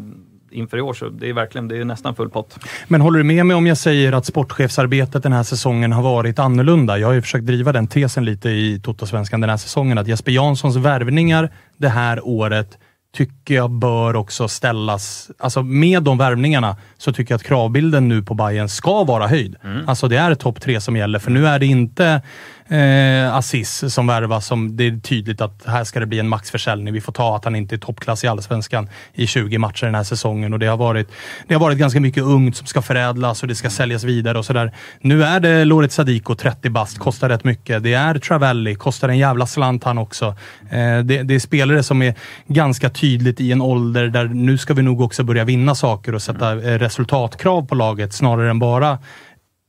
[0.52, 2.60] inför i år så det är verkligen, det är nästan full pott.
[2.88, 6.40] Men håller du med mig om jag säger att sportchefsarbetet den här säsongen har varit
[6.40, 6.98] annorlunda?
[6.98, 10.32] Jag har ju försökt driva den tesen lite i Toto-svenskan den här säsongen, att Jesper
[10.32, 12.78] Janssons värvningar det här året
[13.18, 15.32] tycker jag bör också ställas...
[15.40, 19.56] Alltså med de värvningarna så tycker jag att kravbilden nu på Bayern ska vara höjd.
[19.88, 22.22] Alltså det är topp tre som gäller, för nu är det inte
[22.70, 24.46] eh, Assis som värvas.
[24.46, 26.94] Som det är tydligt att här ska det bli en maxförsäljning.
[26.94, 30.04] Vi får ta att han inte är toppklass i Allsvenskan i 20 matcher den här
[30.04, 30.54] säsongen.
[30.54, 31.08] Och det, har varit,
[31.48, 34.46] det har varit ganska mycket ungt som ska förädlas och det ska säljas vidare och
[34.46, 34.72] sådär.
[35.02, 37.84] Nu är det Loret Sadiko, 30 bast, kostar rätt mycket.
[37.84, 40.26] Det är Travelli, kostar en jävla slant han också.
[40.70, 42.16] Eh, det, det är spelare som är
[42.48, 46.22] ganska tydligt i en ålder där nu ska vi nog också börja vinna saker och
[46.22, 48.98] sätta eh, resultatkrav på laget snarare än bara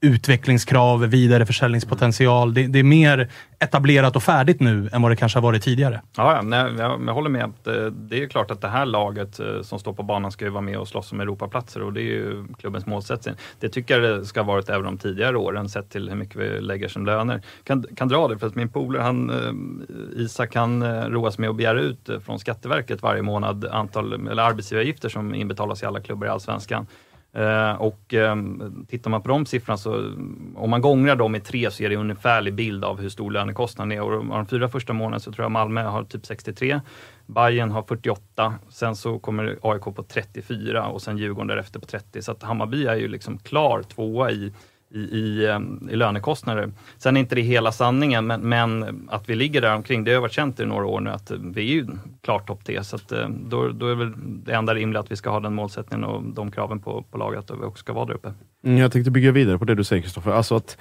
[0.01, 2.55] utvecklingskrav, vidareförsäljningspotential.
[2.55, 6.03] Det, det är mer etablerat och färdigt nu än vad det kanske har varit tidigare.
[6.17, 7.45] Ja, ja nej, jag, jag håller med.
[7.45, 10.51] att, Det är klart att det här laget eh, som står på banan ska ju
[10.51, 13.35] vara med och slåss om Europaplatser och det är ju klubbens målsättning.
[13.61, 16.37] Det tycker jag det ska ha varit även de tidigare åren sett till hur mycket
[16.37, 17.43] vi lägger som löner.
[17.65, 21.51] Kan, kan dra det för att min polare, han, eh, Isak, han eh, roas med
[21.51, 26.27] att begära ut från Skatteverket varje månad antal, eller arbetsgivaravgifter som inbetalas i alla klubbar
[26.27, 26.87] i Allsvenskan.
[27.33, 30.15] Eh, och ehm, tittar man på de siffrorna så
[30.57, 33.31] om man gångrar dem i tre så ger det en ungefärlig bild av hur stor
[33.31, 34.03] lönekostnaden är.
[34.03, 36.81] Och av de fyra första månaderna så tror jag Malmö har typ 63,
[37.27, 42.23] Bayern har 48, sen så kommer AIK på 34 och sen Djurgården därefter på 30.
[42.23, 44.53] Så att Hammarby är ju liksom klar tvåa i,
[44.91, 45.59] i, i,
[45.91, 46.73] i lönekostnader.
[46.99, 50.21] Sen är inte det hela sanningen, men, men att vi ligger där omkring, det har
[50.21, 51.87] varit känt i några år nu att eh, vi är ju
[52.23, 52.85] klart topp 3.
[52.85, 55.55] Så att, eh, då, då är väl det enda rimliga att vi ska ha den
[55.55, 58.33] målsättningen och de kraven på, på laget och vi också ska vara där uppe.
[58.65, 60.31] Mm, jag tänkte bygga vidare på det du säger Kristoffer.
[60.31, 60.79] Alltså att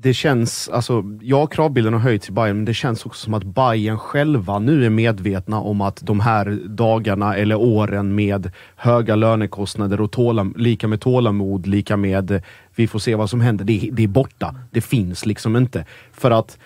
[0.00, 3.44] det känns, alltså, ja kravbilden har höjts i Bayern men det känns också som att
[3.44, 10.00] Bayern själva nu är medvetna om att de här dagarna eller åren med höga lönekostnader
[10.00, 12.42] och tålam, lika med tålamod, lika med
[12.74, 14.54] vi får se vad som händer, det, det är borta.
[14.70, 15.84] Det finns liksom inte.
[16.12, 16.58] För att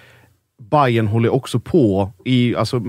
[0.58, 2.82] Bayern håller också på i, alltså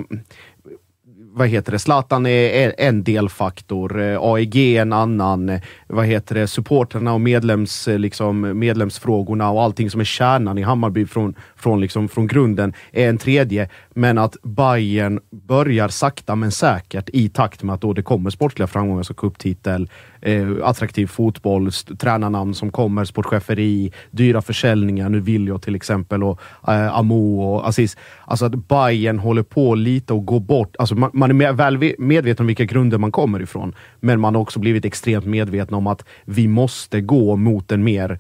[1.31, 6.47] vad heter det, Zlatan är en delfaktor, eh, AEG en annan, eh, vad heter det,
[6.47, 11.81] supporterna och medlems, eh, liksom, medlemsfrågorna och allting som är kärnan i Hammarby från, från,
[11.81, 13.69] liksom, från grunden är en tredje.
[13.93, 18.67] Men att Bayern börjar sakta men säkert i takt med att då det kommer sportsliga
[18.67, 19.89] framgångar som cuptitel,
[20.21, 26.39] eh, attraktiv fotboll, tränarnamn som kommer, sportcheferi, dyra försäljningar, nu vill jag till exempel och
[26.67, 27.97] eh, Amo och Aziz.
[28.25, 30.75] Alltså att Bayern håller på lite att gå bort.
[30.79, 34.41] Alltså man, man är väl medveten om vilka grunder man kommer ifrån, men man har
[34.41, 38.19] också blivit extremt medveten om att vi måste gå mot en mer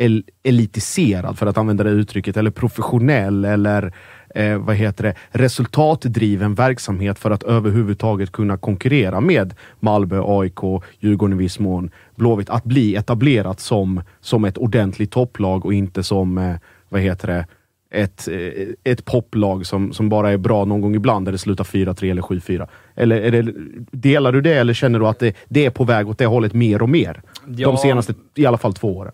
[0.00, 3.92] el elitiserad, för att använda det uttrycket, eller professionell eller
[4.34, 11.36] eh, vad heter det, resultatdriven verksamhet för att överhuvudtaget kunna konkurrera med Malmö, AIK, Djurgården
[11.36, 12.50] i viss mån, Blåvitt.
[12.50, 16.54] Att bli etablerat som, som ett ordentligt topplag och inte som, eh,
[16.88, 17.46] vad heter det,
[17.90, 21.64] ett, eh, ett poplag som, som bara är bra någon gång ibland där det slutar
[21.64, 22.68] 4-3 eller 7-4.
[22.94, 23.52] Eller det,
[23.90, 26.54] delar du det eller känner du att det, det är på väg åt det hållet
[26.54, 27.22] mer och mer?
[27.46, 27.68] Ja.
[27.68, 29.12] De senaste, i alla fall två åren.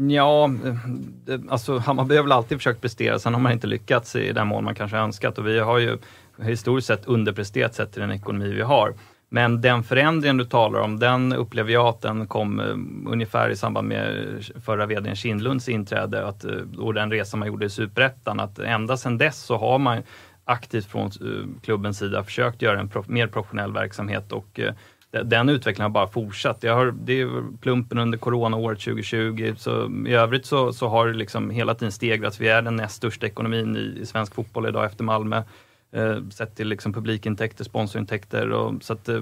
[0.00, 4.16] Ja, eh, eh, alltså Hammarby har väl alltid försökt prestera, sen har man inte lyckats
[4.16, 5.98] i den mån man kanske önskat och vi har ju
[6.42, 8.94] historiskt sett underpresterat sett till den ekonomi vi har.
[9.28, 13.56] Men den förändringen du talar om, den upplever jag att den kom eh, ungefär i
[13.56, 14.26] samband med
[14.64, 16.44] förra vdn Kindlunds inträde att,
[16.78, 18.40] och den resa man gjorde i Superettan.
[18.40, 20.02] Att ända sedan dess så har man
[20.44, 21.10] aktivt från
[21.62, 24.60] klubbens sida försökt göra en prof mer professionell verksamhet och
[25.10, 26.62] den utvecklingen har bara fortsatt.
[26.62, 29.54] Jag har, det är plumpen under coronaåret 2020.
[29.56, 32.40] Så I övrigt så, så har det liksom hela tiden stegrats.
[32.40, 35.42] Vi är den näst största ekonomin i, i svensk fotboll idag efter Malmö.
[35.92, 38.50] Eh, sett till liksom publikintäkter, sponsorintäkter.
[38.50, 39.20] Och, så att, eh,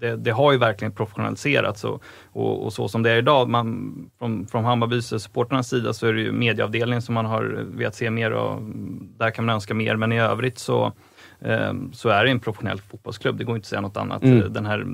[0.00, 2.02] det, det, har ju verkligen professionaliserats och,
[2.32, 6.12] och, och, så som det är idag, man, från, från Hammarbys supporternas sida så är
[6.12, 8.62] det ju medieavdelningen som man har velat se mer och
[9.18, 10.92] där kan man önska mer, men i övrigt så
[11.92, 13.38] så är det en professionell fotbollsklubb.
[13.38, 14.22] Det går inte att säga något annat.
[14.22, 14.52] Mm.
[14.52, 14.86] Den här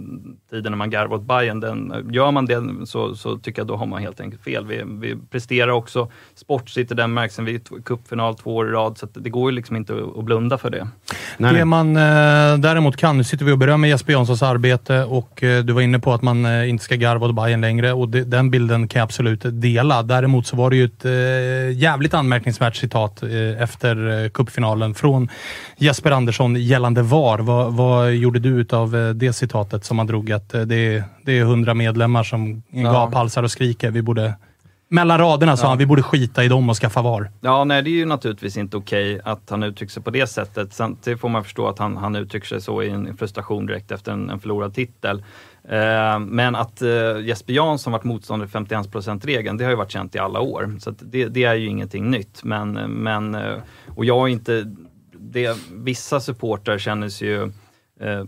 [0.51, 3.77] tiden när man garvar åt Bayern, den, gör man det så, så tycker jag då
[3.77, 4.67] har man helt enkelt fel.
[4.67, 7.45] Vi, vi presterar också sportsligt i den märkelsen.
[7.45, 10.59] Vi är cupfinal två år i rad, så det går ju liksom inte att, blunda
[10.59, 10.89] för det.
[11.37, 11.55] Nej.
[11.55, 15.65] Det man eh, däremot kan, nu sitter vi och berömmer Jesper Janssons arbete och eh,
[15.65, 18.25] du var inne på att man eh, inte ska garva åt Bayern längre och det,
[18.25, 20.03] den bilden kan jag absolut dela.
[20.03, 25.29] Däremot så var det ju ett eh, jävligt anmärkningsvärt citat eh, efter eh, cupfinalen från
[25.77, 27.39] Jesper Andersson Andersson gällande VAR.
[27.39, 30.33] Vad, vad gjorde du av eh, det citatet som man drog?
[30.33, 32.93] Att eh, det är, det är 100 medlemmar som ja.
[32.93, 33.91] gaphalsar och skriker.
[33.91, 34.35] Vi borde
[34.91, 35.69] mellan raderna sa ja.
[35.69, 37.31] han, vi borde skita i dem och skaffa VAR.
[37.41, 40.27] Ja, nej det är ju naturligtvis inte okej okay att han uttrycker sig på det
[40.27, 40.73] sättet.
[40.73, 44.13] Samtidigt får man förstå att han, han uttrycker sig så i en frustration direkt efter
[44.13, 45.25] en, en förlorad titel.
[45.69, 46.89] Eh, men att eh,
[47.25, 50.77] Jesper Jansson varit motståndare till 51%-regeln, det har ju varit känt i alla år.
[50.81, 52.45] Så det, det, är ju ingenting nytt.
[52.45, 53.37] Men, men,
[53.97, 54.65] och jag är inte
[55.33, 57.43] det, vissa supportrar känner sig ju
[58.01, 58.25] eh,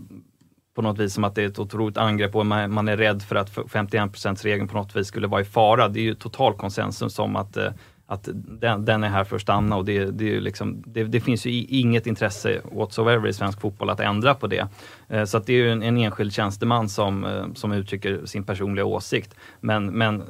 [0.75, 3.23] på något vis som att det är ett otroligt angrepp och man, man är rädd
[3.23, 5.87] för att 51%-regeln på något vis skulle vara i fara.
[5.87, 7.71] Det är ju total konsensus om att, eh,
[8.05, 11.21] att den, den, är här för att stanna och det, det, är liksom, det, det,
[11.21, 14.67] finns ju inget intresse whatsoever i svensk fotboll att ändra på det.
[15.09, 18.85] Eh, så att det är en, en enskild tjänsteman som, eh, som uttrycker sin personliga
[18.85, 19.35] åsikt.
[19.59, 20.25] Men, men eh,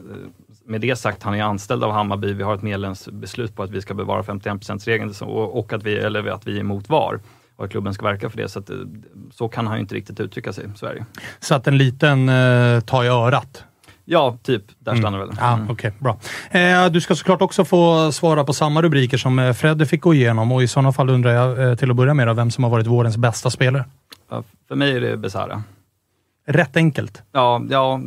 [0.71, 2.33] med det sagt, han är anställd av Hammarby.
[2.33, 6.27] Vi har ett medlemsbeslut på att vi ska bevara 51%-regeln och, och att, vi, eller
[6.27, 7.19] att vi är emot VAR
[7.55, 8.49] och att klubben ska verka för det.
[8.49, 8.75] Så, att, eh,
[9.31, 11.05] så kan han ju inte riktigt uttrycka sig, det.
[11.39, 13.63] Så att en liten eh, ta i örat?
[14.05, 14.63] Ja, typ.
[14.79, 15.27] Där stannar mm.
[15.27, 15.37] väl.
[15.39, 15.69] Ja, mm.
[15.69, 16.17] Okej, okay, bra.
[16.59, 20.13] Eh, du ska såklart också få svara på samma rubriker som eh, Fredde fick gå
[20.13, 22.63] igenom och i sådana fall undrar jag eh, till att börja med då, vem som
[22.63, 23.85] har varit vårens bästa spelare?
[24.29, 25.63] Ja, för mig är det Besara.
[26.45, 27.23] Rätt enkelt.
[27.31, 28.01] Ja, ja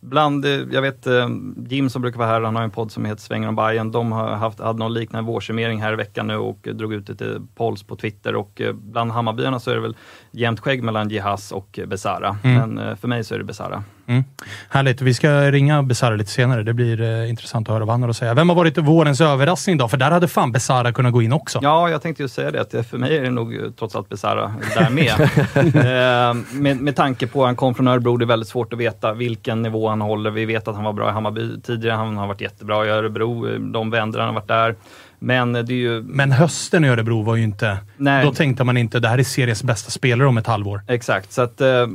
[0.00, 1.28] bland, jag vet eh,
[1.68, 3.92] Jim som brukar vara här, han har en podd som heter Svänger om Bayern.
[3.92, 7.42] De har haft, hade någon liknande vårsummering här i veckan nu och drog ut lite
[7.54, 9.96] polls på Twitter och eh, bland Hammarbyarna så är det väl
[10.30, 12.36] jämnt skägg mellan Jihas och Besara.
[12.44, 12.74] Mm.
[12.74, 13.84] Men eh, för mig så är det Besara.
[14.08, 14.24] Mm.
[14.68, 15.00] Härligt.
[15.00, 16.62] Vi ska ringa Besara lite senare.
[16.62, 18.34] Det blir eh, intressant att höra vad han har att säga.
[18.34, 19.88] Vem har varit vårens överraskning då?
[19.88, 21.58] För där hade fan Besara kunnat gå in också.
[21.62, 22.60] Ja, jag tänkte ju säga det.
[22.60, 25.20] Att för mig är det nog trots allt Besara där med.
[26.30, 26.80] eh, med.
[26.80, 29.62] Med tanke på att han kom från Örebro, det är väldigt svårt att veta vilken
[29.62, 30.30] nivå han håller.
[30.30, 33.58] Vi vet att han var bra i Hammarby tidigare, han har varit jättebra i Örebro,
[33.58, 34.74] de vänder han har varit där.
[35.18, 36.02] Men det är ju...
[36.02, 37.78] Men hösten i Örebro var ju inte...
[37.96, 38.24] Nej.
[38.24, 40.82] Då tänkte man inte det här är seriens bästa spelare om ett halvår.
[40.86, 41.86] Exakt, så att eh,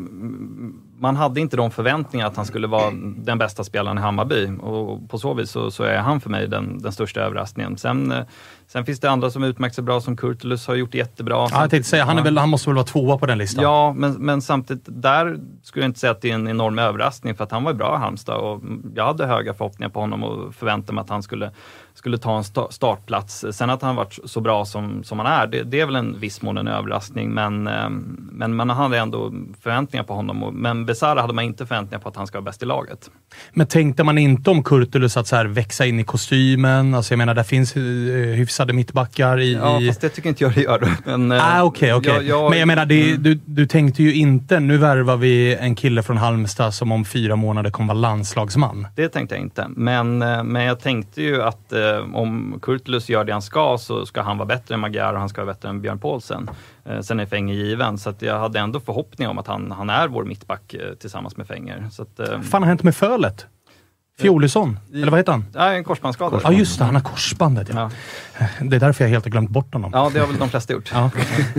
[1.00, 4.52] man hade inte de förväntningarna att han skulle vara den bästa spelaren i Hammarby.
[4.62, 7.78] Och på så vis så, så är han för mig den, den största överraskningen.
[7.78, 8.24] Sen, eh,
[8.74, 11.36] sen finns det andra som utmärkt sig bra, som Kurtulus har gjort jättebra.
[11.36, 13.64] Ja, jag tänkte säga, han, är väl, han måste väl vara tvåa på den listan?
[13.64, 17.36] Ja, men, men samtidigt, där skulle jag inte säga att det är en enorm överraskning
[17.36, 18.62] för att han var bra i Halmstad och
[18.95, 21.52] jag hade höga förhoppningar på honom och förväntade mig att han skulle,
[21.94, 23.45] skulle ta en sta- startplats.
[23.52, 26.20] Sen att han varit så bra som, som han är, det, det är väl en
[26.20, 27.90] viss mån en överraskning men, eh,
[28.32, 30.44] men man hade ändå förväntningar på honom.
[30.44, 33.10] Och, men Besara hade man inte förväntningar på att han ska vara bäst i laget.
[33.54, 36.94] Men tänkte man inte om Kurtulus att så här växa in i kostymen?
[36.94, 37.82] Alltså jag menar, där finns eh,
[38.64, 39.53] hyfsade mittbackar i...
[39.53, 40.88] Ja, fast det tycker inte jag det gör.
[41.06, 42.11] Men, eh, Ah, okej, okej.
[42.14, 43.23] jag- jag- Men jag menar, det, Mm.
[43.23, 47.35] du, du tänkte ju inte, nu värvar vi en kille från Halmstad som om fyra
[47.35, 48.88] månader kommer vara landslagsman.
[48.95, 49.65] Det tänkte jag inte.
[49.69, 54.06] Men, eh, men jag tänkte ju att eh, om Kurtulus gör det han ska så
[54.06, 56.49] ska han vara bättre än Magyar och han ska vara bättre än Björn Paulsen.
[56.85, 60.07] Eh, sen är Fenger given, så jag hade ändå förhoppning om att han, han är
[60.07, 61.88] vår mittback eh, tillsammans med Fenger.
[62.18, 63.45] Vad fan har hänt med Fölet?
[64.24, 64.80] Fjolisson?
[64.94, 65.45] Eller vad heter han?
[65.54, 66.40] Nej, en korsbandsskada.
[66.44, 66.86] Ja, just det.
[66.86, 67.91] Han har korsbandet, ja.
[68.62, 69.91] Det är därför jag helt har glömt bort honom.
[69.94, 70.91] Ja, det har väl de flesta gjort.
[70.94, 71.12] Ja.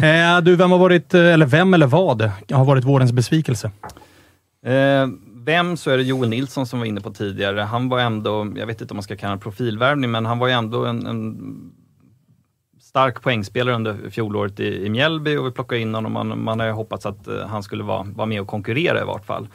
[0.07, 2.23] Eh, du, vem har varit, eller vem eller vad
[2.53, 3.71] har varit vårens besvikelse?
[4.67, 5.07] Eh,
[5.45, 7.61] vem så är det Joel Nilsson som var inne på tidigare.
[7.61, 10.47] Han var ändå, jag vet inte om man ska kalla det profilvärvning, men han var
[10.47, 11.37] ju ändå en, en
[12.81, 16.13] stark poängspelare under fjolåret i, i Mjällby och vi plockade in honom.
[16.13, 19.05] Man, man har ju hoppats att eh, han skulle vara, vara med och konkurrera i
[19.05, 19.49] vart fall.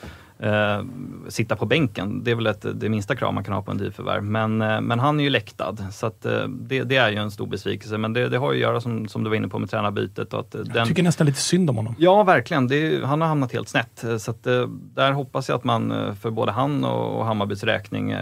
[0.43, 0.83] Eh,
[1.27, 3.77] sitta på bänken, det är väl ett, det minsta krav man kan ha på en
[3.77, 4.23] nyförvärv.
[4.23, 7.31] Men, eh, men han är ju läktad, så att, eh, det, det är ju en
[7.31, 7.97] stor besvikelse.
[7.97, 10.33] Men det, det har ju att göra, som, som du var inne på, med tränarbytet.
[10.33, 11.95] Och att, eh, Jag den, tycker nästan lite synd om honom.
[11.97, 12.67] Ja, verkligen.
[12.67, 14.03] Det han har hamnat helt snett.
[14.03, 17.63] Eh, Så att, eh, där hoppas jag att man för både han och, och Hammarbys
[17.63, 18.15] räkning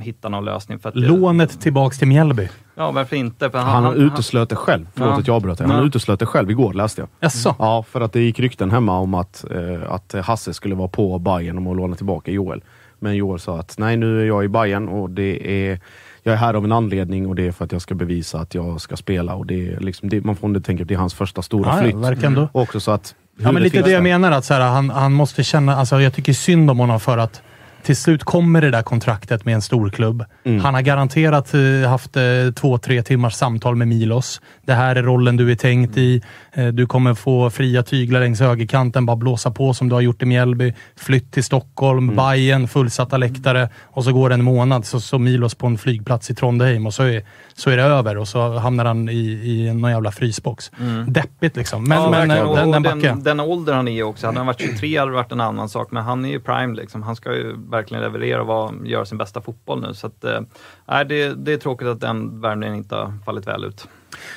[0.00, 0.78] hittar någon lösning.
[0.78, 2.48] För att, Lånet tillbaks till Mjällby.
[2.80, 3.50] Ja, varför inte?
[3.50, 4.86] För Han, uteslöt det själv.
[4.94, 5.18] Förlåt Ja.
[5.20, 5.66] att jag avbröt dig.
[5.66, 5.84] Han Ja.
[5.84, 7.08] uteslöt det själv igår läste jag.
[7.20, 7.54] Jaså?
[7.58, 11.18] Ja, för att det gick rykten hemma om att, eh, att Hasse skulle vara på
[11.18, 12.62] Bayern om att låna tillbaka Joel.
[12.98, 15.80] Men Joel sa att nej, nu är jag i Bayern och det är
[16.22, 18.54] jag är här av en anledning och det är för att jag ska bevisa att
[18.54, 19.34] jag ska spela.
[19.34, 21.70] Och det är liksom, det, man får inte tänka att det är hans första stora
[21.70, 21.96] Ja, ja, flytt.
[21.96, 22.48] verkar ändå.
[22.52, 23.14] Och också så att...
[23.38, 24.32] Ja, men lite det jag menar.
[24.32, 25.76] Att så här, han, han måste känna...
[25.76, 27.42] Alltså, jag tycker synd om honom för att
[27.82, 30.24] till slut kommer det där kontraktet med en storklubb.
[30.44, 30.60] Mm.
[30.60, 32.22] Han har garanterat eh, haft eh,
[32.56, 34.40] två, tre timmars samtal med Milos.
[34.66, 36.22] Det här är rollen du är tänkt i.
[36.52, 40.22] Eh, du kommer få fria tyglar längs högerkanten, bara blåsa på som du har gjort
[40.22, 40.74] i Mjällby.
[40.96, 42.16] Flytt till Stockholm, Mm.
[42.16, 46.30] Bayern, fullsatta läktare och så går det en månad så så Milos på en flygplats
[46.30, 47.22] i Trondheim och så är,
[47.54, 50.70] så är det över och så hamnar han i, i någon jävla frysbox.
[50.80, 51.12] Mm.
[51.12, 51.84] Deppigt liksom.
[51.84, 54.26] Men, ja, men den, den den, den ålder han är också.
[54.26, 56.74] Hade han varit 23 hade det varit en annan sak, men han är ju prime.
[56.74, 57.02] Liksom.
[57.02, 59.94] Han ska ju verkligen leverera och vara, göra sin bästa fotboll nu.
[59.94, 60.40] Så att, eh,
[61.08, 63.88] det, det är tråkigt att den värvningen inte har fallit väl ut.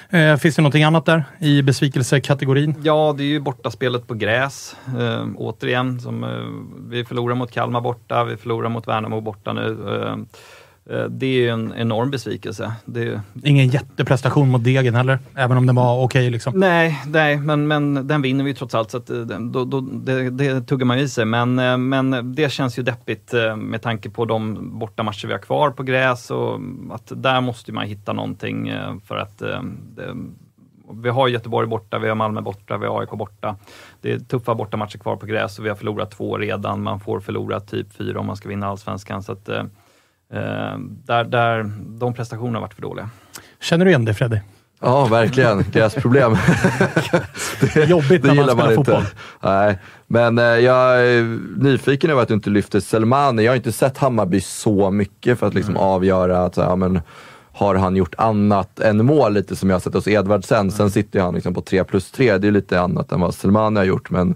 [0.10, 2.76] Eh, finns det någonting annat där i besvikelsekategorin?
[2.84, 4.76] Ja, det är ju bortaspelet på gräs.
[4.99, 6.30] Eh, återigen, som, eh,
[6.89, 9.77] vi förlorar mot Kalmar borta, vi förlorar mot Värnamo borta nu.
[10.89, 12.73] Eh, det är ju en enorm besvikelse.
[12.85, 16.30] Det Ingen jätteprestation mot Degen heller, även om den var okej.
[16.30, 16.60] liksom.
[16.60, 20.61] Nej, nej men, men den vinner vi trots allt så eh, då, då, det, det
[20.61, 21.26] tuggar man i sig.
[21.26, 25.72] Men, eh, men det känns ju deppigt med tanke på de bortamatcher vi har kvar
[25.72, 26.60] på gräs och
[26.91, 28.72] att där måste man hitta någonting
[29.05, 30.15] för att det,
[30.93, 33.55] vi har Göteborg borta, vi har Malmö borta, vi har AIK borta.
[34.01, 36.84] Det är tuffa bortamatcher kvar på gräs och vi har förlorat två redan.
[36.84, 39.23] Man får förlora typ fyra om man ska vinna allsvenskan.
[39.23, 39.49] Så att,
[41.05, 43.10] där, där, de prestationerna har varit för dåliga.
[43.61, 44.39] Känner du igen det Freddy?
[44.81, 45.64] Ja, verkligen.
[45.72, 46.31] Gräsproblem.
[47.88, 49.03] Jobbigt när man spelar fotboll.
[49.43, 49.77] Nej,
[50.07, 53.43] men eh, jag är nyfiken över att du inte lyfter Selmani.
[53.43, 57.01] Jag har inte sett Hammarby så mycket för att liksom avgöra att, så ja, men,
[57.53, 60.72] har han gjort annat än mål, lite som jag har sett hos Edvardsen.
[60.72, 63.35] Sen sitter ju han liksom på 3 plus 3, det är lite annat än vad
[63.35, 64.35] Selmani har gjort, men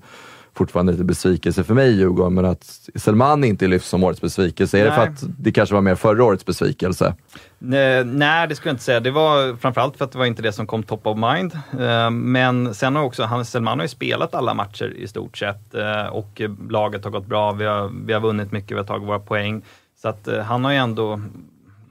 [0.58, 2.34] fortfarande lite besvikelse för mig i Djurgården.
[2.34, 5.10] Men att Selmani inte lyfts som årets besvikelse, är det för Nej.
[5.10, 7.16] att det kanske var mer förra årets besvikelse?
[7.60, 9.00] Nej, nej, det skulle jag inte säga.
[9.00, 11.60] Det var framförallt för att det var inte det som kom top of mind.
[11.80, 15.76] Eh, Men sen har också, Hannes Selman har ju spelat alla matcher i stort sett
[15.76, 17.52] eh, och laget har gått bra.
[17.52, 19.62] Vi har, vi har vunnit mycket, vi har tagit våra poäng.
[20.02, 21.22] Så att eh, han har ju ändå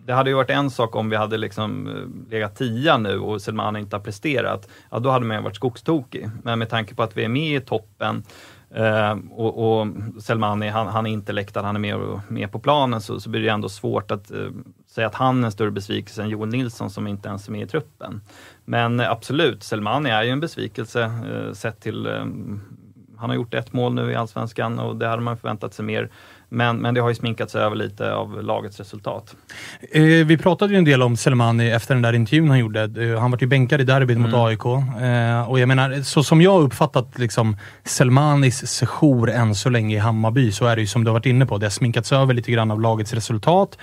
[0.07, 1.89] det hade ju varit en sak om vi hade liksom
[2.31, 4.69] legat tia nu och Selman inte har presterat.
[4.91, 6.29] Ja, då hade man ju varit skogstokig.
[6.43, 8.23] Men med tanke på att vi är med i toppen
[8.75, 9.87] eh, och, och
[10.23, 13.31] Selmani, han, han är inte läktad, han är med, och- med på planen, så, så
[13.31, 14.49] blir det ändå svårt att eh,
[14.87, 17.63] säga att han är en större besvikelse än Joel Nilsson som inte ens är med
[17.63, 18.21] i truppen.
[18.65, 22.25] Men eh, absolut, Selmani är ju en besvikelse eh, sett till eh,
[23.19, 26.11] han har gjort ett mål nu i Allsvenskan och det hade man förväntat sig mer.
[26.49, 29.35] Men, men det har ju sminkats över lite av lagets resultat.
[29.93, 32.83] Eh, vi pratade ju en del om Selmani efter den där intervjun han gjorde.
[32.83, 34.41] Eh, han var ju bänkad i derbyt mot Mm.
[34.41, 34.65] AIK.
[34.67, 39.97] Eh, och jag menar, så som jag har uppfattat liksom, Selmanis sejour än så länge
[39.97, 41.59] i Hammarby, så är det ju som du har varit inne på.
[41.59, 43.79] Det har sminkats över lite grann av lagets resultat.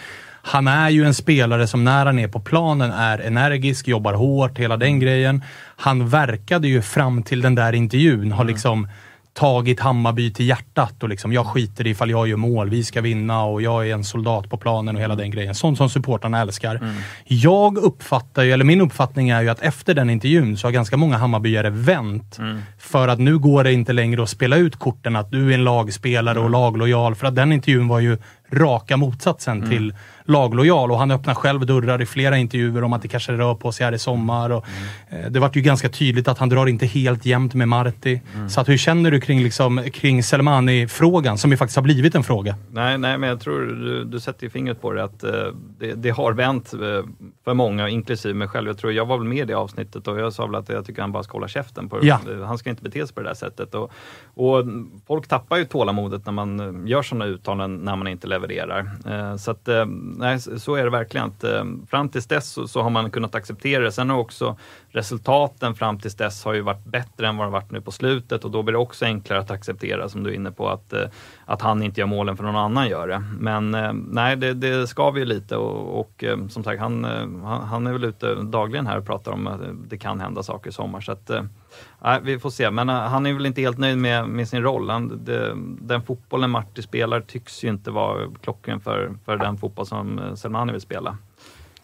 [0.45, 4.57] Han är ju en spelare som när han är på planen är energisk, jobbar hårt,
[4.59, 5.43] hela den grejen.
[5.75, 8.87] Han verkade ju fram till den där intervjun ha liksom
[9.33, 13.01] tagit Hammarby till hjärtat och liksom, jag skiter i ifall jag gör mål, vi ska
[13.01, 15.55] vinna och jag är en soldat på planen och hela den grejen.
[15.55, 16.93] Sånt som supportrarna älskar.
[17.25, 20.97] Jag uppfattar ju, eller min uppfattning är ju att efter den intervjun så har ganska
[20.97, 22.39] många Hammarbyare vänt.
[22.77, 25.63] För att nu går det inte längre att spela ut korten att du är en
[25.63, 27.15] lagspelare och laglojal.
[27.15, 28.17] För att den intervjun var ju
[28.51, 29.93] raka motsatsen till
[30.25, 33.71] laglojal och han öppnar själv dörrar i flera intervjuer om att det kanske rör på
[33.71, 34.49] sig här i sommar.
[34.49, 34.65] Och,
[35.09, 38.21] eh, det vart ju ganska tydligt att han drar inte helt jämnt med Marti.
[38.49, 42.23] Så att hur känner du kring, liksom, kring Selmani-frågan, som ju faktiskt har blivit en
[42.23, 42.55] fråga?
[42.71, 45.31] Nej, nej, men jag tror du, du sätter fingret på det att eh,
[45.79, 46.79] det, det har vänt eh,
[47.43, 48.67] för många, inklusive mig själv.
[48.67, 50.85] Jag tror jag var väl med i det avsnittet och jag sa väl att jag
[50.85, 51.89] tycker han bara ska hålla käften.
[51.89, 52.19] På, Ja.
[52.45, 53.75] Han ska inte bete sig på det där sättet.
[53.75, 53.91] Och,
[54.33, 54.65] och
[55.07, 58.89] folk tappar ju tålamodet när man eh, gör sådana uttalanden när man inte levererar levererar.
[59.05, 59.85] Eh, så att, eh,
[60.17, 61.27] nej, så är det verkligen.
[61.27, 63.91] Att, eh, fram tills dess så, så har man kunnat acceptera det.
[63.91, 64.57] Sen har också
[64.89, 68.45] resultaten fram tills dess har ju varit bättre än vad de varit nu på slutet
[68.45, 70.93] och då blir det också enklare att acceptera som du är inne på att,
[71.45, 73.23] att han inte gör målen för någon annan gör det.
[73.39, 73.71] Men
[74.11, 77.03] nej, det, det skaver ju lite och, och som sagt han,
[77.43, 79.59] han, är väl ute dagligen här och pratar om att
[79.89, 81.01] det kan hända saker i sommar.
[81.01, 81.31] Så att,
[82.03, 84.61] nej, vi får se, men eh, han är väl inte helt nöjd med, med sin
[84.61, 84.89] roll.
[84.89, 89.85] Han, det, den fotbollen Marti spelar tycks ju inte vara klockren för, för den fotboll
[89.85, 91.17] som eh, Selmani vill spela.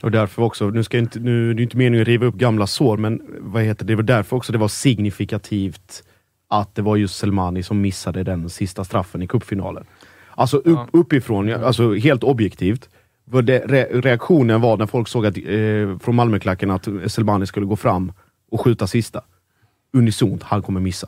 [0.02, 2.68] Och därför också, nu ska inte, nu, det är inte meningen att riva upp gamla
[2.68, 6.04] sår, men vad heter det, det var därför också det var signifikativt
[6.48, 9.86] att det var just Selmani som missade den sista straffen i cupfinalen.
[10.30, 12.90] Alltså upp, uppifrån, alltså helt objektivt,
[13.26, 17.66] vad det, re, reaktionen var när folk såg att, eh, från Malmöklacken att Selmani skulle
[17.66, 18.12] gå fram
[18.52, 19.22] och skjuta sista.
[19.94, 21.08] Unisont, han kommer missa.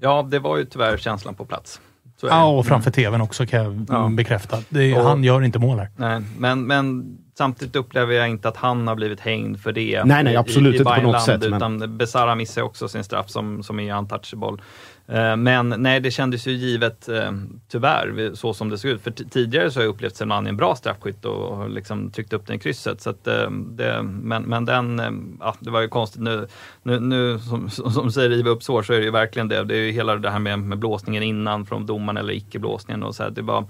[0.00, 1.80] Ja, det var ju tyvärr känslan på plats.
[2.22, 4.08] Ja, och framför tvn också kan jag Ja.
[4.08, 4.58] bekräfta.
[4.68, 5.88] Det, är- Och- han gör inte mål här.
[5.96, 7.04] Nej, men, men
[7.38, 10.02] samtidigt upplever jag inte att han har blivit hängd för det.
[10.04, 13.04] Nej, nej, absolut i, i inte på något sätt, men- Utan Besara missar också sin
[13.04, 14.62] straff som, som är untouchable.
[15.08, 17.32] Eh, men nej, det kändes ju givet, eh,
[17.68, 19.02] tyvärr, så som det såg ut.
[19.02, 22.46] För tidigare så har jag upplevt Selmani en bra straffskytt och har liksom tryckt upp
[22.46, 23.00] den i krysset.
[23.00, 25.02] Så att, eh, det, men, men den,
[25.40, 26.46] ja, det var ju konstigt nu,
[26.82, 29.64] nu, nu som, som som säger riva upp sår så är det ju verkligen det.
[29.64, 33.14] Det är ju hela det här med, med blåsningen innan från domaren eller icke-blåsningen och
[33.14, 33.30] så här.
[33.30, 33.64] Det var,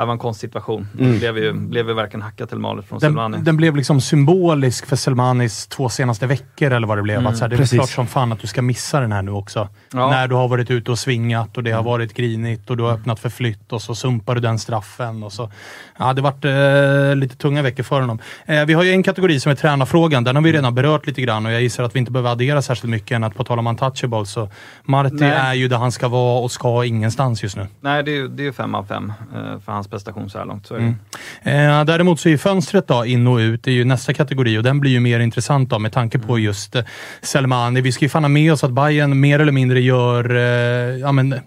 [0.00, 0.88] det var en konstig situation.
[0.98, 1.12] Mm.
[1.12, 3.38] Det blev ju, blev ju verkligen hackat till malet från Selmani.
[3.38, 7.18] Den, blev liksom symbolisk för Selmanis två senaste veckor eller vad det blev.
[7.18, 9.22] Mm, att så här, det är klart som fan att du ska missa den här
[9.22, 9.68] nu också.
[9.92, 10.10] Ja.
[10.10, 12.92] När du har varit ute och svingat och det har varit grinigt och du har
[12.92, 15.22] öppnat för flytt och så sumpar du den straffen.
[15.22, 15.50] Och så.
[15.98, 18.18] Ja, det har varit eh, lite tunga veckor för honom.
[18.46, 20.24] Eh, vi har ju en kategori som är tränarfrågan.
[20.24, 22.62] Den har vi redan berört lite grann och jag gissar att vi inte behöver addera
[22.62, 24.48] särskilt mycket än att på tal om untouchable så
[24.84, 25.30] Marti Nej.
[25.30, 27.66] är ju där han ska vara och ska ingenstans just nu.
[27.80, 30.66] Nej, det är ju fem av fem eh, för hans prestation så här långt.
[30.66, 30.74] Så.
[30.76, 30.94] Mm.
[31.42, 34.62] Eh, däremot så är fönstret då, in och ut, det är ju nästa kategori och
[34.62, 36.84] den blir ju mer intressant då med tanke på just eh,
[37.22, 37.80] Selmani.
[37.80, 41.12] Vi ska ju fan ha med oss att Bayern mer eller mindre gör, eh, ja
[41.12, 41.40] men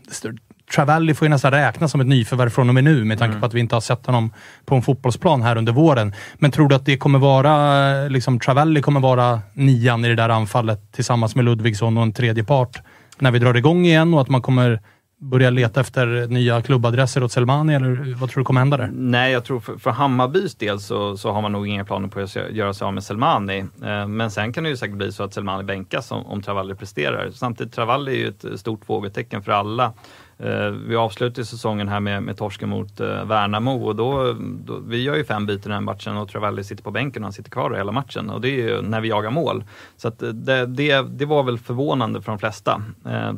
[0.76, 3.46] Travalli får ju nästan räknas som ett nyförvärv från och med nu med tanke på
[3.46, 4.34] att vi inte har sett honom
[4.66, 6.14] på en fotbollsplan här under våren.
[6.36, 7.54] Men tror du att det kommer vara,
[8.04, 12.14] eh, liksom Travalli kommer vara nian i det där anfallet tillsammans med Ludvigsson och en
[12.14, 12.82] tredje part
[13.20, 14.80] när vi drar igång igen och att man kommer
[15.18, 18.90] börja leta efter nya klubbadresser åt Selmani eller vad tror du kommer hända där?
[18.94, 22.20] Nej, jag tror för, för Hammarbys del så, så har man nog inga planer på
[22.20, 23.60] att göra sig av med Selmani.
[23.60, 26.76] Eh, men sen kan det ju säkert bli så att Selmani bänkas om, om Travalli
[26.76, 27.32] presterar.
[27.32, 29.94] Samtidigt, Travalli är ju ett stort frågetecken för alla.
[30.40, 34.36] Eh, vi avslutar ju säsongen här med, med torsken mot eh, Värnamo och då,
[34.66, 37.26] då, vi gör ju fem byten i den matchen och Travalli sitter på bänken och
[37.26, 39.64] han sitter kvar hela matchen och det är ju när vi jagar mål.
[39.98, 42.82] Så eh, det, det, det var väl förvånande för de flesta.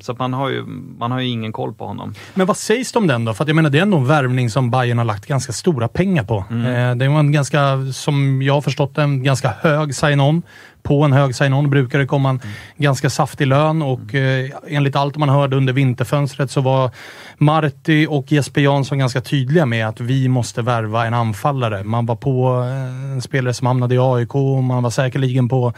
[0.01, 0.65] Så man har, ju,
[0.97, 2.13] man har ju ingen koll på honom.
[2.33, 3.33] Men vad sägs det om den då?
[3.33, 6.23] För jag menar, det är ändå en värvning som Bayern har lagt ganska stora pengar
[6.23, 6.37] på.
[6.37, 10.41] Eh, det var en ganska, som jag har förstått en ganska hög sign-on.
[10.87, 12.39] På en hög sign-on brukar det komma en
[12.77, 16.91] ganska saftig lön och eh, enligt allt man hörde under vinterfönstret så var
[17.37, 21.83] Marti och Jesper Jansson ganska tydliga med att vi måste värva en anfallare.
[21.83, 25.73] Man var på eh, en spelare som hamnade i AIK och man var säkerligen på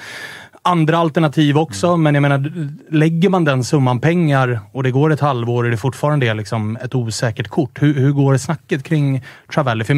[0.61, 2.51] andra alternativ också, men jag menar,
[2.89, 6.95] lägger man den summan pengar och det går ett halvår, är det fortfarande liksom ett
[6.95, 7.81] osäkert kort?
[7.81, 9.83] Hur, hur går snacket kring Travelli?
[9.83, 9.95] För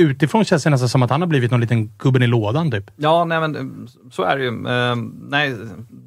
[0.00, 2.90] utifrån känns det nästan som att han har blivit någon liten gubben i lådan typ.
[2.96, 3.62] Ja, nej, men eh,
[4.10, 4.48] så är det ju.
[4.48, 4.96] Eh,
[5.28, 5.56] nej,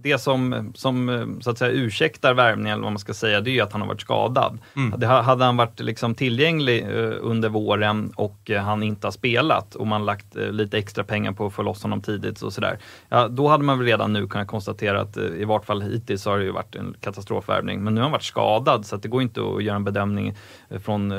[0.03, 3.49] det som, som eh, så att säga ursäktar värvningen, eller vad man ska säga, det
[3.49, 4.59] är ju att han har varit skadad.
[4.73, 5.09] Det, Mm.
[5.09, 9.87] hade han varit liksom tillgänglig eh, under våren och eh, han inte har spelat och
[9.87, 12.79] man lagt eh, lite extra pengar på att få loss honom tidigt och sådär.
[13.09, 16.37] Ja, då hade man väl redan nu kunnat konstatera att i vart fall hittills har
[16.37, 17.83] det ju varit en katastrofvärvning.
[17.83, 20.35] Men nu har han varit skadad så att det går inte att göra en bedömning
[20.83, 21.11] från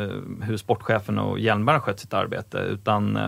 [0.43, 2.59] hur sportchefen och Hjelmberg har skött sitt arbete.
[2.59, 3.19] Utan,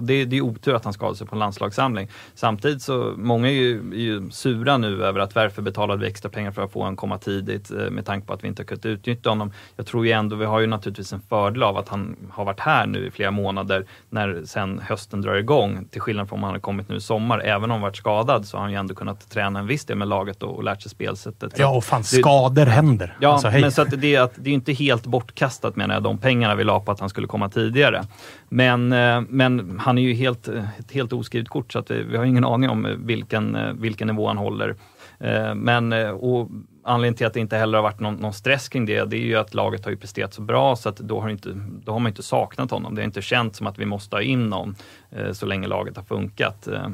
[0.00, 2.08] det, det är otur att han skadade sig på en landslagssamling.
[2.34, 6.30] Samtidigt så, många är ju, är ju sura nu över att varför betalade vi extra
[6.30, 8.86] pengar för att få honom komma tidigt med tanke på att vi inte har kunnat
[8.86, 9.43] utnyttja honom.
[9.76, 12.60] Jag tror ju ändå, vi har ju naturligtvis en fördel av att han har varit
[12.60, 15.84] här nu i flera månader när sen hösten drar igång.
[15.90, 17.38] Till skillnad från om han hade kommit nu i sommar.
[17.38, 19.96] Även om han varit skadad så har han ju ändå kunnat träna en viss del
[19.96, 21.56] med laget och, och lärt sig spelsättet.
[21.56, 23.16] Så Ja, och fan det- skador händer.
[23.20, 26.02] Ja, Alltså, men så att det, är, att det är inte helt bortkastat menar jag,
[26.02, 28.02] de pengarna vi la på att han skulle komma tidigare.
[28.48, 32.02] Men, eh, men han är ju helt, eh, ett helt oskrivet kort så att vi,
[32.02, 34.76] vi har ingen aning om eh, vilken, eh, vilken nivå han håller.
[35.20, 36.48] Eh, Men eh, och
[36.84, 39.20] anledningen till att det inte heller har varit någon, någon stress kring det, det är
[39.26, 41.48] ju att laget har ju presterat så bra så att då har, inte,
[41.84, 42.94] då har man inte saknat honom.
[42.94, 44.76] Det har inte känts som att vi måste ha in någon
[45.10, 46.66] eh, så länge laget har funkat.
[46.68, 46.88] Eh,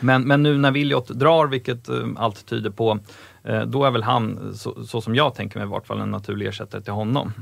[0.00, 2.98] Men, men nu när Williot drar, vilket eh, allt tyder på,
[3.44, 6.10] eh, då är väl han, så, så som jag tänker mig i vart fall, en
[6.10, 7.32] naturlig ersättare till honom.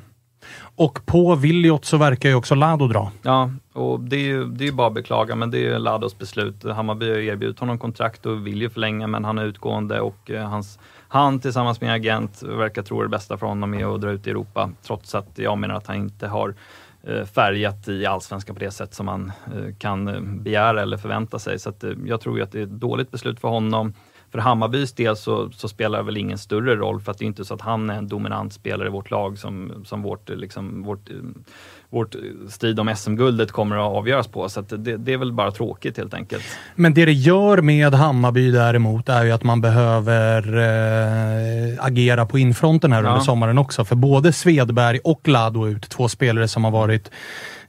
[0.76, 3.12] Och på Williot så verkar ju också Lado dra.
[3.22, 6.18] Ja, och det är ju det är bara att beklaga, men det är ju Lados
[6.18, 6.64] beslut.
[6.64, 10.78] Hammarby har erbjudit honom kontrakt och vill ju förlänga, men han är utgående och hans,
[11.12, 14.30] han tillsammans med agent verkar tro det bästa för honom är att dra ut i
[14.30, 16.54] Europa, trots att jag menar att han inte har
[17.02, 21.38] eh, färgat i allsvenskan på det sätt som man eh, kan eh, begära eller förvänta
[21.38, 21.58] sig.
[21.58, 23.94] Så att, jag tror ju att det är ett dåligt beslut för honom.
[24.32, 27.26] För Hammarbys del så, så spelar det väl ingen större roll för att det är
[27.26, 30.82] inte så att han är en dominant spelare i vårt lag som, som vårt, liksom,
[30.82, 31.10] vårt,
[31.90, 32.14] vårt
[32.48, 34.48] strid om SM-guldet kommer att avgöras på.
[34.48, 36.44] Så det, det är väl bara tråkigt helt enkelt.
[36.74, 42.38] Men det det gör med Hammarby däremot är ju att man behöver eh, agera på
[42.38, 43.08] infronten här Ja.
[43.08, 43.84] under sommaren också.
[43.84, 47.10] För både Svedberg och Lado ut, två spelare som har varit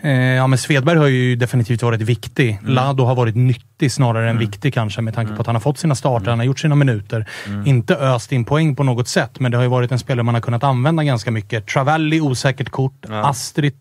[0.03, 2.59] Eh, ja, men Svedberg har ju definitivt varit viktig.
[2.61, 2.73] Mm.
[2.73, 5.77] Lado har varit nyttig snarare än viktig kanske med tanke på att han har fått
[5.77, 7.25] sina starter, han har gjort sina minuter.
[7.47, 7.67] Mm.
[7.67, 10.33] Inte öst in poäng på något sätt, men det har ju varit en spelare man
[10.33, 11.67] har kunnat använda ganska mycket.
[11.67, 13.05] Travalli, osäkert kort.
[13.09, 13.73] Astrid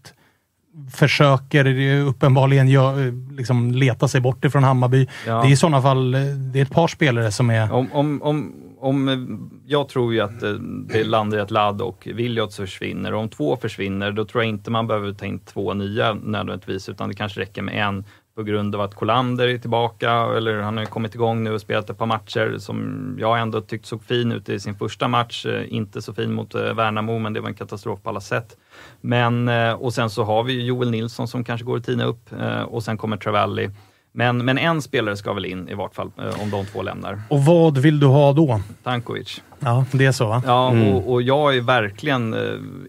[0.93, 5.09] försöker uppenbarligen gö- liksom leta sig bort ifrån Hammarby.
[5.27, 5.43] Ja.
[5.43, 7.73] Det är i sådana fall eh, det är ett par spelare som är...
[7.73, 9.19] Om, om, om, om, eh,
[9.67, 10.53] jag tror ju att eh,
[10.93, 13.15] det landar i att Ladd och Williot försvinner.
[13.15, 16.89] Och om två försvinner, då tror jag inte man behöver ta in två nya nödvändigtvis,
[16.89, 18.05] utan det kanske räcker med en
[18.35, 21.91] på grund av att Kolander är tillbaka, eller han har kommit igång nu och spelat
[21.91, 25.47] ett par matcher som jag ändå tyckt såg fin ut i sin första match.
[25.69, 28.57] Inte så fin mot Värnamo, men det var en katastrof på alla sätt.
[29.01, 32.33] Men, eh, och sen så har vi Joel Nilsson som kanske går att tina upp
[32.41, 33.71] eh, och sen kommer Travalli.
[34.13, 37.23] Men, men en spelare ska väl in i vart fall, eh, om de två lämnar.
[37.29, 38.61] Och vad vill du ha då?
[38.83, 39.43] Tankovic.
[39.61, 40.43] Ja, det är så va?
[40.47, 40.89] Ja, Mm.
[40.95, 42.41] och, och jag är verkligen eh,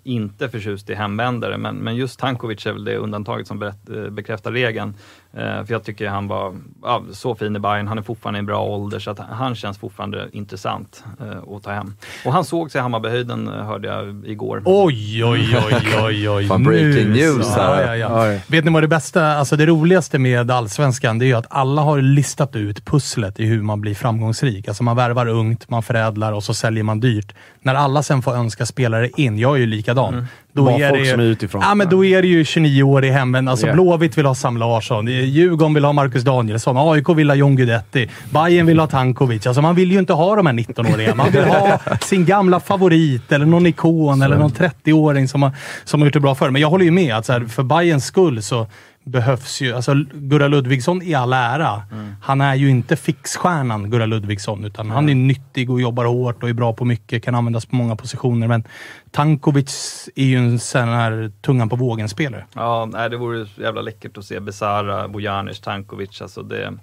[0.04, 4.10] inte förtjust i hemvändare, men, men just Tankovic är väl det undantaget som berätt, eh,
[4.10, 4.94] bekräftar regeln.
[5.34, 7.88] Eh, för jag tycker han var ja, så fin i Bayern.
[7.88, 11.64] han är fortfarande i en bra ålder, så att han känns fortfarande intressant eh, att
[11.64, 11.94] ta hem.
[12.26, 14.62] Och han såg sig i Hammarbyhöjden, hörde jag igår.
[14.66, 16.48] Oj, oj, oj, oj, oj.
[16.48, 17.62] Fan, breaking news så.
[17.62, 17.96] här.
[17.96, 18.40] Ja, ja, ja.
[18.48, 21.82] Vet ni vad det bästa, alltså det roligaste med Allsvenskan, det är ju att alla
[21.82, 24.68] har listat ut pusslet i hur man blir framgångsrik.
[24.68, 27.34] Alltså man värvar ungt, man förädlar och så säljer man dyrt.
[27.62, 30.14] När alla sen får önska spelare in, jag är ju likadan.
[30.14, 30.26] Mm.
[30.54, 31.62] Då Bara är folk det ju, som är utifrån.
[31.66, 33.48] Ja, men då är det ju 29 år i hemmen.
[33.48, 33.74] Alltså Ja.
[33.74, 38.10] Blåvitt vill ha Sam Larsson, Djurgården vill ha Marcus Danielsson, AIK vill ha John Guidetti,
[38.30, 39.48] Bayern vill ha Tankovic.
[39.48, 41.16] Alltså man vill ju inte ha de här 19-åringarna.
[41.16, 45.52] Man vill ha sin gamla favorit, eller någon ikon, eller någon 30-åring som har,
[45.84, 46.50] som har gjort det bra förr.
[46.50, 48.68] Men jag håller ju med att så här, för Bayerns skull så
[49.04, 49.74] behövs ju...
[49.74, 51.84] Alltså Gurra Ludvigsson i all ära.
[52.22, 56.50] Han är ju inte fixstjärnan Gurra Ludvigsson, utan han är nyttig och jobbar hårt och
[56.50, 58.48] är bra på mycket, kan användas på många positioner.
[58.48, 58.64] Men
[59.12, 62.46] Tankovic är ju en sån här tungan på vågen-spelare.
[62.54, 66.22] Ja, nej, det vore jävla läckert att se Besara, Bojanic, Tankovic.
[66.22, 66.74] Alltså det,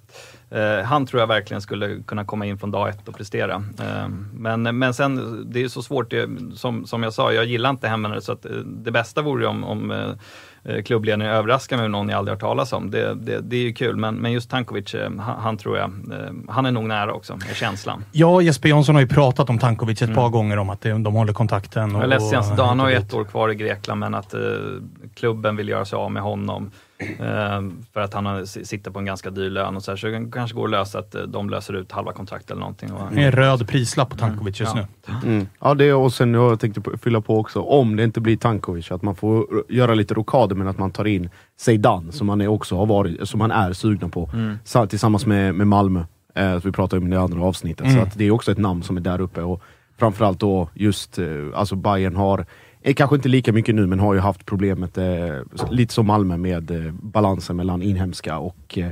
[0.51, 3.55] eh, han tror jag verkligen skulle kunna komma in från dag ett och prestera.
[3.55, 6.11] Eh, men, men sen, det är så svårt.
[6.11, 9.43] Det, som, som jag sa, jag gillar inte hemvändare så att, eh, det bästa vore
[9.43, 10.11] ju om, om eh,
[10.85, 12.91] klubbledningen överraskar mig med någon jag aldrig hört talas om.
[12.91, 15.85] Det, det, det är ju kul, men, men just Tankovic, eh, han, han tror jag,
[15.91, 18.05] eh, han är nog nära också, är känslan.
[18.13, 21.15] Ja, Jesper Jansson har ju pratat om Tankovic ett par gånger om att det- de
[21.15, 21.97] håller kontakten.
[21.97, 24.35] Och, Jag läste senaste dagen, han har ju ett år kvar i Grekland, men att
[24.35, 24.41] eh,
[25.15, 26.71] klubben vill göra sig av med honom.
[27.01, 27.63] Eh,
[27.93, 30.57] för att han sitter på en ganska dyr lön och så, här, så det kanske
[30.57, 32.93] går att lösa att eh, de löser ut halva kontraktet eller någonting.
[32.93, 34.87] Och, Det är en röd prislapp på Tankovic just Ja.
[35.23, 35.31] nu.
[35.33, 35.47] Mm.
[35.61, 39.03] Ja, det och sen jag tänkte fylla på också, om det inte blir Tankovic, att
[39.03, 42.77] man får göra lite rokader men att man tar in Zeidan som man är också
[42.77, 44.31] har varit, som man är sugna på.
[44.33, 44.59] Mm.
[44.65, 46.05] Sa- Tillsammans med, med Malmö,
[46.35, 47.87] eh, som vi pratade om i det andra avsnittet.
[47.87, 47.97] Mm.
[47.99, 49.43] Så att det är också ett namn som är där uppe.
[49.43, 49.63] Och
[49.99, 52.47] framförallt då just, eh, alltså Bayern har
[52.89, 55.05] Eh, Kanske inte lika mycket nu, men har ju haft problemet, eh,
[55.71, 58.91] lite som Malmö, med eh, balansen mellan inhemska och eh,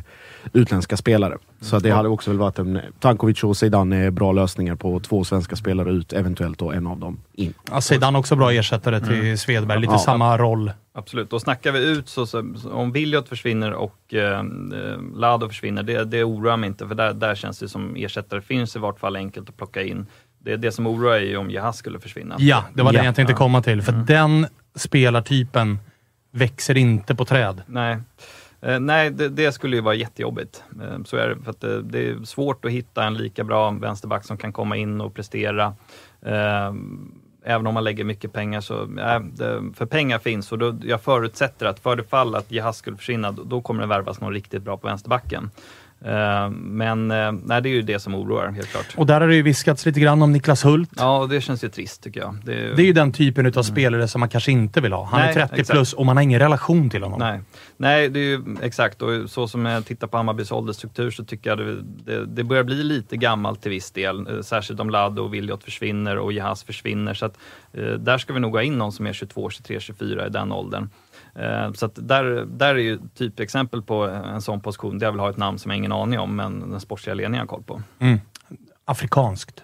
[0.53, 1.39] utländska spelare.
[1.61, 2.81] Så det hade också väl varit en...
[3.01, 6.99] Tankovic och Zidane är bra lösningar på två svenska spelare ut, eventuellt då en av
[6.99, 7.55] dem in.
[7.71, 9.81] Ja, Zidane också bra ersättare till Svedberg.
[9.81, 9.99] Lite Ja.
[9.99, 10.71] samma roll.
[10.95, 12.39] Absolut, och snackar vi ut så, så
[12.73, 14.45] om Williot försvinner och eh, eh,
[15.15, 18.77] Lado försvinner, det, det oroar mig inte för där, där känns det som ersättare finns
[18.77, 20.07] i vart fall enkelt att plocka in.
[20.39, 22.37] Det, det som oroar är ju om Jahas skulle försvinna.
[22.39, 23.37] Ja, det var det jag tänkte Ja.
[23.37, 23.83] komma till.
[23.83, 25.79] För den spelartypen
[26.33, 27.63] växer inte på träd.
[27.67, 27.99] Nej,
[28.61, 30.63] eh, nej det, det skulle ju vara jättejobbigt.
[30.83, 33.71] Eh, så är det, för att det, det är svårt att hitta en lika bra
[33.71, 35.75] vänsterback som kan komma in och prestera.
[36.23, 36.73] Eh,
[37.45, 41.03] även om man lägger mycket pengar så, äh, det, för pengar finns och då, jag
[41.03, 44.33] förutsätter att för det fall att Jahas skulle försvinna, då, då kommer det värvas någon
[44.33, 45.51] riktigt bra på vänsterbacken.
[46.07, 48.87] Eh, men eh, nej, det är ju det som oroar helt klart.
[48.97, 50.91] Och där har det ju viskats lite grann om Niklas Hult.
[50.97, 52.37] Ja, det känns ju trist tycker jag.
[52.45, 55.05] Det, Det är ju den typen av spelare som man kanske inte vill ha.
[55.05, 55.71] Han Nej, är 30 exakt.
[55.71, 57.19] plus och man har ingen relation till honom.
[57.19, 57.41] Nej,
[57.77, 61.51] Nej det är ju exakt och så som jag tittar på Hammarbys åldersstruktur så tycker
[61.51, 64.27] jag det, det, det börjar bli lite gammalt till viss del.
[64.27, 67.15] Eh, Särskilt om Lado och Williot försvinner och Jahas försvinner.
[67.15, 67.39] Så att,
[67.99, 70.89] där ska vi nog ha in någon som är 22, 23, 24 i den åldern.
[71.39, 75.31] Eh, så där, där är ju typexempel på en sån position där jag vill ha
[75.31, 77.83] ett namn som jag ingen aning om men den sportsliga ledningen har koll på.
[77.99, 78.21] Mm.
[78.85, 79.63] Afrikanskt.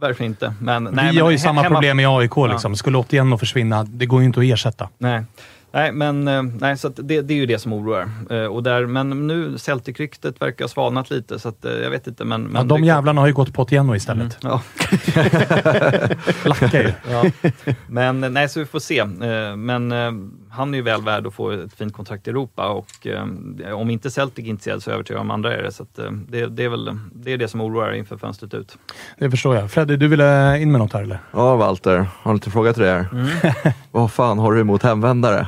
[0.00, 0.54] Verkligen inte.
[0.60, 2.32] Men, nej, Vi men har ju he- samma hemma- problem i AIK.
[2.36, 2.46] Ja.
[2.46, 2.76] Liksom.
[2.76, 4.88] Skulle 81 försvinna, det går ju inte att ersätta.
[4.98, 5.24] Nej.
[5.72, 8.10] Nej, men eh, nej, så det, det är ju det som oroar.
[8.30, 12.24] Eh, och där, men nu Celtic-ryktet verkar ha svalnat lite, så att, jag vet inte.
[12.24, 14.38] Men, Ja, men de det- jävlarna har ju gått på Otieno istället.
[14.42, 14.62] Ja.
[16.44, 16.92] Lackar ju.
[17.10, 17.24] ja.
[17.86, 19.04] Men nej, så vi får se.
[19.56, 19.92] Men
[20.56, 23.90] han är ju väl värd att få ett fint kontrakt i Europa och eh, om
[23.90, 25.72] inte Celtic är intresserad så övertygad om andra är det.
[25.72, 28.78] Så att, eh, det, det är väl det, är det som oroar inför fönstret ut.
[29.18, 29.70] Det förstår jag.
[29.70, 31.18] Freddy, du ville in med något här eller?
[31.32, 32.06] Ja, Walter.
[32.22, 33.08] Har en liten fråga till dig här.
[33.12, 33.26] Mm.
[33.90, 35.46] Vad fan har du emot hemvändare?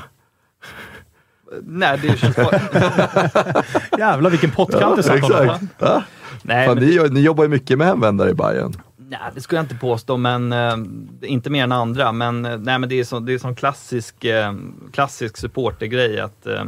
[1.63, 2.51] Nej, det känns bara...
[3.99, 5.69] Jävlar vilken pottkant du satt honom.
[5.79, 6.03] Ja.
[6.43, 8.75] Nej, Fan, men- ni, ni jobbar ju mycket med hemvändare i Bayern.
[9.11, 10.77] Nej, det skulle jag inte påstå, men eh,
[11.23, 12.13] inte mer än andra.
[12.13, 14.55] Men, eh, nej, men det är så, det är sån klassisk, eh,
[14.93, 16.65] klassisk supportergrej att, eh,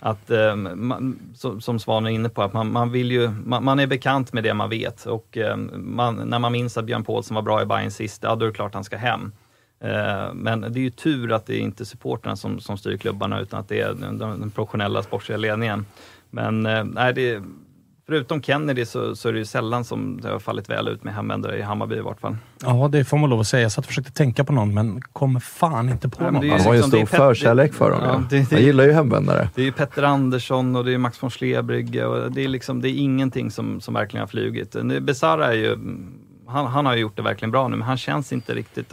[0.00, 3.64] att eh, man, som, som Svan är inne på, att man, man vill ju, man,
[3.64, 7.04] man är bekant med det man vet och eh, man, när man minns att Björn
[7.04, 9.32] Paulsson var bra i Bayern sist, ja då är det klart han ska hem.
[9.80, 13.40] Eh, men det är ju tur att det är inte supporterna som, som styr klubbarna
[13.40, 15.86] utan att det är den, den professionella sportsliga ledningen.
[16.30, 17.42] Men eh, nej, det,
[18.08, 21.14] förutom Kennedy så, så är det ju sällan som det har fallit väl ut med
[21.14, 22.36] hemvändare i Hammarby i vart fall.
[22.62, 23.62] Ja, det får man lov att säga.
[23.62, 26.40] Jag satt och försökte tänka på någon, men kommer fan inte på Nej, någon.
[26.40, 28.00] det är ju Han har ju en liksom- stor förkärlek för dem.
[28.02, 29.48] Ja, det- det- Han gillar ju hemvändare.
[29.54, 32.80] Det är ju Petter Andersson och det är Max von Schlebrygge och det är liksom,
[32.82, 34.76] det är ingenting som, som verkligen har flugit.
[34.82, 35.78] Nu, Besara är ju,
[36.46, 38.92] han, han har ju gjort det verkligen bra nu, men han känns inte riktigt...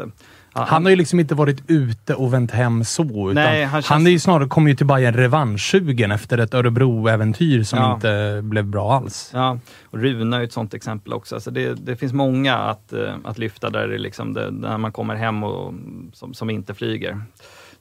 [0.56, 3.32] Han har ju liksom inte varit ute och vänt hem så.
[3.34, 7.64] Nej, han han, känns- är ju snarare kommit ju till Bayern revanschsugen efter ett Örebro-äventyr
[7.64, 7.94] som Ja.
[7.96, 9.30] inte blev bra alls.
[9.34, 11.36] Ja, och Runa är ju ett sånt exempel också.
[11.36, 14.92] Alltså det, det finns många att, eh, att lyfta där det liksom det, när man
[14.92, 15.74] kommer hem och
[16.14, 17.22] som, som inte flyger.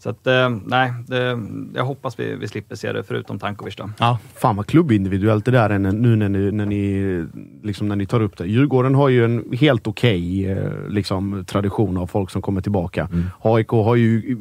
[0.05, 1.39] Så att, eh, nej, det,
[1.75, 3.91] jag hoppas vi, vi slipper se det, förutom Tankovic då.
[3.99, 4.19] Ja.
[4.35, 7.27] Fan vad klubbindividuellt det där är nu när ni, när ni,
[7.63, 8.47] liksom när ni tar upp det.
[8.47, 13.09] Djurgården har ju en helt okej eh, liksom, tradition av folk som kommer tillbaka.
[13.41, 14.37] AIK har ju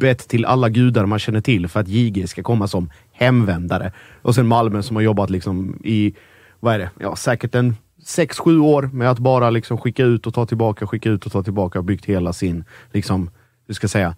[0.00, 3.92] bett till alla gudar man känner till för att JG ska komma som hemvändare.
[4.22, 6.14] Och sen Malmö som har jobbat liksom i,
[6.60, 10.34] vad är det, ja säkert en 6-7 år med att bara liksom skicka ut och
[10.34, 13.30] ta tillbaka, skicka ut och ta tillbaka och byggt hela sin, liksom,
[13.66, 14.14] hur ska jag säga,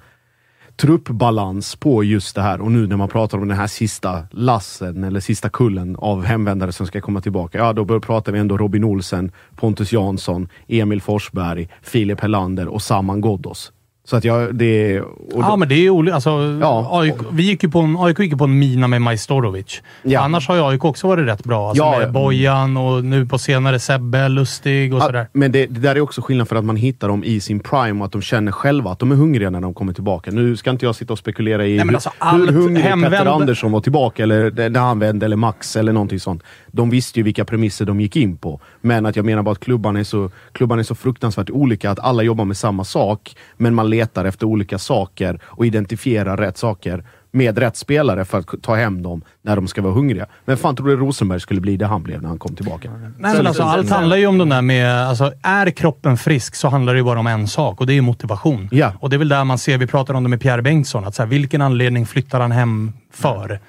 [0.76, 2.60] truppbalans på just det här.
[2.60, 6.72] Och nu när man pratar om den här sista lassen eller sista kullen av hemvändare
[6.72, 7.58] som ska komma tillbaka.
[7.58, 13.20] Ja, då pratar vi ändå Robin Olsen, Pontus Jansson, Emil Forsberg, Filip Helander och Saman
[13.20, 13.72] Ghoddos.
[14.04, 15.02] Så att jag, det...
[15.34, 16.14] Ja, men det är olika.
[16.14, 16.30] Alltså,
[16.60, 16.88] Ja.
[17.00, 19.82] AIK, vi gick ju på en, AIK gick ju på en mina med Majstorovic.
[20.02, 20.20] Ja.
[20.20, 21.68] Annars har ju AIK också varit rätt bra.
[21.68, 22.12] Alltså Ja, med ja.
[22.12, 25.26] Bojan och nu på senare Sebbe, Lustig och Ja, sådär.
[25.32, 28.00] men det, det där är också skillnad för att man hittar dem i sin prime
[28.00, 30.30] och att de känner själva att de är hungriga när de kommer tillbaka.
[30.30, 33.10] Nu ska inte jag sitta och spekulera i Nej, hur, alltså, allt hur hungrig hemvänd-
[33.10, 36.42] Petter Andersson var tillbaka, eller när han vände, eller Max, eller någonting sånt.
[36.66, 38.60] De visste ju vilka premisser de gick in på.
[38.80, 41.98] Men att jag menar bara att klubban är så, klubban är så fruktansvärt olika, att
[41.98, 47.04] alla jobbar med samma sak, men man letar efter olika saker och identifierar rätt saker
[47.32, 50.26] med rätt spelare för att ta hem dem när de ska vara hungriga.
[50.44, 52.90] Men fan tror du Rosenberg skulle bli det han blev när han kom tillbaka?
[53.18, 55.08] Nej, men alltså, allt handlar ju om den där med...
[55.08, 58.00] Alltså, är kroppen frisk så handlar det ju bara om en sak och det är
[58.00, 58.68] motivation.
[58.72, 58.92] Ja.
[59.00, 61.14] Och det är väl där man ser, vi pratade om det med Pierre Bengtsson, att
[61.14, 63.60] så här, vilken anledning flyttar han hem för?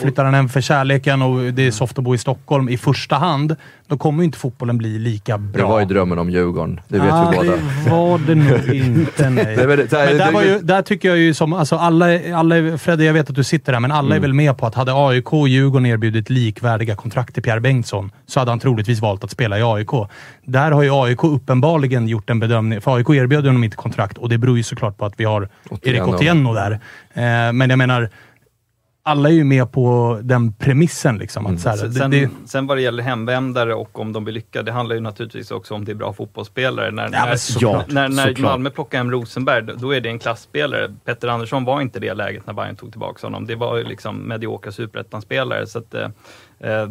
[0.00, 3.16] Flyttar han hem för kärleken och det är soft att bo i Stockholm i första
[3.16, 3.56] hand,
[3.86, 5.62] då kommer ju inte fotbollen bli lika bra.
[5.66, 6.80] Det var ju drömmen om Djurgården.
[6.88, 7.52] Det vet ah, vi båda.
[7.84, 9.56] det var det nog inte, nej.
[9.56, 11.52] Det så här, men där, det- var ju, där tycker jag ju som...
[11.52, 14.16] Alltså alla, alla, Fredde, jag vet att du sitter där, men alla Mm.
[14.16, 18.10] är väl med på att hade AIK och Djurgården erbjudit likvärdiga kontrakt till Pierre Bengtsson,
[18.26, 19.90] så hade han troligtvis valt att spela i AIK.
[20.44, 24.28] Där har ju AIK uppenbarligen gjort en bedömning, för AIK erbjöd honom inte kontrakt och
[24.28, 25.48] det beror ju såklart på att vi har
[25.82, 26.02] Erik.
[26.08, 26.72] Otieno där.
[27.14, 28.08] Eh, men jag menar,
[29.08, 31.18] alla är ju med på den premissen.
[31.18, 34.24] Liksom, att så här, Sen, det, det, sen vad det gäller hemvändare och om de
[34.24, 36.90] blir lyckade, det handlar ju naturligtvis också om det är bra fotbollsspelare.
[36.90, 37.88] När, Ja, när, såklart.
[37.90, 38.42] när, när.
[38.42, 40.94] Malmö plockar hem Rosenberg, då- är det en klassspelare.
[41.04, 43.46] Petter Andersson var inte det läget när Bayern tog tillbaka honom.
[43.46, 45.66] Det var ju liksom mediokra superettan-spelare.
[45.66, 46.08] Så att, eh,
[46.60, 46.88] eh,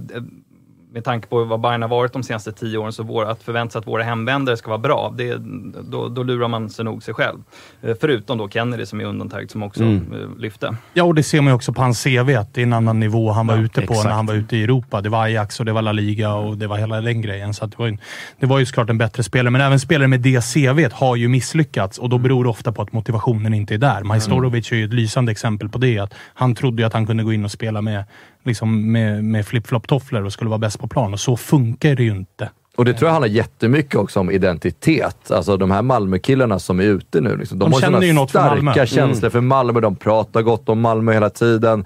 [0.94, 3.72] med tanke på vad Bayern har varit de senaste tio åren, så vår, att förvänta
[3.72, 5.36] sig att våra hemvändare ska vara bra, det,
[5.82, 7.38] då, då lurar man sig nog sig själv.
[7.82, 10.14] Eh, förutom då Kennedy som är undantaget, som också Mm.
[10.14, 10.76] eh, lyfte.
[10.94, 13.00] Ja, och det ser man ju också på hans CV, att det är en annan
[13.00, 14.06] nivå han var Ja, ute på exakt.
[14.10, 15.02] när han var ute i Europa.
[15.02, 17.54] Det var Ajax och det var La Liga och det var hela den grejen.
[17.54, 17.98] Så det, var ju,
[18.40, 21.28] det var ju såklart en bättre spelare, men även spelare med det CVt har ju
[21.28, 24.04] misslyckats och då beror det ofta på att motivationen inte är där.
[24.04, 26.00] Majstorovic är ju ett lysande exempel på det.
[26.00, 28.04] Att han trodde ju att han kunde gå in och spela med,
[28.48, 32.12] liksom med, med flip-flop-tofflor och skulle vara bäst på plan och så funkar det ju
[32.12, 32.50] inte.
[32.78, 35.32] Och det tror jag handlar jättemycket också om identitet.
[35.32, 37.38] Alltså de här Malmökillarna som är ute nu.
[37.38, 38.72] Liksom, de, De har ju något för starka Malmö.
[38.72, 38.88] Mm.
[38.88, 39.80] känslor för Malmö.
[39.80, 41.86] De pratar gott om Malmö hela tiden.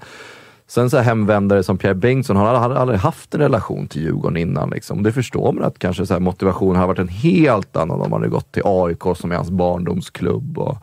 [0.66, 4.70] Sen så hemvändare som Pierre Bengtsson, han hade aldrig haft en relation till Djurgården innan.
[4.70, 5.02] Liksom.
[5.02, 8.20] Det förstår man att kanske så här motivationen har varit en helt annan om man
[8.20, 10.58] hade gått till AIK som är hans barndomsklubb.
[10.58, 10.78] Och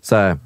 [0.00, 0.38] så här,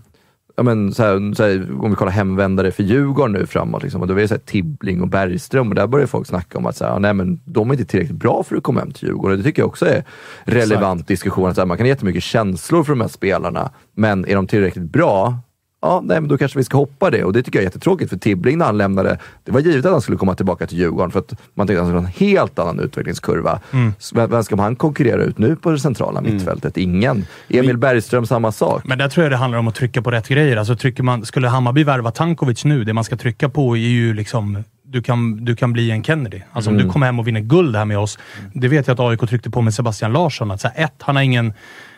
[0.58, 4.00] ja, men, så här, så här, om vi kollar hemvändare för Djurgården nu framåt, liksom,
[4.00, 6.66] och då är det så här, Tibbling och Bergström och där börjar folk snacka om
[6.66, 9.08] att så här, nej, men, de är inte tillräckligt bra för att komma hem till
[9.08, 9.38] Djurgården.
[9.38, 10.04] Det tycker jag också är
[10.44, 11.48] relevant diskussion.
[11.48, 14.90] Att, så man kan ha jättemycket känslor för de här spelarna, men är de tillräckligt
[14.92, 15.36] bra?
[15.82, 18.10] Ja, nej, men då kanske vi ska hoppa det och det tycker jag är jättetråkigt
[18.10, 21.10] för Tibbling när han lämnade, det var givet att han skulle komma tillbaka till Djurgården
[21.10, 23.60] för att man tänkte att han skulle ha en helt annan utvecklingskurva.
[23.72, 23.92] Mm.
[24.30, 26.76] Vem ska han konkurrera ut nu på det centrala mittfältet?
[26.76, 27.26] Ingen.
[27.48, 28.82] Emil Bergström, samma sak.
[28.84, 30.56] Men där tror jag det handlar om att trycka på rätt grejer.
[30.56, 34.14] Alltså trycker man, skulle Hammarby värva Tankovic nu, det man ska trycka på är ju
[34.14, 36.40] liksom du kan, du kan bli en Kennedy.
[36.52, 36.86] Alltså om Mm.
[36.86, 38.18] du kommer hem och vinner guld här med oss.
[38.54, 40.50] Det vet jag att AIK tryckte på med Sebastian Larsson.
[40.50, 41.52] Att så här, ett, han har, ingen,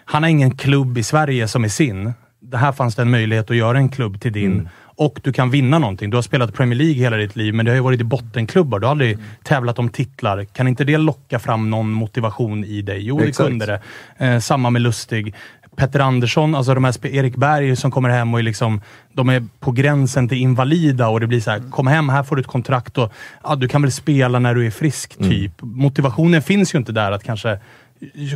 [0.05, 2.13] han har ingen klubb i Sverige som är sin.
[2.51, 4.69] Det här fanns det en möjlighet att göra en klubb till din.
[5.01, 6.11] Och du kan vinna någonting.
[6.11, 8.79] Du har spelat Premier League hela ditt liv, men det har ju varit i bottenklubbar.
[8.79, 10.45] Du har aldrig tävlat om titlar.
[10.45, 13.01] Kan inte det locka fram någon motivation i dig?
[13.03, 13.49] Jo, det Exakt.
[13.49, 13.81] kunde det.
[14.27, 15.35] Eh, samma med Lustig.
[15.77, 18.81] Petter Andersson, alltså de här Erik Berg som kommer hem och är liksom,
[19.13, 22.37] de är på gränsen till invalida och det blir så här, kom hem, här får
[22.37, 23.13] du ett kontrakt och
[23.43, 25.53] ja, du kan väl spela när du är frisk, typ.
[25.61, 27.59] Motivationen finns ju inte där att kanske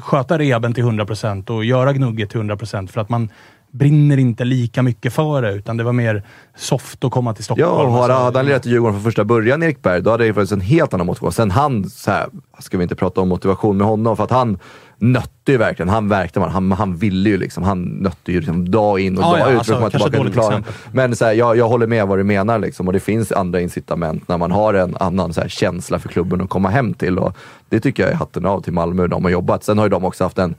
[0.03, 3.29] sköta rehaben till 100% och göra gnugget till 100% för att man
[3.75, 6.23] brinner inte lika mycket för det, utan det var mer
[6.57, 7.71] soft att komma till Stockholm.
[7.71, 10.25] Ja, och hade, Alltså, han lirat i Djurgården från första början, Erik Berg, då hade
[10.25, 11.33] det funnits en helt annan motivation.
[11.33, 12.29] Sen han, så här,
[12.59, 14.59] ska vi inte prata om motivation med honom, för att han
[14.99, 15.89] nötte ju verkligen.
[15.89, 19.31] Han verkligen, han, han ville ju liksom, han nötte ju liksom dag in och Ja,
[19.31, 20.59] dag ja, ut alltså, för att komma tillbaka till dåligt planen.
[20.59, 20.75] exempel.
[20.93, 23.61] Men så här, jag, jag håller med vad du menar liksom, och det finns andra
[23.61, 27.19] incitament när man har en annan här, känsla för klubben att komma hem till.
[27.19, 27.37] Och
[27.69, 29.65] det tycker jag är hatten av till Malmö, de har jobbat.
[29.65, 30.55] Sen har ju de också haft en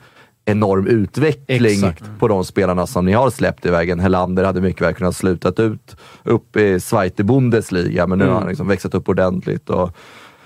[0.45, 2.03] enorm utveckling Exakt.
[2.19, 3.99] på de spelarna som ni har släppt i vägen.
[3.99, 8.33] Helander hade mycket väl kunnat slutat ut upp i Zweite Bundesliga, men nu Mm.
[8.33, 9.69] har han liksom växlat upp ordentligt.
[9.69, 9.91] Och,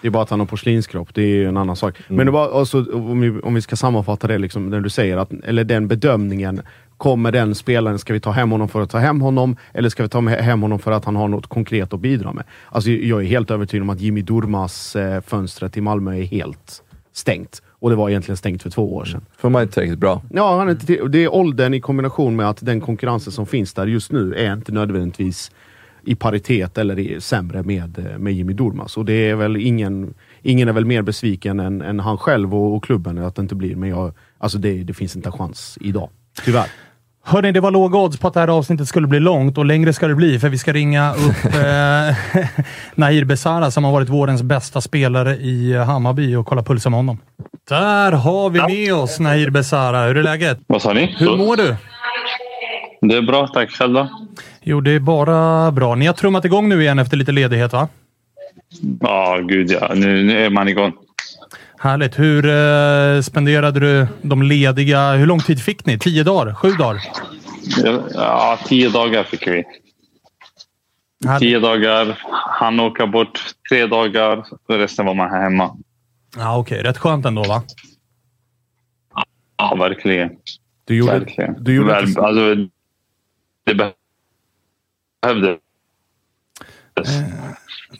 [0.02, 1.96] Det är bara att han har porslinskropp, det är ju en annan sak.
[2.08, 5.18] Men det var, alltså, om, vi, om vi ska sammanfatta det, liksom, när du säger
[5.18, 6.62] att, eller den bedömningen.
[6.98, 9.56] Kommer den spelaren, ska vi ta hem honom för att ta hem honom?
[9.74, 12.44] Eller ska vi ta hem honom för att han har något konkret att bidra med?
[12.70, 16.84] Alltså, jag är helt övertygad om att Jimmy Durmas eh, fönstret i Malmö är helt
[17.14, 17.62] stängt.
[17.80, 19.26] Och det var egentligen stängt för två år sedan.
[19.38, 20.22] för man är inte tillräckligt bra.
[20.30, 23.46] Ja, han är inte till, det är åldern i kombination med att den konkurrensen som
[23.46, 25.52] finns där just nu är inte nödvändigtvis
[26.04, 28.98] i paritet eller i, sämre med, eh, med Jimmy Durmaz.
[28.98, 32.76] Och det är väl ingen, ingen är väl mer besviken än, än han själv och,
[32.76, 33.76] och klubben att det inte blir.
[33.76, 36.10] Men jag, alltså det, det finns inte en chans idag.
[36.46, 36.68] Tyvärr.
[37.32, 39.94] Hörni, det var låga odds på att det här avsnittet skulle bli långt och längre
[39.94, 42.16] ska det bli, för vi ska ringa upp eh,
[42.96, 47.18] Nahir Besara som har varit vårens bästa spelare i Hammarby och kolla pulsen med honom.
[47.70, 50.04] Där har vi med oss Nahir Besara.
[50.08, 50.60] Hur är läget?
[50.68, 51.16] Vad sa ni?
[51.18, 51.76] Hur mår du?
[53.02, 53.72] Det är bra, tack.
[53.72, 54.10] Själv då?
[54.62, 55.96] Jo, det är bara bra.
[55.96, 57.88] Ni har trummat igång nu igen efter lite ledighet, va?
[59.02, 59.92] Ja, gud ja.
[59.96, 60.94] Nu, nu är man igång.
[61.82, 62.20] Härligt.
[62.20, 65.12] Hur eh, spenderade du de lediga...
[65.14, 66.00] Hur lång tid fick ni?
[66.00, 66.54] Tio dagar?
[66.54, 67.02] Sju dagar?
[68.14, 69.64] Ja, tio dagar fick vi.
[71.40, 72.20] Tio dagar.
[72.60, 73.40] Han åka bort
[73.70, 74.46] tre dagar.
[74.68, 75.78] Resten var man här hemma.
[76.38, 77.64] Ja, Okej, rätt skönt ändå, va?
[79.58, 80.30] Ja, verkligen.
[80.86, 81.64] Du gjorde, verkligen.
[81.64, 82.56] du gjorde Väl, inte- alltså,
[83.66, 83.94] det
[85.24, 85.58] behövde.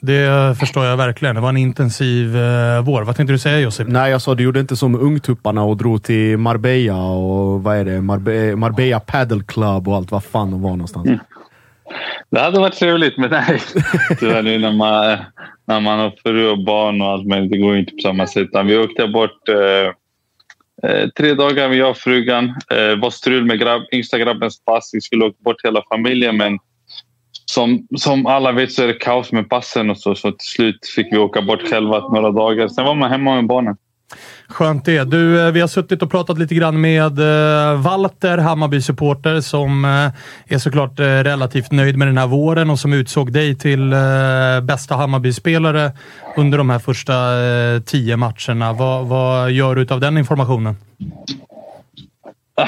[0.00, 1.34] Det förstår jag verkligen.
[1.34, 3.02] Det var en intensiv eh, vår.
[3.02, 3.88] Vad tänkte du säga Josip?
[3.88, 7.84] Nej, jag sa du gjorde inte som ungtupparna och drog till Marbella och vad är
[7.84, 8.00] det?
[8.00, 11.06] Marbe Marbella Paddle Club och allt vad fan de var någonstans.
[11.06, 11.18] Mm.
[12.30, 13.60] Det hade varit trevligt, men nej.
[14.20, 15.18] Tyvärr nu när man,
[15.66, 18.48] när man har fru och barn och allt men det går inte på samma sätt.
[18.64, 22.44] Vi åkte bort eh, eh, tre dagar med jag och frugan.
[22.48, 24.90] Eh, var strul med grabb, yngsta grabbens pass.
[24.92, 26.58] Vi skulle åka bort hela familjen, men
[27.50, 30.86] som, som alla vet så är det kaos med passen och så, så till slut
[30.96, 32.68] fick vi åka bort själva några dagar.
[32.68, 33.76] Sen var man hemma med barnen.
[34.48, 35.04] Skönt det.
[35.04, 40.54] Du, eh, vi har suttit och pratat lite grann med eh, Walter, Hammarby-supporter, som eh,
[40.54, 43.94] är såklart relativt nöjd med den här våren och som utsåg dig till
[44.62, 45.92] bästa Hammarby-spelare
[46.36, 47.12] under de här första
[47.86, 48.72] tio matcherna.
[48.72, 50.76] Vad, vad gör du av den informationen?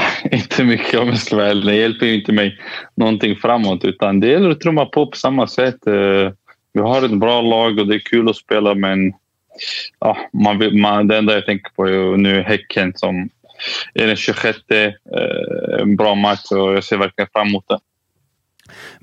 [0.31, 1.67] inte mycket om jag ska vara ärlig.
[1.67, 2.59] Det hjälper ju inte mig
[2.95, 5.87] någonting framåt utan det gäller att trumma på på samma sätt.
[5.87, 6.33] Eh,
[6.73, 9.13] vi har ett bra lag och det är kul att spela men
[9.99, 13.29] ja, man, man, det enda jag tänker på är nu Häcken som
[13.95, 14.59] är den 26.
[14.71, 14.93] Eh,
[15.81, 17.79] en bra match och jag ser verkligen fram emot den.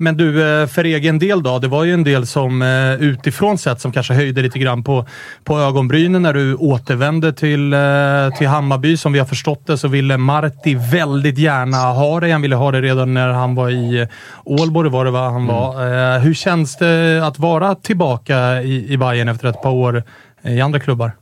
[0.00, 1.58] Men du, eh, för egen del då?
[1.58, 5.06] Det var ju en del som eh, utifrån sett som kanske höjde lite grann på,
[5.44, 8.96] på ögonbrynen när du återvände till, eh, till Hammarby.
[8.96, 12.30] Som vi har förstått det så ville Marti väldigt gärna ha dig.
[12.30, 14.08] Han ville ha dig redan när han var i
[14.44, 15.86] Ålborg, var det vad han var.
[15.86, 16.22] Mm.
[16.22, 20.02] Hur känns det att vara tillbaka i, i Bayern efter ett par år
[20.42, 21.12] i andra klubbar?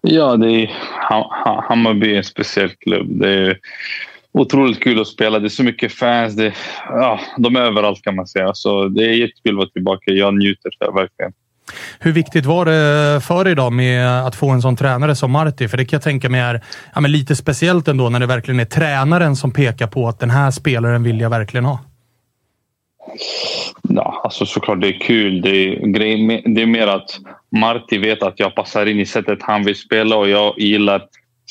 [0.00, 0.70] Ja, det är,
[1.68, 3.06] Hammarby är en speciell klubb.
[3.10, 3.58] Det är,
[4.40, 5.38] otroligt kul att spela.
[5.38, 6.36] Det är så mycket fans.
[6.36, 6.54] Det,
[6.88, 8.54] ja, de är överallt kan man säga.
[8.54, 10.10] Så det är jättekul att vara tillbaka.
[10.10, 11.32] Jag njuter verkligen.
[11.98, 15.68] Hur viktigt var det för dig då med att få en sån tränare som Marti?
[15.68, 16.60] För det kan jag tänka mig är
[16.94, 20.50] ja, lite speciellt ändå när det verkligen är tränaren som pekar på att den här
[20.50, 21.80] spelaren vill jag verkligen ha.
[23.88, 25.40] Ja, alltså såklart det är kul.
[25.40, 27.10] Det är, det är mer att
[27.56, 31.02] Marti vet att jag passar in i sättet han vill spela och jag gillar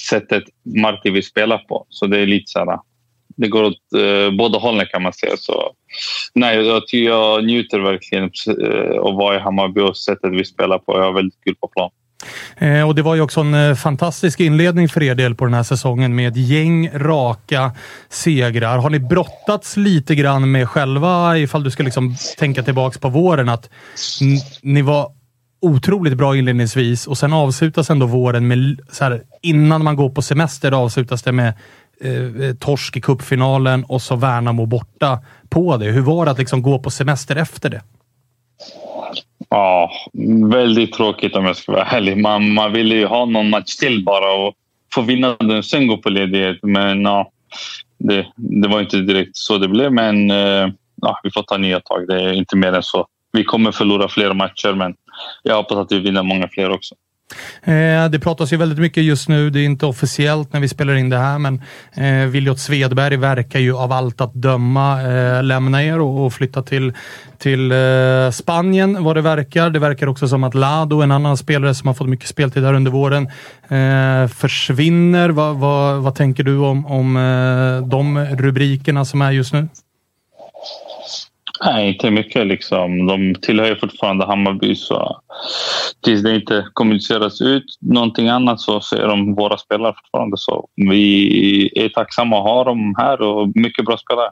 [0.10, 0.44] sättet
[0.76, 1.86] Marti vill spela på.
[1.90, 2.80] Så det är lite så här,
[3.38, 5.38] det går åt eh, båda hållen kan man säga.
[5.38, 5.72] Så,
[6.34, 10.80] nej, jag, jag njuter verkligen eh, av att vara i Hammarby och sättet vi spelar
[10.80, 10.98] på.
[10.98, 11.92] Jag har väldigt kul på plan.
[12.58, 15.54] Eh, och Det var ju också en eh, fantastisk inledning för er del på den
[15.54, 17.72] här säsongen med ett gäng raka
[18.10, 18.78] segrar.
[18.78, 23.50] Har ni brottats lite grann med själva, ifall du ska liksom tänka tillbaka på våren,
[23.50, 23.70] att
[24.62, 25.12] ni var
[25.62, 30.22] otroligt bra inledningsvis och sen avslutas ändå våren med, så här, innan man går på
[30.22, 31.54] semester avslutas det med
[32.02, 35.20] eh, eh, torsk i cupfinalen och så Värnamo borta
[35.50, 35.86] på det.
[35.86, 37.82] Hur var det att liksom gå på semester efter det?
[39.50, 39.92] Ja,
[40.52, 42.18] väldigt tråkigt om jag ska vara ärlig.
[42.18, 44.54] Man, man ville ju ha någon match till bara och
[44.94, 46.58] få vinna den och sen gå på ledighet.
[46.62, 47.32] Men ja,
[48.00, 49.94] det, det var inte direkt så det blev.
[49.94, 50.70] Men eh,
[51.02, 52.08] ja, vi får ta nya tag.
[52.08, 53.08] Det är inte mer än så.
[53.32, 54.96] Vi kommer förlora fler matcher, men
[55.44, 56.96] jag hoppas att vi vinner många fler också.
[57.64, 60.96] Eh, det pratas ju väldigt mycket just nu, det är inte officiellt när vi spelar
[60.96, 61.62] in det här, men
[61.94, 66.64] eh, Viljot Svedberg verkar ju av allt att döma eh, lämna er och, och flytta
[66.64, 66.94] till,
[67.38, 69.70] till eh, Spanien vad det verkar.
[69.70, 72.74] Det verkar också som att Lado, en annan spelare som har fått mycket speltid här
[72.74, 73.28] under våren,
[73.68, 75.30] eh, försvinner.
[75.30, 79.68] Va, va, vad tänker du om, om eh, de rubrikerna som är just nu?
[81.64, 82.48] Nej, inte mycket.
[82.48, 83.06] Liksom.
[83.08, 84.76] De tillhör ju fortfarande Hammarby.
[84.76, 85.22] Så
[86.04, 90.38] tills det inte kommuniceras ut någonting annat så är de våra spelare fortfarande.
[90.38, 94.30] Så vi är tacksamma att ha dem här och mycket bra spelare.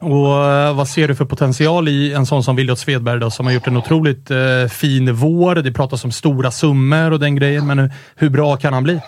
[0.00, 3.46] Och eh, Vad ser du för potential i en sån som Williot Svedberg då, som
[3.46, 5.54] har gjort en otroligt eh, fin vår?
[5.54, 9.00] Det pratas om stora summor och den grejen, men hur, hur bra kan han bli?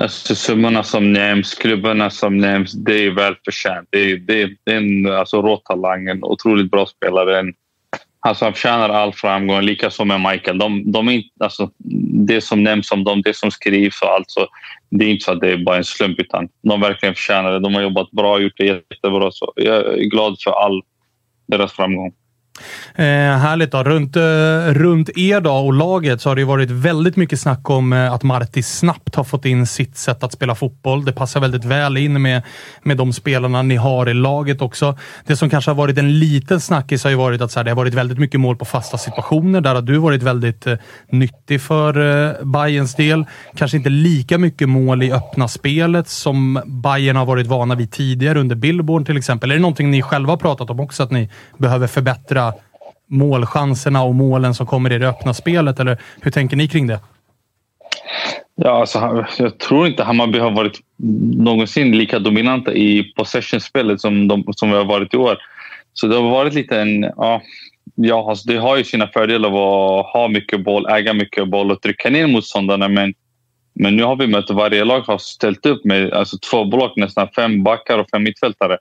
[0.00, 3.88] Alltså, summorna som nämns, klubbarna som nämns, det är välförtjänt.
[3.90, 7.38] Det är, det det är en alltså, råtalang, en otroligt bra spelare.
[7.38, 7.54] En,
[8.20, 10.58] alltså, han förtjänar all framgång, likaså med Michael.
[10.58, 11.70] De, de är alltså,
[12.26, 14.46] det som nämns om dem, det som skrivs och allt, så,
[14.90, 17.60] det är inte så att det är bara en slump, utan de verkligen förtjänar det.
[17.60, 19.30] De har jobbat bra, gjort det jättebra.
[19.32, 20.82] Så jag är glad för all
[21.46, 22.12] deras framgång.
[22.94, 23.04] Eh,
[23.38, 23.82] härligt då.
[23.82, 24.22] Runt, eh,
[24.74, 28.22] runt er då och laget så har det varit väldigt mycket snack om eh, att
[28.22, 31.04] Marti snabbt har fått in sitt sätt att spela fotboll.
[31.04, 32.42] Det passar väldigt väl in med,
[32.82, 34.98] med de spelarna ni har i laget också.
[35.26, 37.70] Det som kanske har varit en liten snackis har ju varit att så här, det
[37.70, 39.60] har varit väldigt mycket mål på fasta situationer.
[39.60, 40.76] Där har du varit väldigt eh,
[41.10, 43.24] nyttig för eh, Bayerns del.
[43.56, 48.40] Kanske inte lika mycket mål i öppna spelet som Bayern har varit vana vid tidigare
[48.40, 49.50] under Billborn till exempel.
[49.50, 52.47] Är det någonting ni själva har pratat om också, att ni behöver förbättra
[53.08, 55.80] målchanserna och målen som kommer i det öppna spelet?
[55.80, 57.00] Eller hur tänker ni kring det?
[58.54, 60.80] Ja, alltså, jag tror inte Hammarby har varit
[61.36, 65.38] någonsin lika dominanta i possession-spelet som, de, som vi har varit i år.
[65.92, 67.02] Så det har varit lite en...
[67.02, 67.42] Ja,
[67.94, 71.82] ja, alltså det har ju sina fördelar att ha mycket boll, äga mycket boll och
[71.82, 72.88] trycka ner motståndarna.
[72.88, 73.14] Men,
[73.74, 77.28] men nu har vi mött varje lag har ställt upp med alltså två block, nästan
[77.36, 78.78] fem backar och fem mittfältare.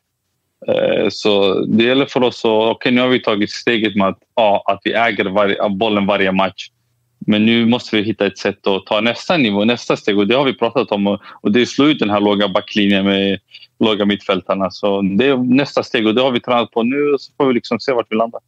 [0.68, 2.52] Eh, så det gäller för oss att...
[2.52, 6.32] Okej, nu har vi tagit steget med att, ja, att vi äger varje, bollen varje
[6.32, 6.70] match.
[7.20, 10.18] Men nu måste vi hitta ett sätt att ta nästa nivå, nästa steg.
[10.18, 11.08] Och det har vi pratat om.
[11.42, 13.40] Och, det är slå ut den här låga backlinjen med
[13.80, 14.72] låga mittfältarna.
[14.72, 17.16] Så det är nästa steg och det har vi tränat på nu.
[17.20, 18.42] Så får vi liksom se vart vi landar.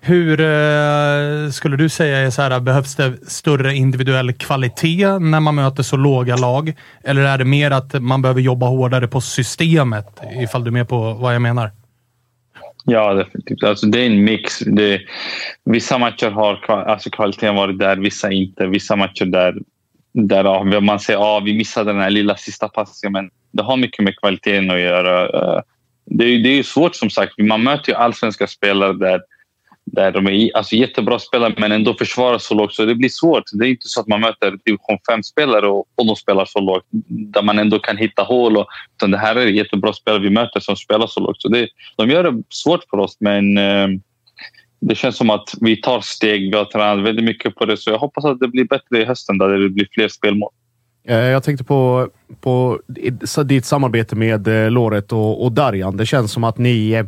[0.00, 5.54] Hur eh, skulle du säga är så här, behövs det större individuell kvalitet när man
[5.54, 6.72] möter så låga lag?
[7.04, 10.20] Eller är det mer att man behöver jobba hårdare på systemet?
[10.40, 11.70] Ifall du är med på vad jag menar.
[12.84, 13.62] Ja, definitivt.
[13.62, 14.58] Alltså, det är en mix.
[14.58, 15.00] Det,
[15.64, 18.66] vissa matcher har alltså, kvaliteten varit där, vissa inte.
[18.66, 19.54] Vissa matcher där,
[20.12, 23.12] där man säger att ah, vi missade den här lilla sista passningen.
[23.12, 25.22] Men det har mycket med kvaliteten att göra.
[25.22, 25.62] Eh,
[26.06, 27.38] det är, det är ju svårt som sagt.
[27.38, 29.20] Man möter ju allsvenska spelare där,
[29.86, 32.74] där de är alltså, jättebra spelare men ändå försvarar så lågt.
[32.74, 33.42] Så det blir svårt.
[33.52, 36.84] Det är inte så att man möter division 5-spelare och, och de spelar så lågt.
[37.08, 38.56] Där man ändå kan hitta hål.
[38.56, 38.66] Och,
[38.96, 41.42] utan det här är jättebra spelare vi möter som spelar så lågt.
[41.42, 43.88] Så det, de gör det svårt för oss men eh,
[44.80, 46.50] det känns som att vi tar steg.
[46.50, 47.76] Vi har tränat väldigt mycket på det.
[47.76, 50.50] Så jag hoppas att det blir bättre i hösten där det blir fler spelmål.
[51.08, 52.08] Eh, jag tänkte på,
[52.40, 52.80] på
[53.44, 55.96] ditt samarbete med eh, Loret och, och Darjan.
[55.96, 57.06] Det känns som att ni, eh,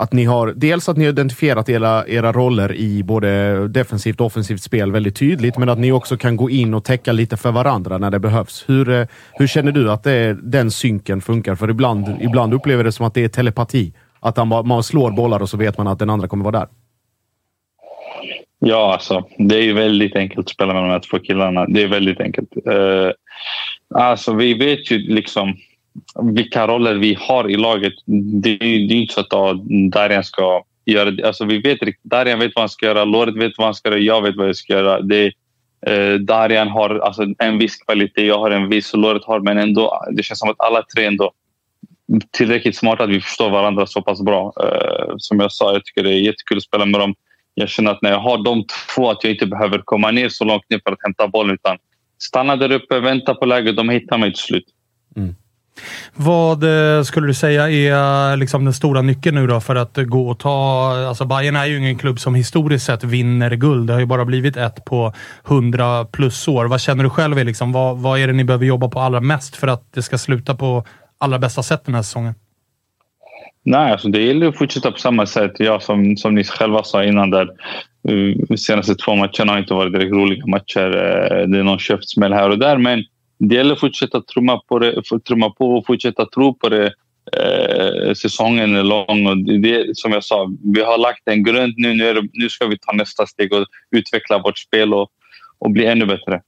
[0.00, 4.26] att ni har dels att ni har identifierat era, era roller i både defensivt och
[4.26, 7.52] offensivt spel väldigt tydligt, men att ni också kan gå in och täcka lite för
[7.52, 8.64] varandra när det behövs.
[8.68, 11.54] Hur, eh, hur känner du att det, den synken funkar?
[11.54, 13.92] För ibland, ibland upplever det som att det är telepati.
[14.20, 16.68] Att man, man slår bollar och så vet man att den andra kommer vara där.
[18.58, 21.66] Ja, alltså, det är ju väldigt enkelt att spela med de här två killarna.
[21.66, 22.48] Det är väldigt enkelt.
[22.68, 23.10] Uh,
[23.94, 25.56] alltså, vi vet ju liksom
[26.22, 27.92] vilka roller vi har i laget.
[28.42, 31.26] Det är det är inte så att Darian Darjan ska göra det.
[31.26, 32.04] Alltså, vi vet riktigt.
[32.04, 34.48] Darjan vet vad han ska göra, Loret vet vad han ska göra, jag vet vad
[34.48, 35.00] jag ska göra.
[35.00, 35.32] Det,
[35.86, 39.58] eh, Darjan har alltså, en viss kvalitet, jag har en viss och Loret har, men
[39.58, 41.32] ändå, det känns som att alla tre ändå
[42.30, 44.52] tillräckligt smarta att vi förstår varandra så pass bra.
[44.62, 47.14] Eh, som jag sa, jag tycker det är jättekul att spela med dem.
[47.54, 48.64] Jag känner att när jag har de
[48.94, 51.78] två, att jag inte behöver komma ner så långt ner för att hämta bollen utan
[52.18, 53.76] stanna där uppe, vänta på läget.
[53.76, 54.64] De hittar mig till slut.
[55.16, 55.34] Mm.
[56.14, 59.96] Vad eh, skulle du säga är eh, liksom den stora nyckeln nu då för att
[59.96, 60.92] gå och ta...
[61.08, 63.86] Alltså Bayern är ju ingen klubb som historiskt sett vinner guld.
[63.86, 65.12] Det har ju bara blivit ett på
[65.46, 66.64] 100 plus år.
[66.64, 69.20] Vad känner du själv är liksom, vad, vad är det ni behöver jobba på allra
[69.20, 70.84] mest för att det ska sluta på
[71.18, 72.34] allra bästa sätt den här säsongen?
[73.62, 75.52] Nej, alltså det gäller att fortsätta på samma sätt.
[75.58, 77.48] Ja, som, som ni själva sa innan, där,
[78.08, 80.90] eh, de senaste två matcherna har inte varit direkt roliga matcher.
[81.46, 83.04] Det är någon käftsmäll här och där, men
[83.40, 86.92] det gäller att fortsätta trumma på, det, trumma på och fortsätta tro på det.
[87.36, 91.44] Eh, säsongen är e lång och det, det, som jag sa, vi har lagt en
[91.44, 91.94] grund nu.
[91.94, 95.08] Nu, är det, nu ska vi ta nästa steg och utveckla vårt spel och,
[95.58, 96.42] och bli ännu bättre.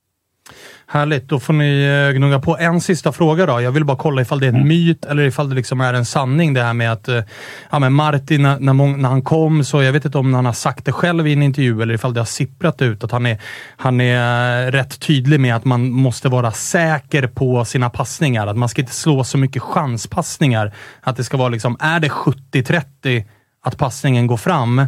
[0.93, 1.29] Härligt.
[1.29, 2.57] Då får ni eh, gnugga på.
[2.59, 3.61] En sista fråga då.
[3.61, 6.05] Jag vill bara kolla ifall det är en myt eller ifall det liksom är en
[6.05, 7.23] sanning det här med att eh,
[7.71, 10.85] ja, men Martin, när, när han kom, så jag vet inte om han har sagt
[10.85, 13.39] det själv i en intervju eller ifall det har sipprat ut, att han är,
[13.77, 18.47] han är eh, rätt tydlig med att man måste vara säker på sina passningar.
[18.47, 20.73] Att man ska inte slå så mycket chanspassningar.
[21.01, 23.25] Att det ska vara liksom, är det 70-30
[23.65, 24.87] att passningen går fram,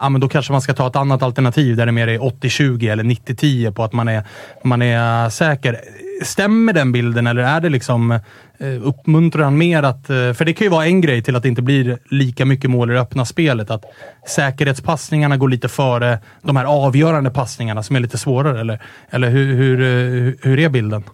[0.00, 2.92] ja, men då kanske man ska ta ett annat alternativ där det mer är 80-20
[2.92, 4.22] eller 90-10 på att man är,
[4.64, 5.80] man är säker.
[6.22, 8.10] Stämmer den bilden eller är det liksom
[8.58, 10.10] eh, uppmuntrar han mer att...
[10.10, 12.70] Eh, för det kan ju vara en grej till att det inte blir lika mycket
[12.70, 13.70] mål i det öppna spelet.
[13.70, 13.84] Att
[14.28, 18.60] säkerhetspassningarna går lite före de här avgörande passningarna som är lite svårare.
[18.60, 21.04] Eller, eller hur, hur, eh, hur är bilden?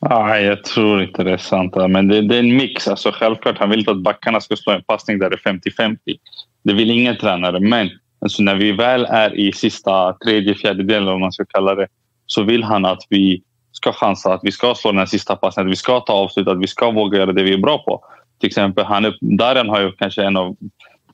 [0.00, 1.74] Nej, jag tror inte det är sant.
[1.88, 2.88] Men det, det är en mix.
[2.88, 5.96] Alltså, självklart han vill inte att backarna ska slå en passning där det är 50-50.
[6.62, 7.60] Det vill ingen tränare.
[7.60, 11.86] Men alltså, när vi väl är i sista tredje, fjärdedelen, om man ska kalla det,
[12.26, 13.42] så vill han att vi
[13.72, 16.48] ska chansa, att vi ska slå den här sista passningen, att vi ska ta avslut,
[16.48, 18.04] att vi ska våga göra det vi är bra på.
[18.40, 20.56] Till exempel, han är, Darren har ju kanske en av,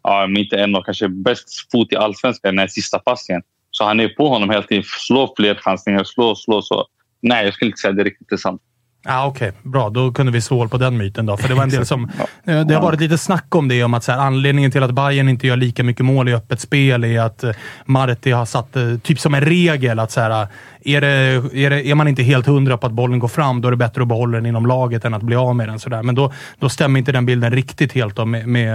[0.02, 3.43] ja, inte en av, kanske bäst fot i allsvenskan, den här sista passningen.
[3.70, 4.85] Så han är på honom hela tiden.
[5.06, 6.62] Slå fler chansningar, slå, slå.
[6.62, 6.86] Så.
[7.20, 8.62] Nej, jag skulle inte säga att det är riktigt sant.
[9.09, 9.91] Ja, Okej, bra.
[9.91, 11.27] Då kunde vi slå hål på den myten.
[11.27, 11.37] då.
[11.37, 12.11] För Det var en del som...
[12.45, 14.91] eh, Det har varit lite snack om det, om att så här, anledningen till att
[14.91, 17.53] Bayern inte gör lika mycket mål i öppet spel är att eh,
[17.85, 20.47] Marti har satt, eh, typ som en regel, att så här,
[20.85, 23.69] är, det, är, det, är man inte helt hundra på att bollen går fram, då
[23.69, 25.78] är det bättre att behålla den inom laget än att bli av med den.
[25.78, 26.03] Så där.
[26.03, 28.70] Men då, då stämmer inte den bilden riktigt helt då, med, med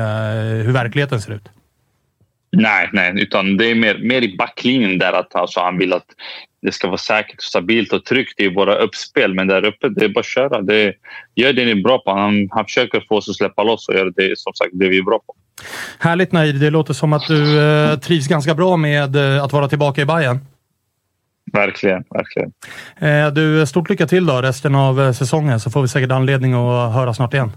[0.65, 1.49] hur verkligheten ser ut.
[2.57, 6.05] Nej, nej, utan det är mer, mer i backlinjen där att alltså, han vill att
[6.61, 9.33] det ska vara säkert, och stabilt och tryggt i våra uppspel.
[9.33, 10.61] Men där uppe, det är bara att köra.
[10.61, 10.93] Det,
[11.35, 12.11] gör det ni är bra på.
[12.11, 14.97] Han, han försöker få oss att släppa loss och göra det som sagt det vi
[14.97, 15.35] är bra på.
[15.99, 19.67] Härligt Nair, det låter som att du eh, trivs ganska bra med eh, att vara
[19.67, 20.39] tillbaka i Bayern.
[21.53, 22.51] Verkligen, verkligen.
[22.97, 26.53] Eh, du, stort lycka till då resten av eh, säsongen så får vi säkert anledning
[26.53, 27.51] att höra snart igen.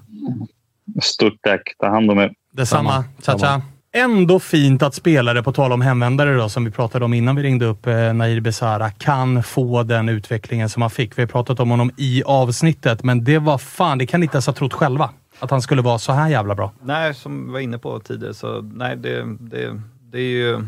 [1.03, 1.63] Stort tack.
[1.79, 2.33] Ta hand om er.
[2.53, 3.05] Detsamma.
[3.27, 3.63] Tja, tja.
[3.97, 7.43] Ändå fint att spelare, på tal om hemvändare då, som vi pratade om innan vi
[7.43, 11.19] ringde upp eh, Nair Besara, kan få den utvecklingen som han fick.
[11.19, 14.37] Vi har pratat om honom i avsnittet, men det var fan, det kan ni inte
[14.37, 15.11] ens ha trott själva.
[15.39, 16.73] Att han skulle vara så här jävla bra.
[16.83, 19.81] Nej, som vi var inne på tidigare, så nej, det, det,
[20.11, 20.66] det är ju...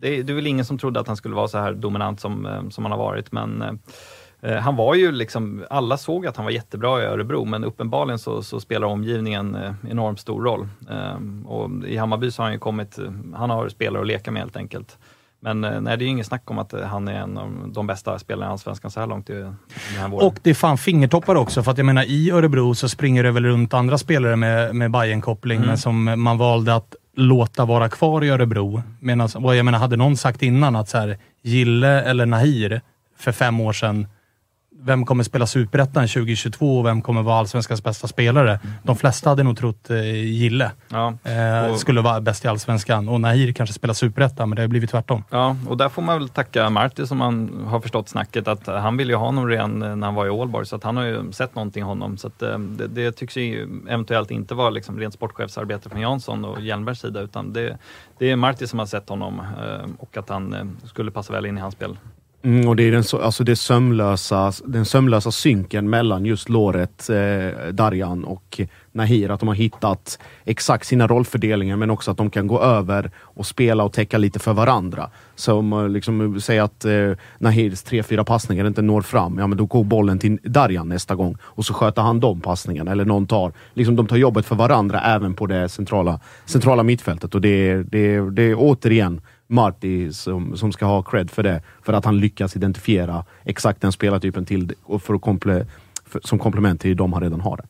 [0.00, 2.20] Det är, det är väl ingen som trodde att han skulle vara så här dominant
[2.20, 3.72] som, eh, som han har varit, men eh,
[4.52, 8.42] han var ju liksom, alla såg att han var jättebra i Örebro, men uppenbarligen så,
[8.42, 10.68] så spelar omgivningen eh, enormt stor roll.
[10.90, 12.98] Eh, och I Hammarby så har han ju kommit,
[13.34, 14.98] han har spelare att leka med helt enkelt.
[15.40, 17.72] Men eh, nej, det är ju inget snack om att eh, han är en av
[17.74, 19.56] de bästa spelarna i Allsvenskan så här långt i den
[19.98, 20.26] här våren.
[20.26, 23.30] Och det är fan fingertoppar också, för att jag menar i Örebro så springer det
[23.30, 25.68] väl runt andra spelare med, med bayern koppling Mm.
[25.68, 28.82] men som man valde att låta vara kvar i Örebro.
[29.00, 32.80] Medan, jag menar, hade någon sagt innan att så här, Gille eller Nahir
[33.18, 34.06] för fem år sedan,
[34.84, 38.60] vem kommer spela Superettan 2022 och vem kommer vara Allsvenskans bästa spelare?
[38.82, 43.20] De flesta hade nog trott eh, Gille Ja, eh, skulle vara bäst i Allsvenskan och
[43.20, 45.24] Nahir kanske spelar Superettan, men det har blivit tvärtom.
[45.30, 48.96] Ja, och där får man väl tacka Marti som man har förstått snacket att han
[48.96, 51.32] ville ju ha honom redan när han var i Ålborg, så att han har ju
[51.32, 52.16] sett någonting i honom.
[52.16, 56.44] Så att, eh, det, det tycks ju eventuellt inte vara liksom rent sportchefsarbete från Jansson
[56.44, 57.78] och Hjelmbergs sida, utan det,
[58.18, 61.46] det är Marti som har sett honom eh, och att han eh, skulle passa väl
[61.46, 61.96] in i hans spel.
[62.44, 67.68] Mm, och det är den, alltså det sömlösa, den sömlösa synken mellan just låret, eh,
[67.72, 68.60] Darjan och
[68.92, 69.30] Nahir.
[69.30, 73.46] Att de har hittat exakt sina rollfördelningar men också att de kan gå över och
[73.46, 75.10] spela och täcka lite för varandra.
[75.34, 79.58] Så om liksom säger att eh, Nahirs tre, fyra passningar inte når fram, ja men
[79.58, 82.90] då går bollen till Darjan nästa gång och så sköter han de passningarna.
[82.90, 87.34] Eller någon tar, liksom de tar jobbet för varandra även på det centrala, centrala mittfältet.
[87.34, 91.62] Och det det det är återigen Marti som, som ska ha cred för det.
[91.82, 95.66] För att han lyckas identifiera exakt den spelartypen till och för att komple,
[96.06, 97.56] för, som komplement till de han redan har.
[97.56, 97.64] Det.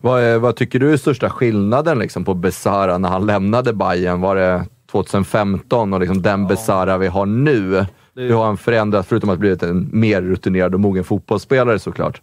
[0.00, 4.20] Vad, är, vad tycker du är största skillnaden liksom, på Besara när han lämnade Bayern?
[4.20, 7.86] Var det 2015 och liksom den Besara vi har nu?
[8.16, 12.22] Hur har han förändrats, förutom att blivit en mer rutinerad och mogen fotbollsspelare såklart?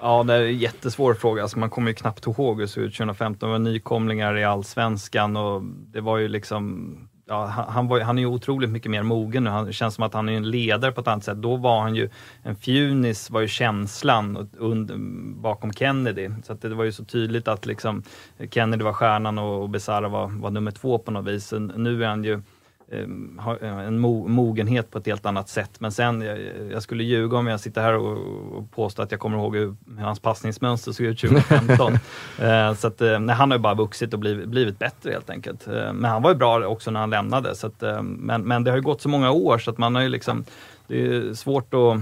[0.00, 1.42] Ja, det är en jättesvår fråga.
[1.42, 3.48] Alltså, man kommer ju knappt ihåg hur det såg ut 2015.
[3.48, 5.62] Det var nykomlingar i Allsvenskan och
[5.92, 6.88] det var ju liksom
[7.30, 9.50] Ja, han, var, han är ju otroligt mycket mer mogen nu.
[9.50, 11.42] Han, det känns som att han är en ledare på ett annat sätt.
[11.42, 12.08] Då var han ju,
[12.42, 14.96] en fjunis var ju känslan under,
[15.40, 16.30] bakom Kennedy.
[16.44, 18.02] Så att det var ju så tydligt att liksom
[18.50, 21.52] Kennedy var stjärnan och, och Besara var, var nummer två på något vis.
[21.76, 22.42] Nu är han ju
[22.90, 25.80] en mo mogenhet på ett helt annat sätt.
[25.80, 26.38] Men sen, jag,
[26.72, 28.18] jag skulle ljuga om jag sitter här och,
[28.58, 31.92] och påstår att jag kommer ihåg hur, hur hans passningsmönster såg ut 2015.
[32.38, 35.30] eh, så att, eh, nej, han har ju bara vuxit och blivit, blivit bättre helt
[35.30, 35.66] enkelt.
[35.66, 37.54] Eh, men han var ju bra också när han lämnade.
[37.54, 39.94] Så att, eh, men, men det har ju gått så många år så att man
[39.94, 40.44] har ju liksom,
[40.86, 42.00] det är svårt att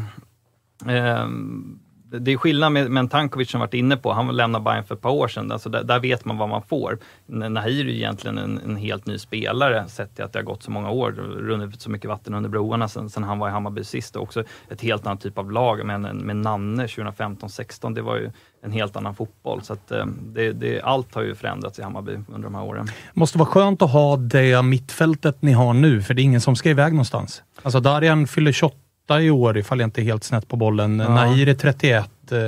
[0.86, 1.78] Ehm,
[2.10, 4.94] det är skillnad med, med en Tankovic som varit inne på, han lämnade Bayern för
[4.94, 5.52] ett par år sedan.
[5.52, 6.98] Alltså där, där vet man vad man får.
[7.26, 10.62] Nahir är ju egentligen en, en helt ny spelare, sett till att det har gått
[10.62, 13.84] så många år, runnit så mycket vatten under broarna sen, sen han var i Hammarby
[13.84, 14.16] sist.
[14.16, 18.30] Och också ett helt annat typ av lag, men med Nanne 2015-16, det var ju
[18.62, 19.62] en helt annan fotboll.
[19.62, 22.88] Så att, eh, det, det, allt har ju förändrats i Hammarby under de här åren.
[23.14, 26.56] måste vara skönt att ha det mittfältet ni har nu, för det är ingen som
[26.56, 27.42] ska iväg någonstans.
[27.62, 28.76] Alltså Darjan fyller 28
[29.10, 30.98] i år, ifall jag inte är helt snett på bollen.
[30.98, 31.08] Ja.
[31.08, 32.10] Nahir är 31.
[32.32, 32.38] Eh,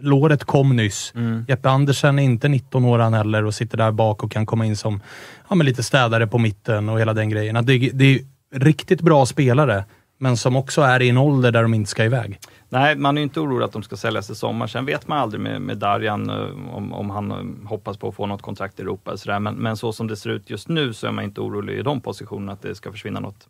[0.00, 1.12] låret kom nyss.
[1.16, 1.44] Mm.
[1.48, 4.66] Jeppe Andersen är inte 19 år han heller och sitter där bak och kan komma
[4.66, 5.00] in som
[5.48, 7.66] ja, men lite städare på mitten och hela den grejen.
[7.66, 8.20] Det, det är
[8.54, 9.84] riktigt bra spelare,
[10.18, 12.38] men som också är i en ålder där de inte ska iväg.
[12.68, 14.66] Nej, man är ju inte orolig att de ska säljas i sommar.
[14.66, 18.14] Sen vet man aldrig med, med Darjan eh, om, om han eh, hoppas på att
[18.14, 19.16] få något kontrakt i Europa.
[19.16, 19.40] Så.
[19.40, 21.82] Men, men så som det ser ut just nu så är man inte orolig i
[21.82, 23.48] de positionerna att det ska försvinna något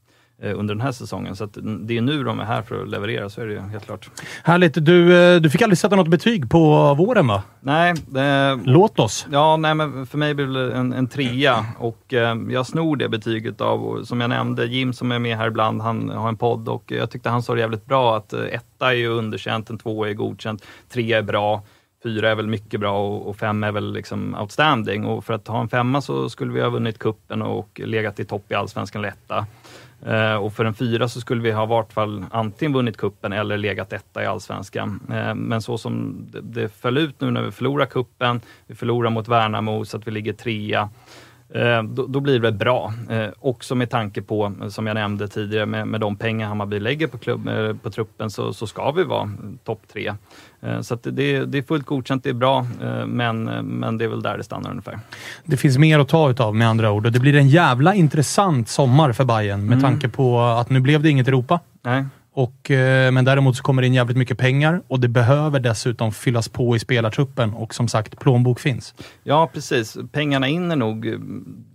[0.51, 1.36] under den här säsongen.
[1.36, 1.47] Så
[1.81, 4.10] det är nu de är här för att leverera, så är det ju helt klart.
[4.44, 4.85] Härligt.
[4.85, 7.43] Du, eh, du fick aldrig sätta något betyg på våren va?
[7.60, 7.94] Nej.
[8.16, 9.27] Eh, Låt oss.
[9.31, 13.09] Ja, nej, men för mig blir det en, en trea och eh, jag snor det
[13.09, 16.36] betyget av, och som jag nämnde, Jim som är med här ibland, han har en
[16.36, 19.70] podd och jag tyckte han sa det jävligt bra att eh, etta är ju underkänt,
[19.70, 21.62] en tvåa är godkänt, trea är bra,
[22.02, 25.05] fyra är väl mycket bra och, fem är väl liksom outstanding.
[25.05, 28.24] Och för att ha en femma så skulle vi ha vunnit kuppen och legat i
[28.24, 29.05] topp i Allsvenskan.
[29.05, 29.44] Eh,
[30.07, 33.33] Eh, och för en fyra så skulle vi ha i vart fall antingen vunnit kuppen
[33.33, 35.01] eller legat etta i Allsvenskan.
[35.11, 39.11] Eh, men så som det, det föll ut nu när vi förlorar kuppen, vi förlorar
[39.11, 40.89] mot Värnamo så att vi ligger trea.
[41.55, 42.95] Eh, då, då, blir det bra.
[43.11, 47.07] Eh, också med tanke på, som jag nämnde tidigare, med, med de pengar Hammarby lägger
[47.07, 49.31] på, klubb, eh, på truppen så, så ska vi vara
[49.65, 50.15] topp tre.
[50.62, 54.09] Eh, så det, det, är fullt godkänt, det är bra, eh, men, men det är
[54.09, 54.99] väl där det stannar ungefär.
[55.45, 58.69] Det finns mer att ta utav med andra ord och det blir en jävla intressant
[58.69, 59.81] sommar för Bayern med mm.
[59.81, 61.61] tanke på att nu blev det inget Europa.
[61.83, 62.05] Nej.
[62.35, 66.13] Och, eh, men däremot så kommer det in jävligt mycket pengar och det behöver dessutom
[66.13, 68.95] fyllas på i spelartruppen och som sagt, plånbok finns.
[69.23, 69.97] Ja, precis.
[70.13, 71.19] Pengarna in är nog, eh,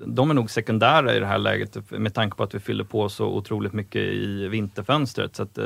[0.05, 3.09] de är nog sekundära i det här läget med tanke på att vi fyller på
[3.09, 5.35] så otroligt mycket i vinterfönstret.
[5.35, 5.65] Så att, eh,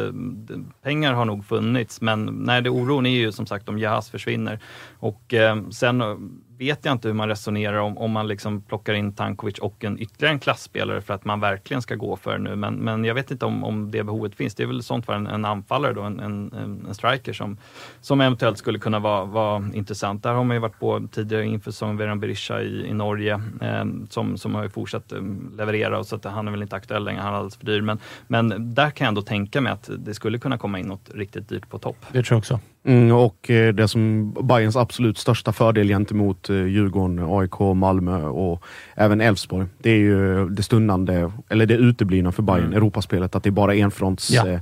[0.84, 4.60] pengar har nog funnits, men nej, det oron är ju som sagt om Jahas försvinner.
[5.02, 6.16] Och eh, sen eh,
[6.58, 10.00] vet jag inte hur man resonerar om, om man liksom plockar in Tankovic och en
[10.00, 12.56] ytterligare en klassspelare för att man verkligen ska gå för nu.
[12.56, 14.56] Men, men jag vet inte om, om det behovet finns.
[14.56, 16.54] Det är väl sånt för en, en anfallare då, en, en,
[16.88, 17.58] en, striker som,
[18.02, 20.24] som eventuellt skulle kunna vara, vara intressant.
[20.24, 23.86] Där har man ju varit på tidigare inför säsongen, Veran Berisha i, i Norge, eh,
[24.10, 25.22] som, som har ju fortsatt eh,
[25.58, 27.82] leverera och så att han är väl inte aktuell längre, han är alldeles för dyr.
[27.82, 31.10] Men, men där kan jag ändå tänka mig att det skulle kunna komma in något
[31.14, 31.98] riktigt dyrt på topp.
[32.12, 32.60] Det tror jag också.
[32.84, 38.64] Mm, och eh, det som Bayerns absolut största fördel gentemot eh, Djurgården, AIK, Malmö och
[38.96, 39.68] även Elfsborg.
[39.78, 42.78] Det är ju det stundande, eller det uteblivna för Bayern, mm.
[42.78, 43.36] Europaspelet.
[43.36, 44.48] Att det är bara enfronts, ja.
[44.48, 44.60] eh,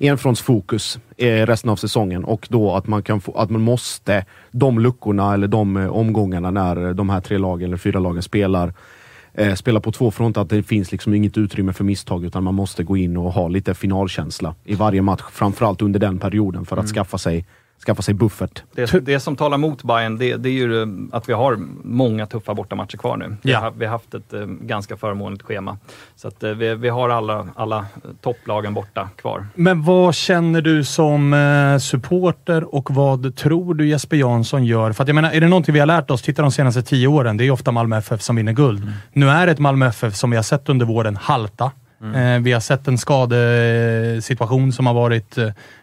[0.00, 4.78] enfrontsfokus eh, resten av säsongen och då att man, kan få, att man måste, de
[4.78, 8.72] luckorna eller de eh, omgångarna när de här tre lagen eller fyra lagen spelar
[9.34, 12.54] eh, spela på två fronter, att det finns liksom inget utrymme för misstag utan man
[12.54, 15.22] måste gå in och ha lite finalkänsla i varje match.
[15.32, 16.94] Framförallt under den perioden för att mm.
[16.94, 17.46] skaffa sig
[17.86, 18.62] skaffa sig buffert.
[18.74, 22.54] Det, det som talar mot Bayern det, det, är ju att vi har många tuffa
[22.54, 23.24] bortamatcher kvar nu.
[23.24, 23.36] Ja.
[23.42, 25.78] Vi, har, vi har haft ett eh, ganska förmånligt schema.
[26.16, 27.86] Så att, eh, vi, vi har alla, alla
[28.20, 29.46] topplagen borta kvar.
[29.54, 34.92] Men vad känner du som eh, supporter och vad tror du Jesper Jansson gör?
[34.92, 37.08] För att jag menar, är det någonting vi har lärt oss, titta de senaste tio
[37.08, 38.82] åren, det är ofta Malmö FF som vinner guld.
[38.82, 38.94] Mm.
[39.12, 41.70] Nu är det ett Malmö FF som vi har sett under våren halta.
[42.02, 42.42] Mm.
[42.42, 45.38] Vi har sett en skadesituation som har varit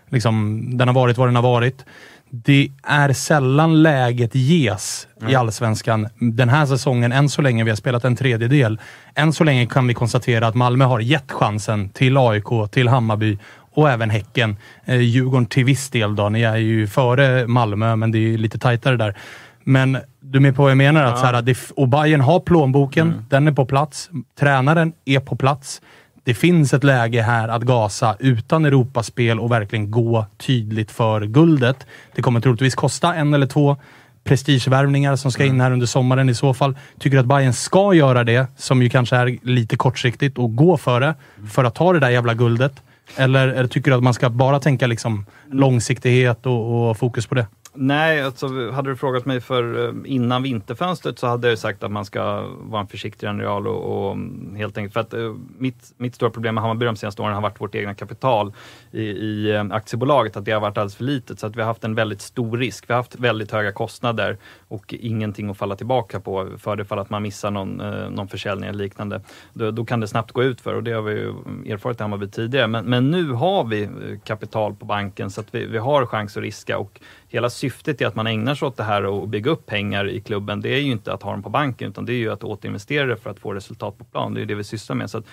[0.10, 1.86] liksom, den har varit vad den har varit.
[2.32, 5.32] Det är sällan läget ges mm.
[5.32, 7.64] i Allsvenskan den här säsongen, än så länge.
[7.64, 8.80] Vi har spelat en tredjedel.
[9.16, 13.38] Än så länge kan vi konstatera att Malmö har gett chansen till AIK, till Hammarby
[13.72, 14.58] och även Häcken.
[14.86, 16.30] Eh, Djurgården till viss del då.
[16.30, 19.18] Ni är ju före Malmö, men det är lite tajtare där.
[19.64, 21.04] Men du är med på vad jag menar?
[21.04, 21.18] Att ja.
[21.18, 23.26] så här, och Bayern har plånboken, mm.
[23.30, 24.10] den är på plats.
[24.40, 25.82] Tränaren är på plats
[26.30, 31.86] det finns ett läge här att gasa utan Europaspel och verkligen gå tydligt för guldet.
[32.16, 33.78] Det kommer troligtvis kosta en eller två
[34.24, 35.62] prestigevärvningar som ska in mm.
[35.62, 36.78] här under sommaren i så fall.
[37.00, 41.00] Tycker att Bayern ska göra det, som ju kanske är lite kortsiktigt, och gå för
[41.02, 41.16] det,
[41.52, 42.74] för att ta det där jävla guldet?
[43.16, 47.36] Eller, eller tycker du att man ska bara tänka liksom långsiktighet och, och fokus på
[47.36, 47.48] det?
[47.82, 51.92] Nej, alltså, hade du frågat mig för eh, innan vinterfönstret så hade jag sagt att
[51.92, 55.94] man ska vara en försiktig general och, och mm, helt enkelt för att eh, mitt,
[55.98, 58.54] mitt stora problem med Hammarby de senaste åren har varit vårt egna kapital
[58.92, 61.40] i, i eh, aktiebolaget, att det har varit alldeles för litet.
[61.40, 62.90] Så att vi har haft en väldigt stor risk.
[62.90, 64.38] Vi har haft väldigt höga kostnader
[64.68, 67.78] och ingenting att falla tillbaka på för det fall att man missar någon,
[68.16, 69.22] någon försäljning eller liknande.
[69.54, 71.34] Då, då, kan det snabbt gå ut för och det har vi ju
[71.74, 72.68] erfarit i Hammarby tidigare.
[72.68, 73.90] Men, men nu har vi
[74.24, 77.69] kapital på banken så att vi, vi har chans att riska och hela syftet
[78.02, 80.62] är att man ägnar sig åt det här och bygga upp pengar i klubben.
[80.62, 83.06] Det är ju inte att ha dem på banken utan det är ju att återinvestera
[83.06, 84.34] det för att få resultat på plan.
[84.34, 85.10] Det är det vi sysslar med.
[85.10, 85.26] Så att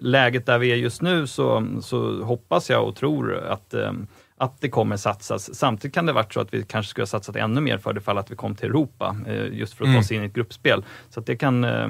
[0.00, 4.06] läget där vi är just nu så, så hoppas jag och tror att um,
[4.42, 5.54] att det kommer satsas.
[5.54, 8.00] Samtidigt kan det varit så att vi kanske skulle ha satsat ännu mer för det
[8.00, 9.96] fall att vi kom till Europa, eh, just för att mm.
[9.96, 10.84] ta oss in i ett gruppspel.
[11.10, 11.88] Så det kan eh,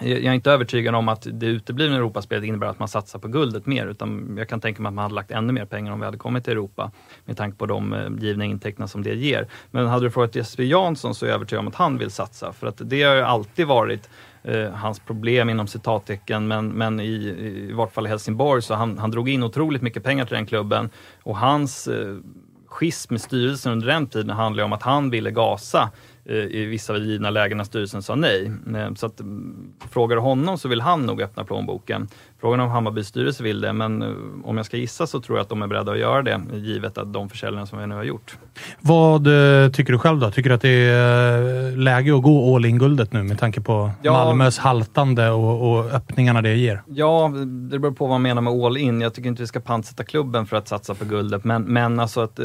[0.00, 3.66] jag är inte övertygad om att det uteblivna Europaspelet innebär att man satsar på guldet
[3.66, 6.04] mer, utan jag kan tänka mig att man hade lagt ännu mer pengar om vi
[6.04, 6.90] hade kommit till Europa,
[7.24, 9.46] med tanke på de eh, givna intäkterna som det ger.
[9.70, 12.52] Men hade du frågat Jesper Jansson så är jag övertygad om att han vill satsa,
[12.52, 14.08] för att det har alltid varit
[14.42, 17.12] eh, hans problem inom citattecken, men, men i,
[17.68, 20.46] i vart fall i Helsingborg så han, han drog in otroligt mycket pengar till den
[20.46, 20.90] klubben
[21.22, 22.16] och hans eh,
[22.70, 25.90] schism med styrelsen under den tiden handlade om att han ville gasa
[26.30, 28.52] Eh, i vissa givna lägen när styrelsen sa nej.
[28.76, 32.08] Eh, så att mm, frågar du honom så vill han nog öppna plånboken.
[32.40, 34.08] Frågan om Hammarbys styrelse vill det, men eh,
[34.44, 36.98] om jag ska gissa så tror jag att de är beredda att göra det, givet
[36.98, 38.38] att de försäljningar som vi nu har gjort.
[38.80, 39.24] Vad
[39.72, 40.30] tycker du själv då?
[40.30, 44.12] Tycker du att det är läge att gå all in-guldet nu med tanke på ja,
[44.12, 46.82] Malmös haltande och, och, öppningarna det ger?
[46.86, 47.32] Ja,
[47.70, 49.00] det beror på vad man menar med all in.
[49.00, 52.20] Jag tycker inte vi ska pantsätta klubben för att satsa på guldet, men, men alltså
[52.20, 52.40] att,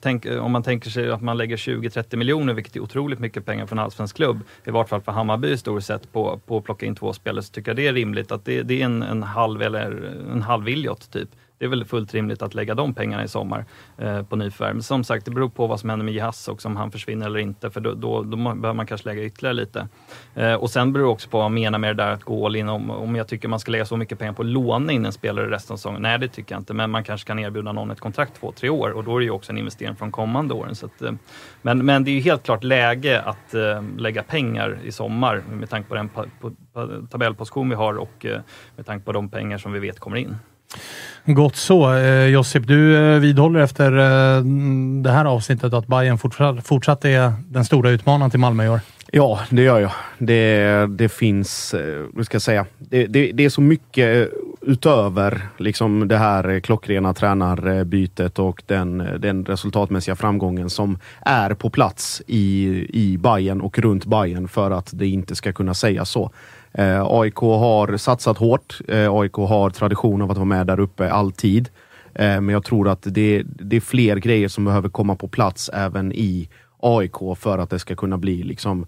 [0.00, 3.66] tänk, om man tänker sig att man lägger 20-30 miljoner, vilket är otroligt mycket pengar
[3.66, 6.64] för en allsvensk klubb, i vart fall för Hammarby i stort sett, på, på att
[6.64, 9.02] plocka in två spelare, så tycker jag det är rimligt att det, det är en,
[9.02, 9.90] en halv eller
[10.32, 13.64] en halv Williot typ det är väl fullt rimligt att lägga de pengarna i sommar
[13.98, 14.74] eh, på nyförvärv.
[14.74, 17.26] Men som sagt, det beror på vad som händer med Jihas också, om han försvinner
[17.26, 19.88] eller inte, för då, då, då behöver man kanske lägga ytterligare lite.
[20.34, 22.46] Eh, och sen beror det också på vad man menar med det där att gå
[22.46, 22.68] all in.
[22.68, 25.12] Om, om jag tycker man ska lägga så mycket pengar på att låna in en
[25.12, 26.02] spelare resten av säsongen.
[26.02, 28.68] Nej, det tycker jag inte, men man kanske kan erbjuda någon ett kontrakt två, tre
[28.68, 30.74] år och då är det ju också en investering från kommande åren.
[30.74, 31.12] Så att, eh,
[31.62, 35.70] men, men det är ju helt klart läge att eh, lägga pengar i sommar med
[35.70, 38.40] tanke på den på, på, tabellposition vi har och eh,
[38.76, 40.36] med tanke på de pengar som vi vet kommer in.
[41.24, 41.94] Gott så.
[41.94, 44.44] Eh, Josip, du eh, vidhåller efter eh,
[45.02, 48.80] det här avsnittet att Bayern fortsatt, fortsatt är den stora utmanaren till Malmö i år?
[49.14, 49.92] Ja, det gör jag.
[50.18, 54.38] Det, det finns, eh, hur ska jag säga, det, det, det, är så mycket eh,
[54.60, 62.22] utöver liksom det här klockrena tränarbytet och den, den resultatmässiga framgången som är på plats
[62.26, 66.30] i, i Bayern och runt Bayern för att det inte ska kunna sägas så.
[66.74, 68.80] Eh, AIK har satsat hårt.
[68.88, 71.68] Eh, AIK har tradition av att vara med där uppe alltid.
[72.14, 75.70] Eh, men jag tror att det, det är fler grejer som behöver komma på plats
[75.74, 76.48] även i
[76.80, 78.86] AIK för att det ska kunna bli liksom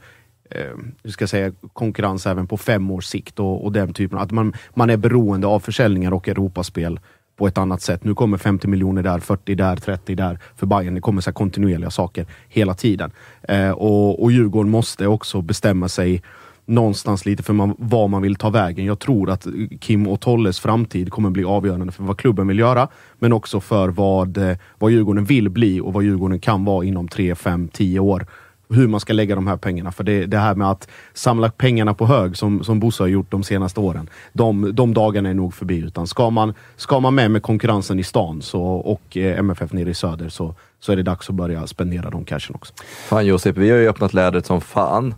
[0.51, 4.19] eh, ska säga, konkurrens även på fem års sikt och, och den typen.
[4.19, 7.01] Att man, man är beroende av försäljningar och Europaspel
[7.36, 8.05] på ett annat sätt.
[8.05, 10.94] Nu kommer 50 miljoner där, 40 där, 30 där för Bayern.
[10.94, 13.11] Det kommer så kontinuerliga saker hela tiden.
[13.43, 16.23] Eh, och, och Djurgården måste också bestämma sig
[16.66, 18.85] någonstans lite för man, vad man vill ta vägen.
[18.85, 19.47] Jag tror att
[19.81, 22.89] Kim och Tolles framtid kommer bli avgörande för vad klubben vill göra,
[23.19, 27.09] men också för vad, eh, vad Djurgården vill bli och vad Djurgården kan vara inom
[27.09, 28.27] 3, 5, 10 år.
[28.69, 29.93] Hur man ska lägga de här pengarna.
[29.93, 33.31] För det, det här med att samla pengarna på hög, som, som Bosse har gjort
[33.31, 35.78] de senaste åren, de, de dagarna är nog förbi.
[35.78, 39.91] Utan ska man, ska man med med konkurrensen i stan så, och eh, MFF nere
[39.91, 42.74] i söder så, så är det dags att börja spendera de cashen också.
[43.09, 45.15] Fan Josip, vi har ju öppnat lädret som fan.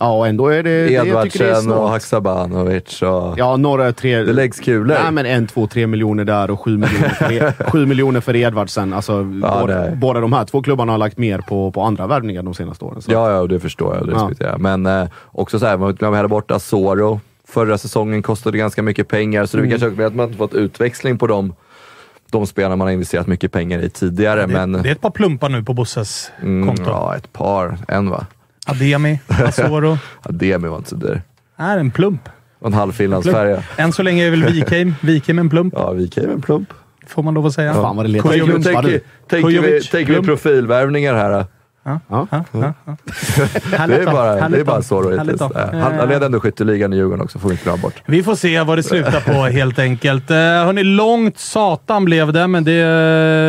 [0.00, 0.92] Ja, och ändå är det...
[0.92, 3.38] Edvardsen och Haksabanovic och...
[3.38, 4.16] Ja, några tre...
[4.16, 4.96] Det läggs kulor.
[5.02, 8.36] Nej, men en, två, tre miljoner där och sju miljoner för, e- sju miljoner för
[8.36, 8.92] Edvardsen.
[8.92, 9.12] Alltså,
[9.42, 12.54] ja, båda, båda de här två klubbarna har lagt mer på, på andra värvningar de
[12.54, 13.02] senaste åren.
[13.02, 13.12] Så.
[13.12, 14.06] Ja, ja, det förstår jag.
[14.06, 14.60] Det respekterar jag.
[14.60, 17.20] Men eh, också så här, man hade borta Soro.
[17.48, 19.78] Förra säsongen kostade ganska mycket pengar, så det mm.
[19.78, 21.54] kanske att man inte fått utväxling på dem
[22.30, 24.40] de spelarna man har investerat mycket pengar i tidigare.
[24.40, 24.82] Ja, det, men...
[24.82, 26.90] det är ett par plumpar nu på Bosses mm, konto.
[26.90, 27.78] Ja, ett par.
[27.88, 28.26] En va?
[28.68, 29.98] Ademi, Asoro.
[30.22, 31.22] Ademi var inte så dyr.
[31.56, 32.28] Är en plump.
[32.58, 33.62] Och en halv finlandsfärja.
[33.76, 35.74] Än så länge är väl Wikheim, Wikheim en plump.
[35.76, 36.68] Ja, Wikheim en plump.
[37.06, 37.74] Får man lov att säga.
[37.74, 41.46] Fan vad det letar Tänker, tänker, tänker, vi, tänker vi profilvärvningar här?
[41.88, 42.00] Ja,
[42.30, 42.96] ja, ja, ja.
[43.86, 45.42] det är bara, det är bara så då hittills.
[45.72, 48.02] Han, leder ändå skytteligan i Djurgården också, får vi inte glömma bort.
[48.06, 50.30] Vi får se vad det slutar på helt enkelt.
[50.30, 52.82] Uh, hörni, långt satan blev det, men det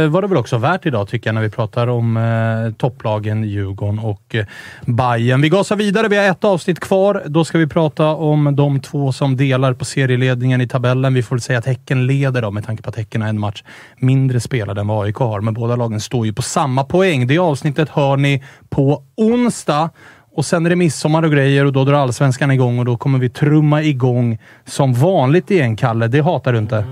[0.04, 3.44] uh, var det väl också värt idag tycker jag när vi pratar om uh, topplagen
[3.44, 4.44] Djurgården och uh,
[4.86, 5.42] Bayern.
[5.42, 6.08] Vi gasar vidare.
[6.08, 7.24] Vi har ett avsnitt kvar.
[7.26, 11.14] Då ska vi prata om de två som delar på serieledningen i tabellen.
[11.14, 13.40] Vi får väl säga att Häcken leder då, med tanke på att Häcken har en
[13.40, 13.64] match
[13.98, 17.28] mindre spelad än vad AIK har, men båda lagen står ju på samma poäng.
[17.28, 18.29] Det avsnittet hör ni
[18.70, 19.90] på onsdag.
[20.32, 23.20] Och sen är det midsommar och grejer och då drar allsvenskan igång och då kommer
[23.20, 26.08] vi trumma igång som vanligt igen, Kalle.
[26.08, 26.86] Det hatar du inte?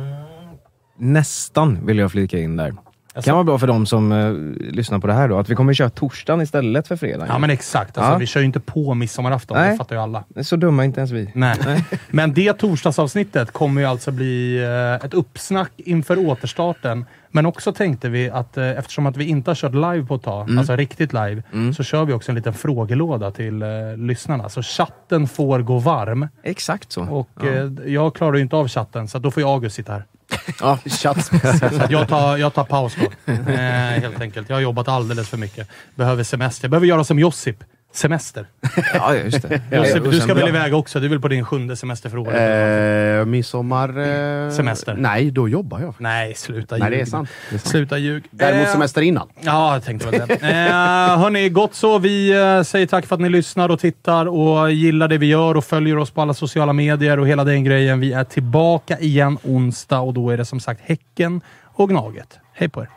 [0.97, 2.73] Nästan, vill jag flika in där.
[3.17, 5.55] Det kan vara bra för de som uh, lyssnar på det här då, att vi
[5.55, 7.25] kommer köra torsdagen istället för fredag.
[7.29, 7.97] Ja, men exakt.
[7.97, 8.17] Alltså, ja.
[8.17, 9.71] Vi kör ju inte på midsommarafton, Nej.
[9.71, 10.23] det fattar ju alla.
[10.41, 11.31] Så dumma inte ens vi.
[11.35, 11.57] Nej.
[11.65, 11.85] Nej.
[12.09, 17.05] men det torsdagsavsnittet kommer ju alltså bli uh, ett uppsnack inför återstarten
[17.37, 20.23] men också tänkte vi att eh, eftersom att vi inte har kört live på ett
[20.23, 20.57] tag, mm.
[20.57, 21.73] alltså riktigt live, mm.
[21.73, 23.67] så kör vi också en liten frågelåda till eh,
[23.97, 24.49] lyssnarna.
[24.49, 26.27] Så chatten får gå varm.
[26.43, 27.01] Exakt så.
[27.03, 27.47] Och ja.
[27.47, 30.05] eh, jag klarar ju inte av chatten, så då får jag August sitta här.
[30.59, 31.31] Ja, chatt.
[31.89, 33.57] jag, tar, jag tar paus då, eh,
[34.01, 34.49] helt enkelt.
[34.49, 35.67] Jag har jobbat alldeles för mycket.
[35.95, 36.65] Behöver semester.
[36.65, 37.63] Jag behöver göra som Josip
[37.97, 38.47] semester.
[38.93, 39.61] Ja, just det.
[39.71, 40.99] Josef, du ska väl iväg också?
[40.99, 43.19] Du är väl på din sjunde semester för året?
[43.19, 43.89] Eh, midsommar...
[44.45, 44.95] Eh, semester?
[44.97, 45.93] Nej, då jobbar jag.
[45.97, 46.81] Nej, sluta ljug.
[46.81, 47.29] Nej, det är sant.
[47.49, 47.71] Det är sant.
[47.71, 48.23] Sluta ljug.
[48.31, 49.27] Däremot eh, semester innan.
[49.41, 50.33] Ja, jag tänkte väl det.
[50.33, 51.99] eh, hörni, gott så.
[51.99, 55.57] Vi eh, säger tack för att ni lyssnar och tittar och gillar det vi gör
[55.57, 57.99] och följer oss på alla sociala medier och hela den grejen.
[57.99, 62.39] Vi är tillbaka igen onsdag och då är det som sagt Häcken och Gnaget.
[62.53, 62.96] Hej på er!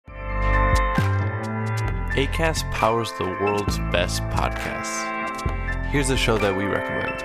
[2.15, 5.85] ACAST powers the world's best podcasts.
[5.91, 7.23] Here's a show that we recommend.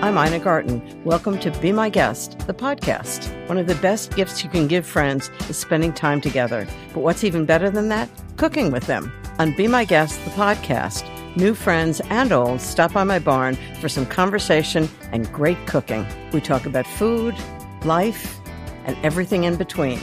[0.00, 1.02] I'm Ina Garten.
[1.02, 3.32] Welcome to Be My Guest, the podcast.
[3.48, 6.68] One of the best gifts you can give friends is spending time together.
[6.94, 8.08] But what's even better than that?
[8.36, 9.12] Cooking with them.
[9.40, 11.04] On Be My Guest, the podcast,
[11.36, 16.06] new friends and old stop by my barn for some conversation and great cooking.
[16.32, 17.34] We talk about food,
[17.84, 18.38] life,
[18.84, 19.98] and everything in between.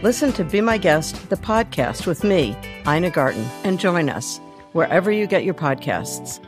[0.00, 2.56] Listen to Be My Guest, the podcast with me,
[2.86, 4.38] Ina Garten, and join us
[4.72, 6.38] wherever you get your podcasts.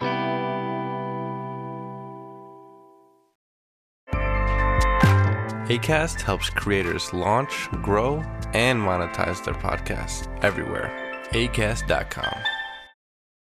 [5.67, 8.23] ACAST helps creators launch, grow,
[8.55, 10.91] and monetize their podcasts everywhere.
[11.31, 12.60] ACAST.com.